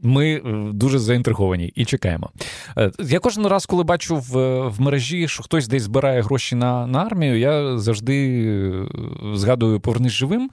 Ми 0.02 0.34
е, 0.34 0.42
дуже 0.72 0.98
заінтриговані 0.98 1.72
і 1.74 1.84
чекаємо. 1.84 2.30
Е, 2.78 2.92
я 2.98 3.18
кожен 3.18 3.46
раз, 3.46 3.66
коли 3.66 3.84
бачу 3.84 4.16
в 4.16 4.68
в 4.68 4.80
мережі, 4.80 5.28
що 5.28 5.42
хтось 5.42 5.68
десь 5.68 5.82
збирає 5.82 6.22
гроші 6.22 6.54
на 6.54 6.86
на 6.86 7.02
армію, 7.02 7.38
я 7.38 7.78
завжди 7.78 8.46
е, 8.46 8.88
згадую 9.34 9.80
Повернись 9.80 10.12
живим 10.12 10.50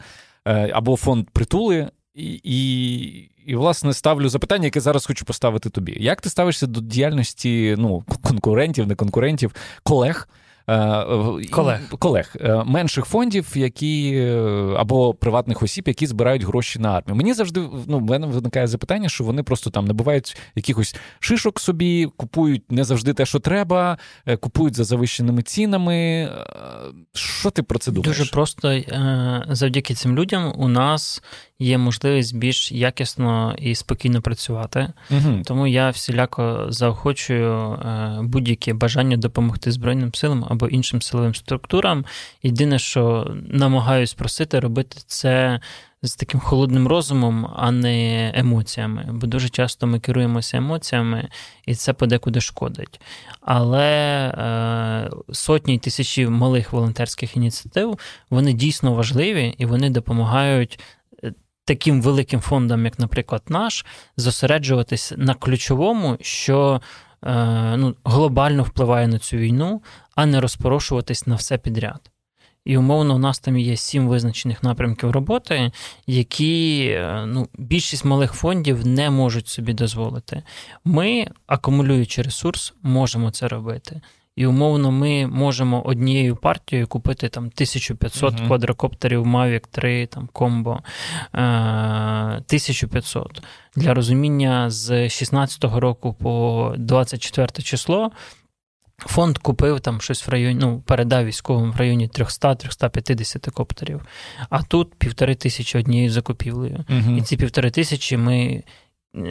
або 0.74 0.98
фонд 0.98 1.30
притули. 1.30 1.90
І, 2.16 2.42
і, 2.44 3.04
і, 3.46 3.56
власне, 3.56 3.94
ставлю 3.94 4.30
запитання, 4.30 4.66
яке 4.66 4.80
зараз 4.80 5.06
хочу 5.06 5.26
поставити 5.26 5.70
тобі. 5.70 5.98
Як 6.00 6.22
ти 6.22 6.30
ставишся 6.30 6.68
до 6.68 6.82
діяльності 6.82 7.76
ну, 7.78 8.04
конкурентів, 8.22 8.88
не 8.88 8.96
конкурентів, 8.96 9.56
колег? 9.84 10.30
Е, 10.70 11.48
колег 11.52 11.80
колег 12.00 12.36
е, 12.42 12.64
менших 12.66 13.06
фондів, 13.06 13.48
які 13.56 14.12
е, 14.16 14.34
або 14.78 15.14
приватних 15.14 15.64
осіб, 15.64 15.84
які 15.88 16.08
збирають 16.08 16.44
гроші 16.44 16.80
на 16.80 16.90
армію. 16.92 17.16
Мені 17.16 17.34
завжди 17.34 17.62
ну, 17.88 18.00
в 18.00 18.02
мене 18.02 18.28
виникає 18.28 18.68
запитання, 18.68 19.10
що 19.10 19.24
вони 19.24 19.44
просто 19.44 19.70
там 19.70 19.86
набувають 19.86 20.38
якихось 20.56 20.96
шишок 21.20 21.60
собі, 21.60 22.08
купують 22.18 22.72
не 22.72 22.84
завжди 22.84 23.14
те, 23.14 23.26
що 23.26 23.40
треба, 23.40 23.98
купують 24.40 24.76
за 24.76 24.84
завищеними 24.84 25.42
цінами. 25.42 26.30
Що 27.14 27.50
ти 27.50 27.64
про 27.64 27.80
це 27.80 27.92
думаєш? 27.92 28.18
Дуже 28.18 28.32
просто 28.32 28.82
завдяки 29.50 29.94
цим 29.94 30.16
людям 30.16 30.54
у 30.58 30.68
нас 30.68 31.24
є 31.60 31.78
можливість 31.78 32.38
більш 32.38 32.72
якісно 32.72 33.56
і 33.60 33.76
спокійно 33.76 34.22
працювати. 34.22 34.94
Угу. 35.12 35.42
Тому 35.46 35.68
я 35.68 35.90
всіляко 35.90 36.66
заохочую 36.70 37.80
будь-яке 38.22 38.74
бажання 38.74 39.18
допомогти 39.18 39.72
Збройним 39.72 40.14
силам 40.14 40.46
або 40.50 40.68
іншим 40.68 41.02
силовим 41.02 41.36
структурам. 41.36 42.06
Єдине, 42.44 42.80
що 42.80 43.32
намагаюсь 43.48 44.14
просити 44.14 44.60
робити 44.60 44.98
це 45.08 45.60
з 46.02 46.16
таким 46.16 46.40
холодним 46.40 46.88
розумом, 46.88 47.48
а 47.56 47.72
не 47.72 48.32
емоціями. 48.36 49.10
Бо 49.12 49.28
дуже 49.28 49.50
часто 49.50 49.88
ми 49.88 50.00
керуємося 50.00 50.58
емоціями, 50.58 51.30
і 51.66 51.76
це 51.76 51.94
подекуди 51.94 52.42
шкодить. 52.42 53.02
Але 53.42 53.88
е, 54.28 55.34
сотні 55.34 55.80
тисячі 55.80 56.28
малих 56.28 56.74
волонтерських 56.74 57.38
ініціатив 57.38 58.00
вони 58.30 58.54
дійсно 58.54 58.94
важливі 58.94 59.56
і 59.58 59.66
вони 59.66 59.90
допомагають. 59.90 60.80
Таким 61.70 62.02
великим 62.02 62.40
фондам, 62.40 62.86
як, 62.86 63.00
наприклад, 63.00 63.42
наш, 63.50 63.86
зосереджуватись 64.18 65.14
на 65.18 65.34
ключовому, 65.34 66.18
що 66.22 66.82
е, 67.24 67.78
ну, 67.78 67.96
глобально 68.04 68.64
впливає 68.64 69.08
на 69.08 69.20
цю 69.20 69.38
війну, 69.38 69.82
а 70.16 70.26
не 70.26 70.42
розпорошуватись 70.42 71.28
на 71.28 71.36
все 71.36 71.58
підряд. 71.58 72.12
І 72.66 72.78
умовно, 72.78 73.16
у 73.16 73.18
нас 73.18 73.40
там 73.40 73.58
є 73.58 73.78
сім 73.78 74.08
визначених 74.08 74.64
напрямків 74.64 75.12
роботи, 75.12 75.72
які 76.08 76.88
е, 76.90 77.26
ну, 77.28 77.48
більшість 77.58 78.06
малих 78.06 78.34
фондів 78.34 78.88
не 78.88 79.10
можуть 79.10 79.48
собі 79.48 79.74
дозволити. 79.74 80.44
Ми, 80.86 81.28
акумулюючи 81.48 82.22
ресурс, 82.22 82.74
можемо 82.82 83.32
це 83.32 83.48
робити. 83.48 84.02
І 84.40 84.46
умовно, 84.46 84.92
ми 84.92 85.28
можемо 85.28 85.82
однією 85.82 86.36
партією 86.36 86.88
купити 86.88 87.30
там 87.30 87.44
1500 87.44 88.34
uh-huh. 88.34 88.48
квадрокоптерів 88.48 89.26
Mavic 89.26 89.64
3, 89.72 90.06
там 90.06 90.30
комбо 90.34 90.80
1500. 91.34 93.44
Для 93.76 93.94
розуміння 93.94 94.70
з 94.70 94.92
16-го 94.92 95.80
року 95.80 96.14
по 96.14 96.74
24 96.78 97.48
число 97.64 98.12
Фонд 98.98 99.38
купив 99.38 99.80
там 99.80 100.02
щось 100.02 100.28
в 100.28 100.30
районі, 100.30 100.60
ну, 100.62 100.84
передав 100.86 101.26
військовим 101.26 101.72
в 101.72 101.76
районі 101.76 102.08
300-350 102.08 103.52
коптерів, 103.52 104.02
а 104.50 104.64
тут 104.64 104.96
півтори 104.96 105.36
тисячі 105.36 105.80
однією 105.80 106.12
закупівлею. 106.12 106.86
Угу. 106.90 107.18
І 107.18 107.22
ці 107.22 107.38
півтори 107.38 107.72
тисячі 107.72 108.18
ми 108.18 108.64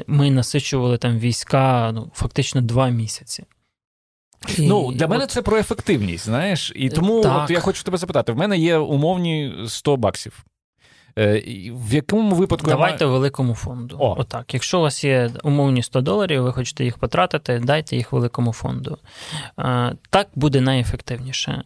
ми 0.07 0.31
насичували 0.31 0.99
там 0.99 1.19
війська 1.19 1.93
ну, 1.95 2.11
фактично 2.15 2.61
два 2.61 2.89
місяці. 2.89 3.45
Ну, 4.59 4.93
Для 4.93 5.05
от... 5.05 5.11
мене 5.11 5.27
це 5.27 5.43
про 5.43 5.59
ефективність, 5.59 6.25
знаєш. 6.25 6.73
І 6.77 6.89
тому 6.89 7.23
от 7.25 7.51
я 7.51 7.61
хочу 7.61 7.83
тебе 7.83 7.99
запитати: 7.99 8.33
в 8.33 8.37
мене 8.37 8.59
є 8.59 8.77
умовні 8.77 9.55
100 9.69 9.97
баксів. 9.97 10.45
Е, 11.19 11.43
в 11.71 11.95
якому 11.95 12.37
випадку 12.37 12.71
давайте 12.71 13.05
я... 13.05 13.11
великому 13.11 13.55
фонду. 13.55 13.97
О. 14.01 14.15
Отак. 14.19 14.55
Якщо 14.55 14.79
у 14.79 14.83
вас 14.83 15.05
є 15.05 15.31
умовні 15.43 15.83
100 15.83 16.01
доларів, 16.01 16.43
ви 16.43 16.53
хочете 16.53 16.85
їх 16.85 16.99
потратити, 16.99 17.61
дайте 17.65 17.97
їх 17.97 18.13
великому 18.13 18.53
фонду. 18.53 18.99
Е, 19.59 19.95
так 20.11 20.29
буде 20.35 20.61
найефективніше. 20.61 21.65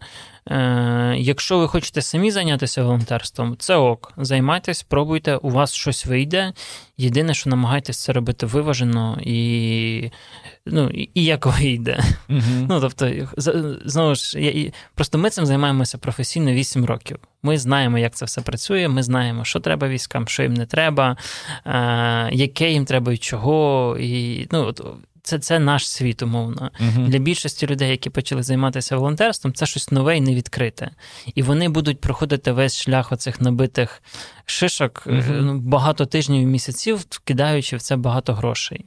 Е, 0.50 1.14
якщо 1.18 1.58
ви 1.58 1.68
хочете 1.68 2.02
самі 2.02 2.30
зайнятися 2.30 2.82
волонтерством, 2.82 3.56
це 3.58 3.76
ок. 3.76 4.12
Займайтесь, 4.16 4.82
пробуйте, 4.82 5.36
у 5.36 5.50
вас 5.50 5.72
щось 5.72 6.06
вийде. 6.06 6.52
Єдине, 6.98 7.34
що 7.34 7.50
намагайтесь 7.50 8.04
це 8.04 8.12
робити 8.12 8.46
виважено 8.46 9.18
і 9.22 10.10
ну, 10.66 10.90
і 11.14 11.24
як 11.24 11.46
вийде. 11.58 12.00
Uh-huh. 12.28 12.66
Ну, 12.68 12.80
тобто, 12.80 13.10
знову 13.84 14.14
ж, 14.14 14.40
я, 14.40 14.70
просто 14.94 15.18
ми 15.18 15.30
цим 15.30 15.46
займаємося 15.46 15.98
професійно 15.98 16.52
8 16.52 16.84
років. 16.84 17.18
Ми 17.42 17.58
знаємо, 17.58 17.98
як 17.98 18.14
це 18.14 18.24
все 18.24 18.40
працює, 18.40 18.88
ми 18.88 19.02
знаємо, 19.02 19.44
що 19.44 19.60
треба 19.60 19.88
військам, 19.88 20.28
що 20.28 20.42
їм 20.42 20.54
не 20.54 20.66
треба, 20.66 21.16
е, 21.66 22.30
яке 22.32 22.70
їм 22.70 22.84
треба 22.84 23.12
і 23.12 23.18
чого. 23.18 23.96
І, 24.00 24.46
ну, 24.52 24.74
це 25.22 25.38
це 25.38 25.58
наш 25.58 25.88
світ, 25.88 26.22
умовно. 26.22 26.70
Uh-huh. 26.80 27.08
Для 27.08 27.18
більшості 27.18 27.66
людей, 27.66 27.90
які 27.90 28.10
почали 28.10 28.42
займатися 28.42 28.96
волонтерством, 28.96 29.54
це 29.54 29.66
щось 29.66 29.90
нове 29.90 30.16
і 30.16 30.20
невідкрите. 30.20 30.90
І 31.34 31.42
вони 31.42 31.68
будуть 31.68 32.00
проходити 32.00 32.52
весь 32.52 32.82
шлях 32.82 33.12
оцих 33.12 33.40
набитих 33.40 34.02
шишок 34.44 35.02
uh-huh. 35.06 35.58
багато 35.58 36.06
тижнів 36.06 36.42
і 36.42 36.46
місяців, 36.46 37.06
вкидаючи 37.10 37.76
в 37.76 37.82
це 37.82 37.96
багато 37.96 38.34
грошей. 38.34 38.84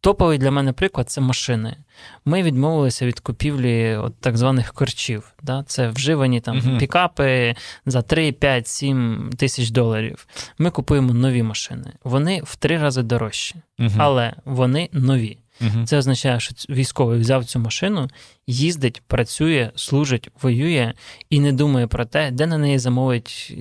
Топовий 0.00 0.38
для 0.38 0.50
мене 0.50 0.72
приклад 0.72 1.10
це 1.10 1.20
машини. 1.20 1.76
Ми 2.24 2.42
відмовилися 2.42 3.06
від 3.06 3.20
купівлі 3.20 3.96
от 3.96 4.20
так 4.20 4.36
званих 4.36 4.72
корчів. 4.72 5.32
Да? 5.42 5.64
Це 5.66 5.88
вживані 5.88 6.40
там 6.40 6.56
uh-huh. 6.56 6.78
пікапи 6.78 7.54
за 7.86 8.02
3, 8.02 8.32
5, 8.32 8.68
7 8.68 9.30
тисяч 9.38 9.70
доларів. 9.70 10.26
Ми 10.58 10.70
купуємо 10.70 11.14
нові 11.14 11.42
машини. 11.42 11.92
Вони 12.04 12.42
в 12.44 12.56
три 12.56 12.78
рази 12.78 13.02
дорожчі, 13.02 13.54
uh-huh. 13.78 13.94
але 13.98 14.34
вони 14.44 14.88
нові. 14.92 15.41
Угу. 15.62 15.86
Це 15.86 15.98
означає, 15.98 16.40
що 16.40 16.54
військовий 16.70 17.20
взяв 17.20 17.44
цю 17.44 17.58
машину, 17.58 18.08
їздить, 18.46 19.02
працює, 19.06 19.70
служить, 19.74 20.28
воює 20.42 20.92
і 21.30 21.40
не 21.40 21.52
думає 21.52 21.86
про 21.86 22.04
те, 22.04 22.30
де 22.30 22.46
на 22.46 22.58
неї 22.58 22.78
замовить 22.78 23.56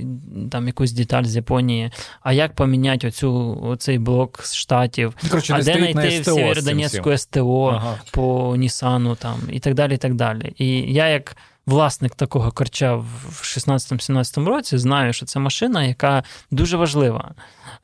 там 0.51 0.67
якусь 0.67 0.91
деталь 0.91 1.23
з 1.23 1.35
Японії, 1.35 1.91
а 2.21 2.33
як 2.33 2.55
поміняти 2.55 3.07
оцю, 3.07 3.59
оцей 3.63 3.99
блок 3.99 4.39
з 4.43 4.55
штатів, 4.55 5.15
Короче, 5.29 5.53
а 5.53 5.57
де 5.57 5.73
знайти 5.73 6.21
в 6.21 6.25
Сєвєродонецьку 6.25 7.17
СТО 7.17 7.65
ага. 7.65 7.99
по 8.11 8.55
Нісану 8.57 9.15
там 9.15 9.39
і 9.51 9.59
так 9.59 9.73
далі. 9.73 9.93
І 9.93 9.97
так 9.97 10.15
далі. 10.15 10.53
І 10.57 10.93
я 10.93 11.07
як. 11.07 11.37
Власник 11.65 12.15
такого 12.15 12.51
корча 12.51 12.95
в 12.95 13.41
16-17 13.43 14.45
році 14.45 14.77
знаю, 14.77 15.13
що 15.13 15.25
це 15.25 15.39
машина, 15.39 15.83
яка 15.83 16.23
дуже 16.51 16.77
важлива 16.77 17.31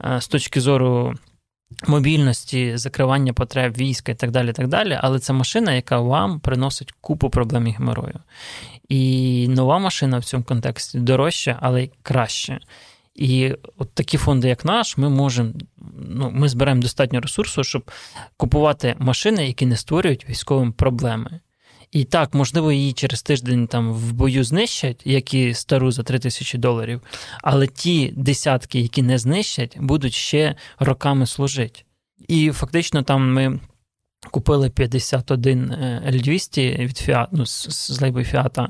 е, 0.05 0.22
з 0.22 0.28
точки 0.28 0.61
зору 0.61 1.15
мобільності, 1.88 2.78
закривання 2.78 3.34
потреб 3.34 3.78
війська 3.78 4.11
і 4.11 4.15
так 4.15 4.32
далі. 4.32 4.53
так 4.53 4.68
далі. 4.68 4.99
Але 5.01 5.20
це 5.20 5.34
машина, 5.34 5.74
яка 5.74 5.99
вам 5.99 6.39
приносить 6.39 6.93
купу 7.01 7.30
проблем 7.30 7.68
і 7.68 7.72
геморою. 7.72 8.20
І 8.89 9.47
нова 9.49 9.80
машина 9.80 10.18
в 10.18 10.24
цьому 10.24 10.43
контексті 10.43 10.99
дорожча, 10.99 11.57
але 11.61 11.84
й 11.84 11.91
краще. 12.01 12.59
І 13.15 13.53
от 13.78 13.93
такі 13.93 14.18
фонди, 14.18 14.47
як 14.47 14.65
наш, 14.65 14.97
ми 14.97 15.09
можемо, 15.09 15.53
ну, 15.97 16.32
ми 16.34 16.49
збираємо 16.49 16.82
достатньо 16.82 17.22
ресурсу, 17.22 17.63
щоб 17.63 17.91
купувати 18.38 18.95
машини, 18.99 19.47
які 19.47 19.65
не 19.65 19.78
створюють 19.78 20.30
військовим 20.30 20.74
проблеми. 20.74 21.39
І 21.92 22.04
так, 22.04 22.34
можливо, 22.34 22.72
її 22.72 22.94
через 22.94 23.22
тиждень 23.22 23.68
там 23.68 23.94
в 23.94 24.12
бою 24.14 24.44
знищать, 24.44 25.02
як 25.06 25.34
і 25.34 25.54
стару 25.54 25.92
за 25.92 26.04
3 26.04 26.20
тисячі 26.20 26.58
доларів, 26.58 27.02
але 27.44 27.68
ті 27.68 28.14
десятки, 28.16 28.80
які 28.80 29.02
не 29.02 29.18
знищать, 29.18 29.78
будуть 29.80 30.14
ще 30.14 30.56
роками 30.80 31.26
служити. 31.26 31.82
І 32.28 32.52
фактично 32.52 33.04
там 33.04 33.34
ми. 33.34 33.60
Купили 34.38 34.70
51 34.70 35.74
L200 36.08 36.78
від 36.78 36.96
Fiat, 36.96 37.28
ну, 37.32 37.46
з, 37.46 38.02
лейбою 38.02 38.26
Фіата, 38.26 38.70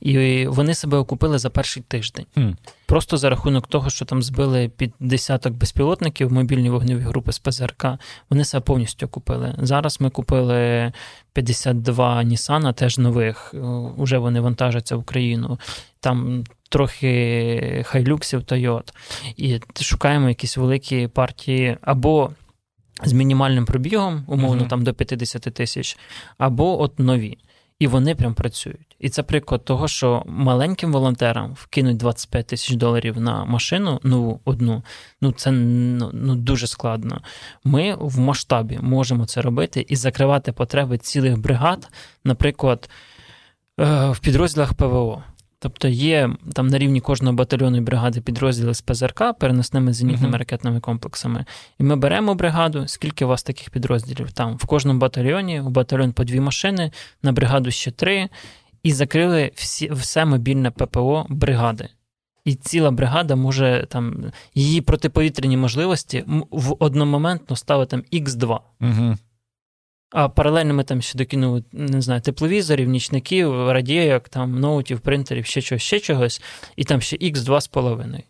і 0.00 0.46
вони 0.46 0.74
себе 0.74 0.98
окупили 0.98 1.38
за 1.38 1.50
перший 1.50 1.82
тиждень. 1.82 2.26
Mm. 2.36 2.54
Просто 2.86 3.16
за 3.16 3.30
рахунок 3.30 3.66
того, 3.66 3.90
що 3.90 4.04
там 4.04 4.22
збили 4.22 4.68
під 4.68 4.92
десяток 5.00 5.52
безпілотників 5.52 6.32
мобільні 6.32 6.70
вогневі 6.70 7.00
групи 7.00 7.32
з 7.32 7.38
ПЗРК, 7.38 7.86
вони 8.30 8.44
себе 8.44 8.60
повністю 8.60 9.06
окупили. 9.06 9.54
Зараз 9.58 10.00
ми 10.00 10.10
купили 10.10 10.92
52 11.32 12.22
Нісана, 12.22 12.72
теж 12.72 12.98
нових. 12.98 13.54
Уже 13.96 14.18
вони 14.18 14.40
вантажаться 14.40 14.96
в 14.96 15.00
Україну. 15.00 15.58
Там 16.00 16.44
трохи 16.68 17.84
хайлюксів 17.86 18.42
Тойот. 18.42 18.94
І 19.36 19.60
шукаємо 19.80 20.28
якісь 20.28 20.56
великі 20.56 21.06
партії 21.06 21.76
або 21.82 22.30
з 23.04 23.12
мінімальним 23.12 23.66
пробігом, 23.66 24.24
умовно, 24.26 24.62
uh-huh. 24.62 24.68
там 24.68 24.84
до 24.84 24.94
50 24.94 25.42
тисяч, 25.42 25.98
або 26.38 26.82
от 26.82 26.98
нові. 26.98 27.38
І 27.78 27.86
вони 27.86 28.14
прям 28.14 28.34
працюють. 28.34 28.96
І 28.98 29.08
це 29.08 29.22
приклад 29.22 29.64
того, 29.64 29.88
що 29.88 30.22
маленьким 30.26 30.92
волонтерам 30.92 31.52
вкинуть 31.52 31.96
25 31.96 32.46
тисяч 32.46 32.76
доларів 32.76 33.20
на 33.20 33.44
машину 33.44 34.00
нову 34.02 34.40
одну. 34.44 34.82
Ну 35.20 35.32
це 35.32 35.50
ну, 35.50 36.10
ну, 36.12 36.34
дуже 36.34 36.66
складно. 36.66 37.20
Ми 37.64 37.96
в 38.00 38.18
масштабі 38.18 38.78
можемо 38.82 39.26
це 39.26 39.42
робити 39.42 39.86
і 39.88 39.96
закривати 39.96 40.52
потреби 40.52 40.98
цілих 40.98 41.38
бригад, 41.38 41.88
наприклад, 42.24 42.90
е, 43.80 44.10
в 44.10 44.18
підрозділах 44.18 44.74
ПВО. 44.74 45.22
Тобто 45.60 45.88
є 45.88 46.30
там 46.52 46.66
на 46.66 46.78
рівні 46.78 47.00
кожної 47.00 47.36
батальйонної 47.36 47.82
бригади 47.82 48.20
підрозділи 48.20 48.74
з 48.74 48.80
ПЗРК 48.80 49.22
переносними 49.38 49.92
зенітними 49.92 50.32
uh-huh. 50.32 50.38
ракетними 50.38 50.80
комплексами. 50.80 51.44
І 51.78 51.84
ми 51.84 51.96
беремо 51.96 52.34
бригаду, 52.34 52.88
скільки 52.88 53.24
у 53.24 53.28
вас 53.28 53.42
таких 53.42 53.70
підрозділів? 53.70 54.32
Там 54.32 54.56
в 54.56 54.66
кожному 54.66 54.98
батальйоні, 54.98 55.60
у 55.60 55.70
батальйон 55.70 56.12
по 56.12 56.24
дві 56.24 56.40
машини, 56.40 56.92
на 57.22 57.32
бригаду 57.32 57.70
ще 57.70 57.90
три, 57.90 58.28
і 58.82 58.92
закрили 58.92 59.52
всі, 59.54 59.90
все 59.92 60.24
мобільне 60.24 60.70
ППО 60.70 61.26
бригади. 61.28 61.88
І 62.44 62.54
ціла 62.54 62.90
бригада 62.90 63.36
може 63.36 63.86
там 63.90 64.32
її 64.54 64.80
протиповітряні 64.80 65.56
можливості 65.56 66.24
в 66.50 66.76
одномоментно 66.78 67.56
ставити 67.56 67.90
там 67.90 68.04
Х2. 68.12 68.58
Угу. 68.80 69.16
А 70.10 70.28
паралельно 70.28 70.74
ми 70.74 70.84
там 70.84 71.02
ще 71.02 71.18
докинули, 71.18 71.64
не 71.72 72.00
знаю, 72.00 72.20
тепловізорів, 72.20 72.88
нічників, 72.88 73.70
радієк, 73.70 74.28
там, 74.28 74.60
ноутів, 74.60 75.00
принтерів, 75.00 75.46
ще 75.46 75.62
чогось, 75.62 75.82
ще 75.82 76.00
чогось, 76.00 76.42
і 76.76 76.84
там 76.84 77.00
ще 77.00 77.16
х 77.16 77.40
2,5. 77.40 78.22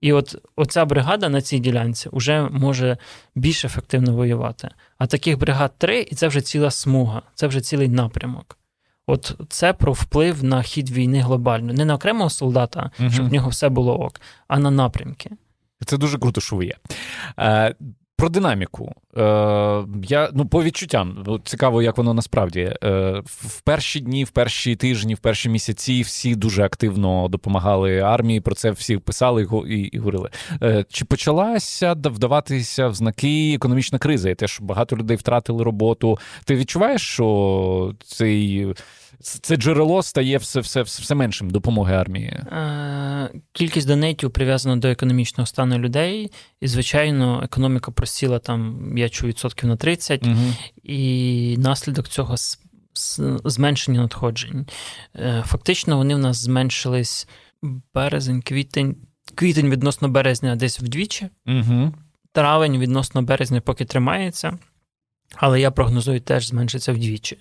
І 0.00 0.12
от 0.12 0.36
оця 0.56 0.84
бригада 0.84 1.28
на 1.28 1.40
цій 1.40 1.58
ділянці 1.58 2.08
вже 2.12 2.48
може 2.50 2.98
більш 3.34 3.64
ефективно 3.64 4.12
воювати. 4.12 4.68
А 4.98 5.06
таких 5.06 5.38
бригад 5.38 5.72
три, 5.78 6.00
і 6.00 6.14
це 6.14 6.28
вже 6.28 6.40
ціла 6.40 6.70
смуга, 6.70 7.22
це 7.34 7.46
вже 7.46 7.60
цілий 7.60 7.88
напрямок. 7.88 8.58
От 9.06 9.36
це 9.48 9.72
про 9.72 9.92
вплив 9.92 10.44
на 10.44 10.62
хід 10.62 10.90
війни 10.90 11.20
глобально. 11.20 11.72
Не 11.72 11.84
на 11.84 11.94
окремого 11.94 12.30
солдата, 12.30 12.90
угу. 13.00 13.10
щоб 13.10 13.28
в 13.28 13.32
нього 13.32 13.48
все 13.48 13.68
було 13.68 14.00
ок, 14.00 14.20
а 14.48 14.58
на 14.58 14.70
напрямки. 14.70 15.30
Це 15.86 15.98
дуже 15.98 16.18
круто, 16.18 16.40
що 16.40 16.56
ви 16.56 16.66
є. 16.66 16.76
Про 18.18 18.28
динаміку. 18.28 18.92
Е, 19.16 19.22
Я 20.02 20.30
ну 20.34 20.46
по 20.46 20.62
відчуттям 20.62 21.24
цікаво, 21.44 21.82
як 21.82 21.98
воно 21.98 22.14
насправді 22.14 22.72
Е, 22.84 23.22
в 23.24 23.60
перші 23.60 24.00
дні, 24.00 24.24
в 24.24 24.30
перші 24.30 24.76
тижні, 24.76 25.14
в 25.14 25.18
перші 25.18 25.48
місяці 25.48 26.02
всі 26.02 26.34
дуже 26.34 26.62
активно 26.64 27.28
допомагали 27.28 28.00
армії. 28.00 28.40
Про 28.40 28.54
це 28.54 28.70
всі 28.70 28.96
писали 28.96 29.42
і, 29.66 29.74
і, 29.74 29.80
і 29.80 29.98
говорили. 29.98 30.30
Е, 30.62 30.84
Чи 30.88 31.04
почалася 31.04 31.92
вдаватися 31.92 32.88
в 32.88 32.94
знаки 32.94 33.54
економічна 33.54 33.98
криза? 33.98 34.30
І 34.30 34.34
теж 34.34 34.58
багато 34.60 34.96
людей 34.96 35.16
втратили 35.16 35.64
роботу. 35.64 36.18
Ти 36.44 36.56
відчуваєш, 36.56 37.02
що 37.02 37.94
цей 38.04 38.66
це 39.20 39.56
джерело 39.56 40.02
стає 40.02 40.38
все 40.38 40.60
все, 40.60 40.82
все 40.82 41.14
меншим 41.14 41.50
допомоги 41.50 41.94
армії. 41.94 42.28
Е, 42.28 43.30
кількість 43.52 43.86
донейтів 43.86 44.30
прив'язана 44.30 44.76
до 44.76 44.88
економічного 44.88 45.46
стану 45.46 45.78
людей, 45.78 46.32
і, 46.60 46.68
звичайно, 46.68 47.40
економіка 47.44 47.90
просіла 47.90 48.38
там, 48.38 48.92
я 48.98 49.08
чую, 49.08 49.30
відсотків 49.32 49.68
на 49.68 49.76
30, 49.76 50.26
угу. 50.26 50.36
і 50.82 51.56
наслідок 51.58 52.08
цього 52.08 52.36
зменшення 53.44 54.00
надходжень. 54.00 54.66
Е, 55.16 55.42
фактично, 55.46 55.96
вони 55.96 56.14
в 56.14 56.18
нас 56.18 56.36
зменшились 56.36 57.28
березень, 57.94 58.42
квітень, 58.42 58.96
квітень 59.34 59.70
відносно 59.70 60.08
березня 60.08 60.56
десь 60.56 60.80
вдвічі, 60.80 61.28
угу. 61.46 61.94
травень 62.32 62.78
відносно 62.78 63.22
березня, 63.22 63.60
поки 63.60 63.84
тримається. 63.84 64.58
Але 65.34 65.60
я 65.60 65.70
прогнозую, 65.70 66.20
теж 66.20 66.48
зменшиться 66.48 66.92
вдвічі. 66.92 67.38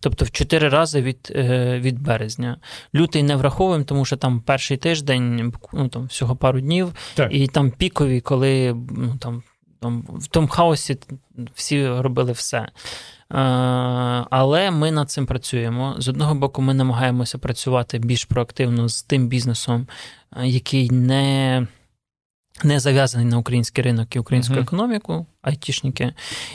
Тобто 0.00 0.24
в 0.24 0.30
чотири 0.30 0.68
рази 0.68 1.02
від 1.02 1.32
е, 1.36 1.78
від 1.80 2.02
березня. 2.02 2.56
Лютий 2.94 3.22
не 3.22 3.36
враховуємо, 3.36 3.84
тому 3.84 4.04
що 4.04 4.16
там 4.16 4.40
перший 4.40 4.76
тиждень, 4.76 5.52
ну 5.72 5.88
там 5.88 6.04
всього 6.04 6.36
пару 6.36 6.60
днів, 6.60 6.92
так. 7.14 7.34
і 7.34 7.46
там 7.46 7.70
пікові, 7.70 8.20
коли 8.20 8.76
ну, 8.90 9.16
там, 9.20 9.42
там 9.80 10.04
в 10.08 10.26
тому 10.26 10.48
хаосі 10.48 10.98
всі 11.54 11.88
робили 11.88 12.32
все. 12.32 12.58
Е, 12.58 12.68
але 14.30 14.70
ми 14.70 14.90
над 14.90 15.10
цим 15.10 15.26
працюємо. 15.26 15.94
З 15.98 16.08
одного 16.08 16.34
боку, 16.34 16.62
ми 16.62 16.74
намагаємося 16.74 17.38
працювати 17.38 17.98
більш 17.98 18.24
проактивно 18.24 18.88
з 18.88 19.02
тим 19.02 19.28
бізнесом, 19.28 19.86
е, 20.36 20.46
який 20.46 20.90
не 20.90 21.66
не 22.64 22.80
зав'язаний 22.80 23.26
на 23.26 23.38
український 23.38 23.84
ринок 23.84 24.16
і 24.16 24.18
українську 24.18 24.54
uh-huh. 24.54 24.62
економіку, 24.62 25.26
айтішники. 25.42 26.14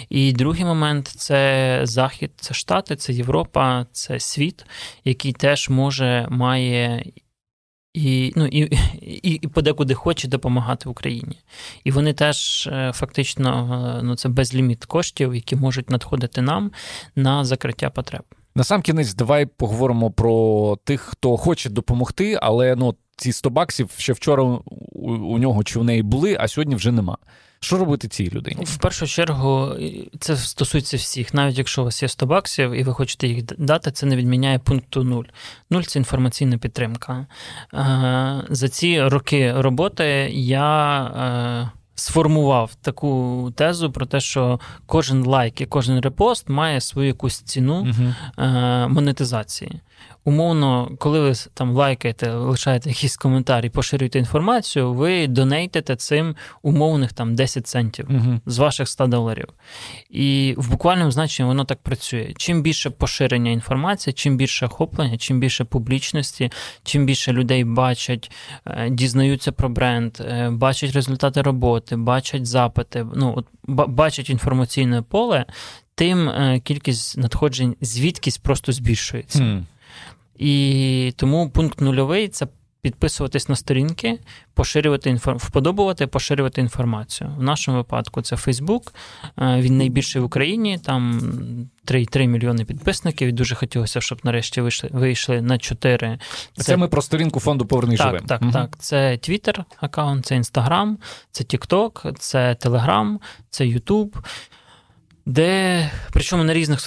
І 0.10 0.32
другий 0.34 0.66
момент 0.66 1.08
це 1.08 1.80
Захід, 1.84 2.32
це 2.36 2.54
Штати, 2.54 2.96
це 2.96 3.14
Європа, 3.14 3.86
це 3.92 4.20
світ, 4.20 4.66
який 5.04 5.34
теж 5.34 5.70
може, 5.70 6.28
має. 6.30 7.04
І 7.94 8.34
ну, 8.36 8.46
і, 8.46 8.60
і, 9.02 9.32
і 9.32 9.48
подекуди 9.48 9.94
хоче 9.94 10.28
допомагати 10.28 10.90
Україні. 10.90 11.40
І 11.84 11.92
вони 11.92 12.14
теж 12.14 12.68
е, 12.68 12.92
фактично 12.96 13.50
е, 14.00 14.04
ну, 14.04 14.16
це 14.16 14.30
безліміт 14.30 14.86
коштів, 14.86 15.36
які 15.36 15.56
можуть 15.56 15.90
надходити 15.90 16.42
нам 16.42 16.72
на 17.16 17.46
закриття 17.46 17.90
потреб. 17.90 18.24
На 18.56 18.64
сам 18.64 18.82
кінець, 18.82 19.14
давай 19.14 19.46
поговоримо 19.46 20.12
про 20.12 20.78
тих, 20.84 21.02
хто 21.02 21.38
хоче 21.38 21.70
допомогти, 21.70 22.40
але 22.42 22.76
ну 22.76 22.96
ці 23.18 23.32
100 23.32 23.50
баксів 23.50 23.90
ще 23.98 24.14
вчора 24.14 24.44
у, 24.44 24.62
у 25.12 25.38
нього 25.38 25.64
чи 25.64 25.80
в 25.80 25.84
неї 25.84 26.04
були, 26.04 26.38
а 26.40 26.48
сьогодні 26.48 26.76
вже 26.76 26.92
нема. 26.92 27.18
Що 27.60 27.78
робити 27.78 28.08
цій 28.08 28.32
людині? 28.32 28.64
В 28.64 28.78
першу 28.78 29.08
чергу 29.08 29.72
це 30.20 30.38
стосується 30.38 30.98
всіх. 30.98 31.34
Навіть 31.34 31.58
якщо 31.58 31.82
у 31.82 31.86
вас 31.86 32.04
є 32.04 32.10
100 32.10 32.26
баксів 32.26 32.72
і 32.72 32.84
ви 32.84 32.94
хочете 32.94 33.28
їх 33.28 33.44
дати, 33.44 33.92
це 33.92 34.06
не 34.06 34.16
відміняє 34.16 34.60
пункту 34.60 35.04
0. 35.04 35.24
0– 35.70 35.82
це 35.84 36.00
інформаційна 36.00 36.58
підтримка. 36.58 37.26
За 38.50 38.70
ці 38.70 39.02
роки 39.02 39.54
роботи 39.62 40.30
я 40.34 41.72
сформував 41.96 42.76
таку 42.76 43.52
тезу 43.56 43.92
про 43.92 44.06
те, 44.06 44.20
що 44.20 44.60
кожен 44.86 45.26
лайк 45.26 45.62
і 45.62 45.66
кожен 45.66 46.00
репост 46.00 46.50
має 46.50 46.82
свою 46.82 47.08
якусь 47.08 47.42
ціну 47.42 47.84
uh-huh. 47.84 48.88
монетизації. 48.88 49.82
Умовно, 50.24 50.92
коли 51.00 51.20
ви 51.20 51.34
там 51.54 51.76
лайкаєте, 51.76 52.32
лишаєте 52.32 52.90
якийсь 52.90 53.18
коментар 53.18 53.66
поширюєте 53.70 54.20
інформацію, 54.20 54.94
ви 54.94 55.28
донейтите 55.28 55.96
цим 55.96 56.36
умовних 56.62 57.14
там 57.14 57.36
10 57.36 57.68
центів 57.68 58.08
uh-huh. 58.10 58.40
з 58.46 58.58
ваших 58.58 58.90
100 58.90 59.08
доларів. 59.08 59.48
І 60.10 60.56
в 60.58 60.72
буквальному 60.72 61.12
значенні 61.12 61.48
воно 61.48 61.66
так 61.66 61.80
працює. 61.82 62.34
Чим 62.38 62.62
більше 62.62 62.90
поширення 62.90 63.52
інформації, 63.52 64.14
чим 64.14 64.38
більше 64.38 64.66
охоплення, 64.66 65.18
чим 65.18 65.40
більше 65.40 65.64
публічності, 65.64 66.52
чим 66.84 67.06
більше 67.06 67.34
людей 67.34 67.64
бачать, 67.64 68.32
е, 68.66 68.90
дізнаються 68.90 69.52
про 69.52 69.70
бренд, 69.70 70.18
е, 70.20 70.50
бачать 70.50 70.92
результати 70.92 71.42
роботи, 71.42 71.96
бачать 71.96 72.46
запити, 72.46 73.06
ну 73.16 73.34
от 73.38 73.46
бачать 73.90 74.30
інформаційне 74.30 75.02
поле, 75.02 75.46
тим 75.96 76.30
е, 76.30 76.60
кількість 76.64 77.18
надходжень 77.18 77.76
звідкись 77.82 78.38
просто 78.38 78.72
збільшується. 78.72 79.40
Mm. 79.40 79.64
І 80.40 81.14
тому 81.16 81.50
пункт 81.50 81.82
нульовий 81.82 82.28
це 82.28 82.48
підписуватись 82.82 83.50
на 83.50 83.56
сторінки, 83.56 84.20
поширювати 84.54 85.10
інформ... 85.10 85.38
вподобувати, 85.38 86.08
поширювати 86.08 86.62
інформацію. 86.62 87.30
В 87.38 87.44
нашому 87.44 87.78
випадку 87.78 88.22
це 88.22 88.36
Фейсбук. 88.36 88.94
Він 89.38 89.78
найбільший 89.78 90.22
в 90.22 90.26
Україні, 90.26 90.78
там 90.78 91.22
3,3 91.86 92.28
мільйони 92.28 92.66
підписників. 92.66 93.28
І 93.28 93.32
дуже 93.32 93.56
хотілося, 93.56 94.02
щоб 94.02 94.20
нарешті 94.24 94.62
вийшли 94.62 94.90
вийшли 94.94 95.42
на 95.42 95.58
4. 95.58 96.20
Це, 96.54 96.64
це 96.64 96.78
ми 96.78 96.88
про 96.88 97.02
сторінку 97.02 97.40
фонду 97.40 97.66
Повернись 97.66 98.00
так, 98.00 98.08
живим. 98.08 98.26
Так, 98.26 98.42
угу. 98.42 98.52
так. 98.52 98.78
Це 98.80 99.12
Twitter 99.12 99.64
аккаунт, 99.78 100.26
це 100.26 100.36
Instagram, 100.36 100.96
це 101.32 101.44
TikTok, 101.44 102.14
це 102.20 102.58
Telegram, 102.62 103.18
це 103.50 103.64
YouTube 103.64 104.16
де 105.28 105.92
причому 106.12 106.44
на 106.44 106.54
різних 106.54 106.80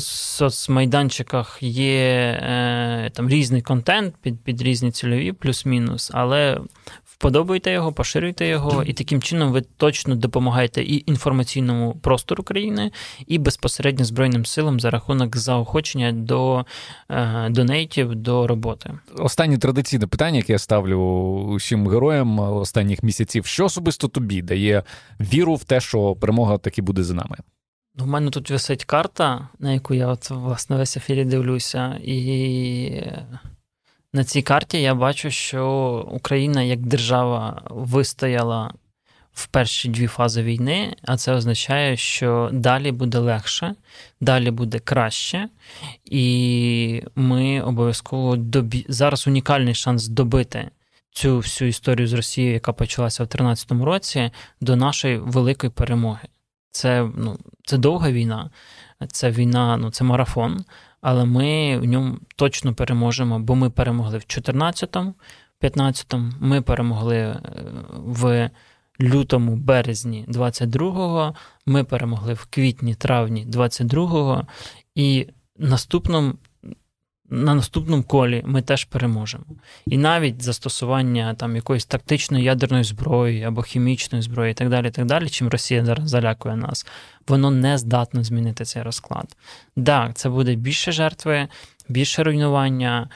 соцмайданчиках 0.00 1.58
є 1.60 2.00
е, 2.42 3.10
там 3.14 3.28
різний 3.28 3.62
контент 3.62 4.14
під 4.22 4.40
під 4.40 4.62
різні 4.62 4.90
цільові, 4.90 5.32
плюс-мінус, 5.32 6.10
але 6.14 6.60
вподобайте 7.04 7.72
його, 7.72 7.92
поширюйте 7.92 8.46
його, 8.46 8.82
і 8.82 8.92
таким 8.92 9.22
чином 9.22 9.52
ви 9.52 9.60
точно 9.60 10.14
допомагаєте 10.14 10.82
і 10.82 11.04
інформаційному 11.06 11.94
простору 12.02 12.42
країни, 12.42 12.90
і 13.26 13.38
безпосередньо 13.38 14.04
Збройним 14.04 14.46
силам 14.46 14.80
за 14.80 14.90
рахунок 14.90 15.36
заохочення 15.36 16.12
до 16.12 16.66
е, 17.10 17.48
донейтів, 17.50 18.14
до 18.14 18.46
роботи. 18.46 18.90
Останнє 19.16 19.58
традиційне 19.58 20.06
питання, 20.06 20.36
яке 20.36 20.52
я 20.52 20.58
ставлю 20.58 20.98
усім 21.54 21.88
героям 21.88 22.38
останніх 22.38 23.02
місяців, 23.02 23.46
що 23.46 23.64
особисто 23.64 24.08
тобі 24.08 24.42
дає 24.42 24.82
віру 25.20 25.54
в 25.54 25.64
те, 25.64 25.80
що 25.80 26.14
перемога 26.14 26.58
таки 26.58 26.82
буде 26.82 27.02
за 27.02 27.14
нами. 27.14 27.36
У 27.98 28.06
мене 28.06 28.30
тут 28.30 28.50
висить 28.50 28.84
карта, 28.84 29.48
на 29.58 29.72
яку 29.72 29.94
я 29.94 30.06
от, 30.06 30.30
власне 30.30 30.76
весь 30.76 30.96
ефірі 30.96 31.24
дивлюся, 31.24 32.00
і 32.02 33.02
на 34.12 34.24
цій 34.24 34.42
карті 34.42 34.82
я 34.82 34.94
бачу, 34.94 35.30
що 35.30 36.08
Україна 36.12 36.62
як 36.62 36.80
держава 36.80 37.62
вистояла 37.70 38.74
в 39.32 39.46
перші 39.46 39.88
дві 39.88 40.06
фази 40.06 40.42
війни, 40.42 40.96
а 41.02 41.16
це 41.16 41.32
означає, 41.32 41.96
що 41.96 42.50
далі 42.52 42.92
буде 42.92 43.18
легше, 43.18 43.74
далі 44.20 44.50
буде 44.50 44.78
краще, 44.78 45.48
і 46.04 47.02
ми 47.14 47.60
обов'язково 47.60 48.36
добі... 48.36 48.86
зараз 48.88 49.26
унікальний 49.26 49.74
шанс 49.74 50.08
добити. 50.08 50.70
Цю 51.10 51.36
всю 51.36 51.68
історію 51.68 52.08
з 52.08 52.12
Росією, 52.12 52.54
яка 52.54 52.72
почалася 52.72 53.24
в 53.24 53.26
2013 53.26 53.86
році, 53.86 54.30
до 54.60 54.76
нашої 54.76 55.18
великої 55.18 55.70
перемоги. 55.70 56.28
Це 56.72 57.10
ну, 57.16 57.38
це 57.64 57.78
довга 57.78 58.10
війна, 58.10 58.50
це 59.08 59.30
війна, 59.30 59.76
ну 59.76 59.90
це 59.90 60.04
марафон, 60.04 60.64
але 61.00 61.24
ми 61.24 61.78
в 61.78 61.84
ньому 61.84 62.18
точно 62.36 62.74
переможемо, 62.74 63.38
бо 63.38 63.54
ми 63.54 63.70
перемогли 63.70 64.18
в 64.18 64.22
14-му, 64.22 65.14
15-му, 65.62 66.32
ми 66.40 66.62
перемогли 66.62 67.16
е, 67.16 67.40
в 67.94 68.50
лютому, 69.00 69.56
березні 69.56 70.24
22-го, 70.28 71.34
ми 71.66 71.84
перемогли 71.84 72.34
в 72.34 72.46
квітні, 72.50 72.94
травні 72.94 73.46
22-го, 73.46 74.46
і 74.94 75.26
наступному 75.58 76.34
на 77.32 77.54
наступному 77.54 78.02
колі 78.02 78.42
ми 78.46 78.62
теж 78.62 78.84
переможемо. 78.84 79.44
І 79.86 79.98
навіть 79.98 80.42
застосування 80.42 81.34
там 81.34 81.56
якоїсь 81.56 81.84
тактичної 81.84 82.44
ядерної 82.44 82.84
зброї 82.84 83.42
або 83.42 83.62
хімічної 83.62 84.22
зброї, 84.22 84.50
і 84.50 84.54
так 84.54 84.68
далі, 84.68 84.88
і 84.88 84.90
так 84.90 85.06
далі, 85.06 85.28
чим 85.28 85.48
Росія 85.48 85.84
зараз 85.84 86.08
залякує 86.10 86.56
нас, 86.56 86.86
воно 87.28 87.50
не 87.50 87.78
здатно 87.78 88.24
змінити 88.24 88.64
цей 88.64 88.82
розклад. 88.82 89.36
Так, 89.86 90.14
це 90.14 90.28
буде 90.28 90.54
більше 90.54 90.92
жертви, 90.92 91.48
більше 91.88 92.22
руйнування, 92.22 93.08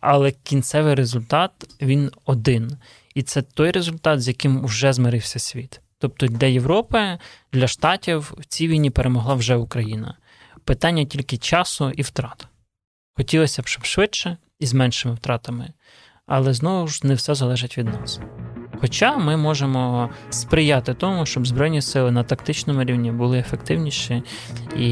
але 0.00 0.32
кінцевий 0.42 0.94
результат 0.94 1.50
він 1.82 2.10
один. 2.24 2.76
І 3.14 3.22
це 3.22 3.42
той 3.42 3.70
результат, 3.70 4.22
з 4.22 4.28
яким 4.28 4.64
вже 4.64 4.92
змирився 4.92 5.38
світ. 5.38 5.80
Тобто 5.98 6.26
для 6.26 6.46
Європи, 6.46 7.18
для 7.52 7.68
Штатів 7.68 8.34
в 8.38 8.44
цій 8.44 8.68
війні 8.68 8.90
перемогла 8.90 9.34
вже 9.34 9.56
Україна. 9.56 10.14
Питання 10.64 11.04
тільки 11.04 11.36
часу 11.36 11.90
і 11.90 12.02
втрат. 12.02 12.48
Хотілося 13.16 13.62
б, 13.62 13.66
щоб 13.66 13.84
швидше 13.84 14.36
і 14.58 14.66
з 14.66 14.74
меншими 14.74 15.14
втратами, 15.14 15.72
але 16.26 16.54
знову 16.54 16.88
ж 16.88 17.06
не 17.06 17.14
все 17.14 17.34
залежить 17.34 17.78
від 17.78 17.86
нас. 17.86 18.20
Хоча 18.80 19.16
ми 19.16 19.36
можемо 19.36 20.10
сприяти 20.30 20.94
тому, 20.94 21.26
щоб 21.26 21.46
збройні 21.46 21.82
сили 21.82 22.10
на 22.10 22.22
тактичному 22.22 22.84
рівні 22.84 23.10
були 23.10 23.38
ефективніші 23.38 24.22
і 24.78 24.88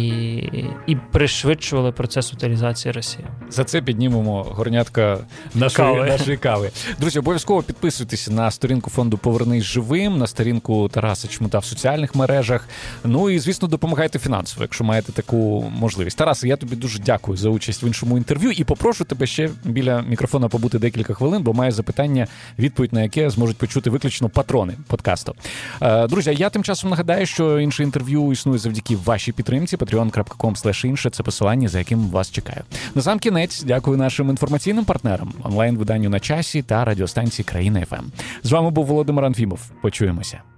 і 0.86 0.96
пришвидшували 1.12 1.92
процес 1.92 2.32
утилізації 2.32 2.92
Росії. 2.92 3.24
За 3.50 3.64
це 3.64 3.82
піднімемо 3.82 4.42
горнятка 4.42 5.18
нашої 5.54 5.88
кави. 5.88 6.06
нашої 6.08 6.36
кави. 6.36 6.70
Друзі, 7.00 7.18
обов'язково 7.18 7.62
підписуйтесь 7.62 8.30
на 8.30 8.50
сторінку 8.50 8.90
фонду 8.90 9.18
Повернись 9.18 9.64
живим, 9.64 10.18
на 10.18 10.26
сторінку 10.26 10.88
Тараса 10.88 11.28
Чмута 11.28 11.58
в 11.58 11.64
соціальних 11.64 12.14
мережах. 12.14 12.68
Ну 13.04 13.30
і 13.30 13.38
звісно, 13.38 13.68
допомагайте 13.68 14.18
фінансово, 14.18 14.62
якщо 14.62 14.84
маєте 14.84 15.12
таку 15.12 15.72
можливість. 15.78 16.18
Тарасе, 16.18 16.48
я 16.48 16.56
тобі 16.56 16.76
дуже 16.76 16.98
дякую 16.98 17.36
за 17.36 17.48
участь 17.48 17.82
в 17.82 17.84
іншому 17.84 18.18
інтерв'ю 18.18 18.50
і 18.50 18.64
попрошу 18.64 19.04
тебе 19.04 19.26
ще 19.26 19.50
біля 19.64 20.02
мікрофона 20.02 20.48
побути 20.48 20.78
декілька 20.78 21.14
хвилин, 21.14 21.42
бо 21.42 21.52
маю 21.52 21.72
запитання, 21.72 22.26
відповідь 22.58 22.92
на 22.92 23.02
яке 23.02 23.30
зможуть 23.30 23.56
почути 23.56 23.73
чути 23.74 23.90
виключно 23.90 24.28
патрони 24.28 24.74
подкасту. 24.86 25.34
Е, 25.82 26.06
друзі, 26.06 26.34
я 26.38 26.50
тим 26.50 26.64
часом 26.64 26.90
нагадаю, 26.90 27.26
що 27.26 27.60
інше 27.60 27.82
інтерв'ю 27.82 28.32
існує 28.32 28.58
завдяки 28.58 28.96
вашій 28.96 29.32
підтримці. 29.32 29.76
patreon.com 29.76 30.86
інше 30.86 31.10
це 31.10 31.22
посилання, 31.22 31.68
за 31.68 31.78
яким 31.78 32.08
вас 32.08 32.30
чекаю. 32.30 32.62
На 32.94 33.02
сам 33.02 33.18
кінець 33.18 33.62
дякую 33.62 33.96
нашим 33.96 34.30
інформаційним 34.30 34.84
партнерам, 34.84 35.32
онлайн 35.44 35.76
виданню 35.76 36.08
на 36.08 36.20
часі 36.20 36.62
та 36.62 36.84
радіостанції 36.84 37.44
Країна 37.44 37.86
ФМ. 37.86 38.04
З 38.42 38.52
вами 38.52 38.70
був 38.70 38.86
Володимир 38.86 39.24
Анфімов. 39.24 39.60
Почуємося. 39.82 40.53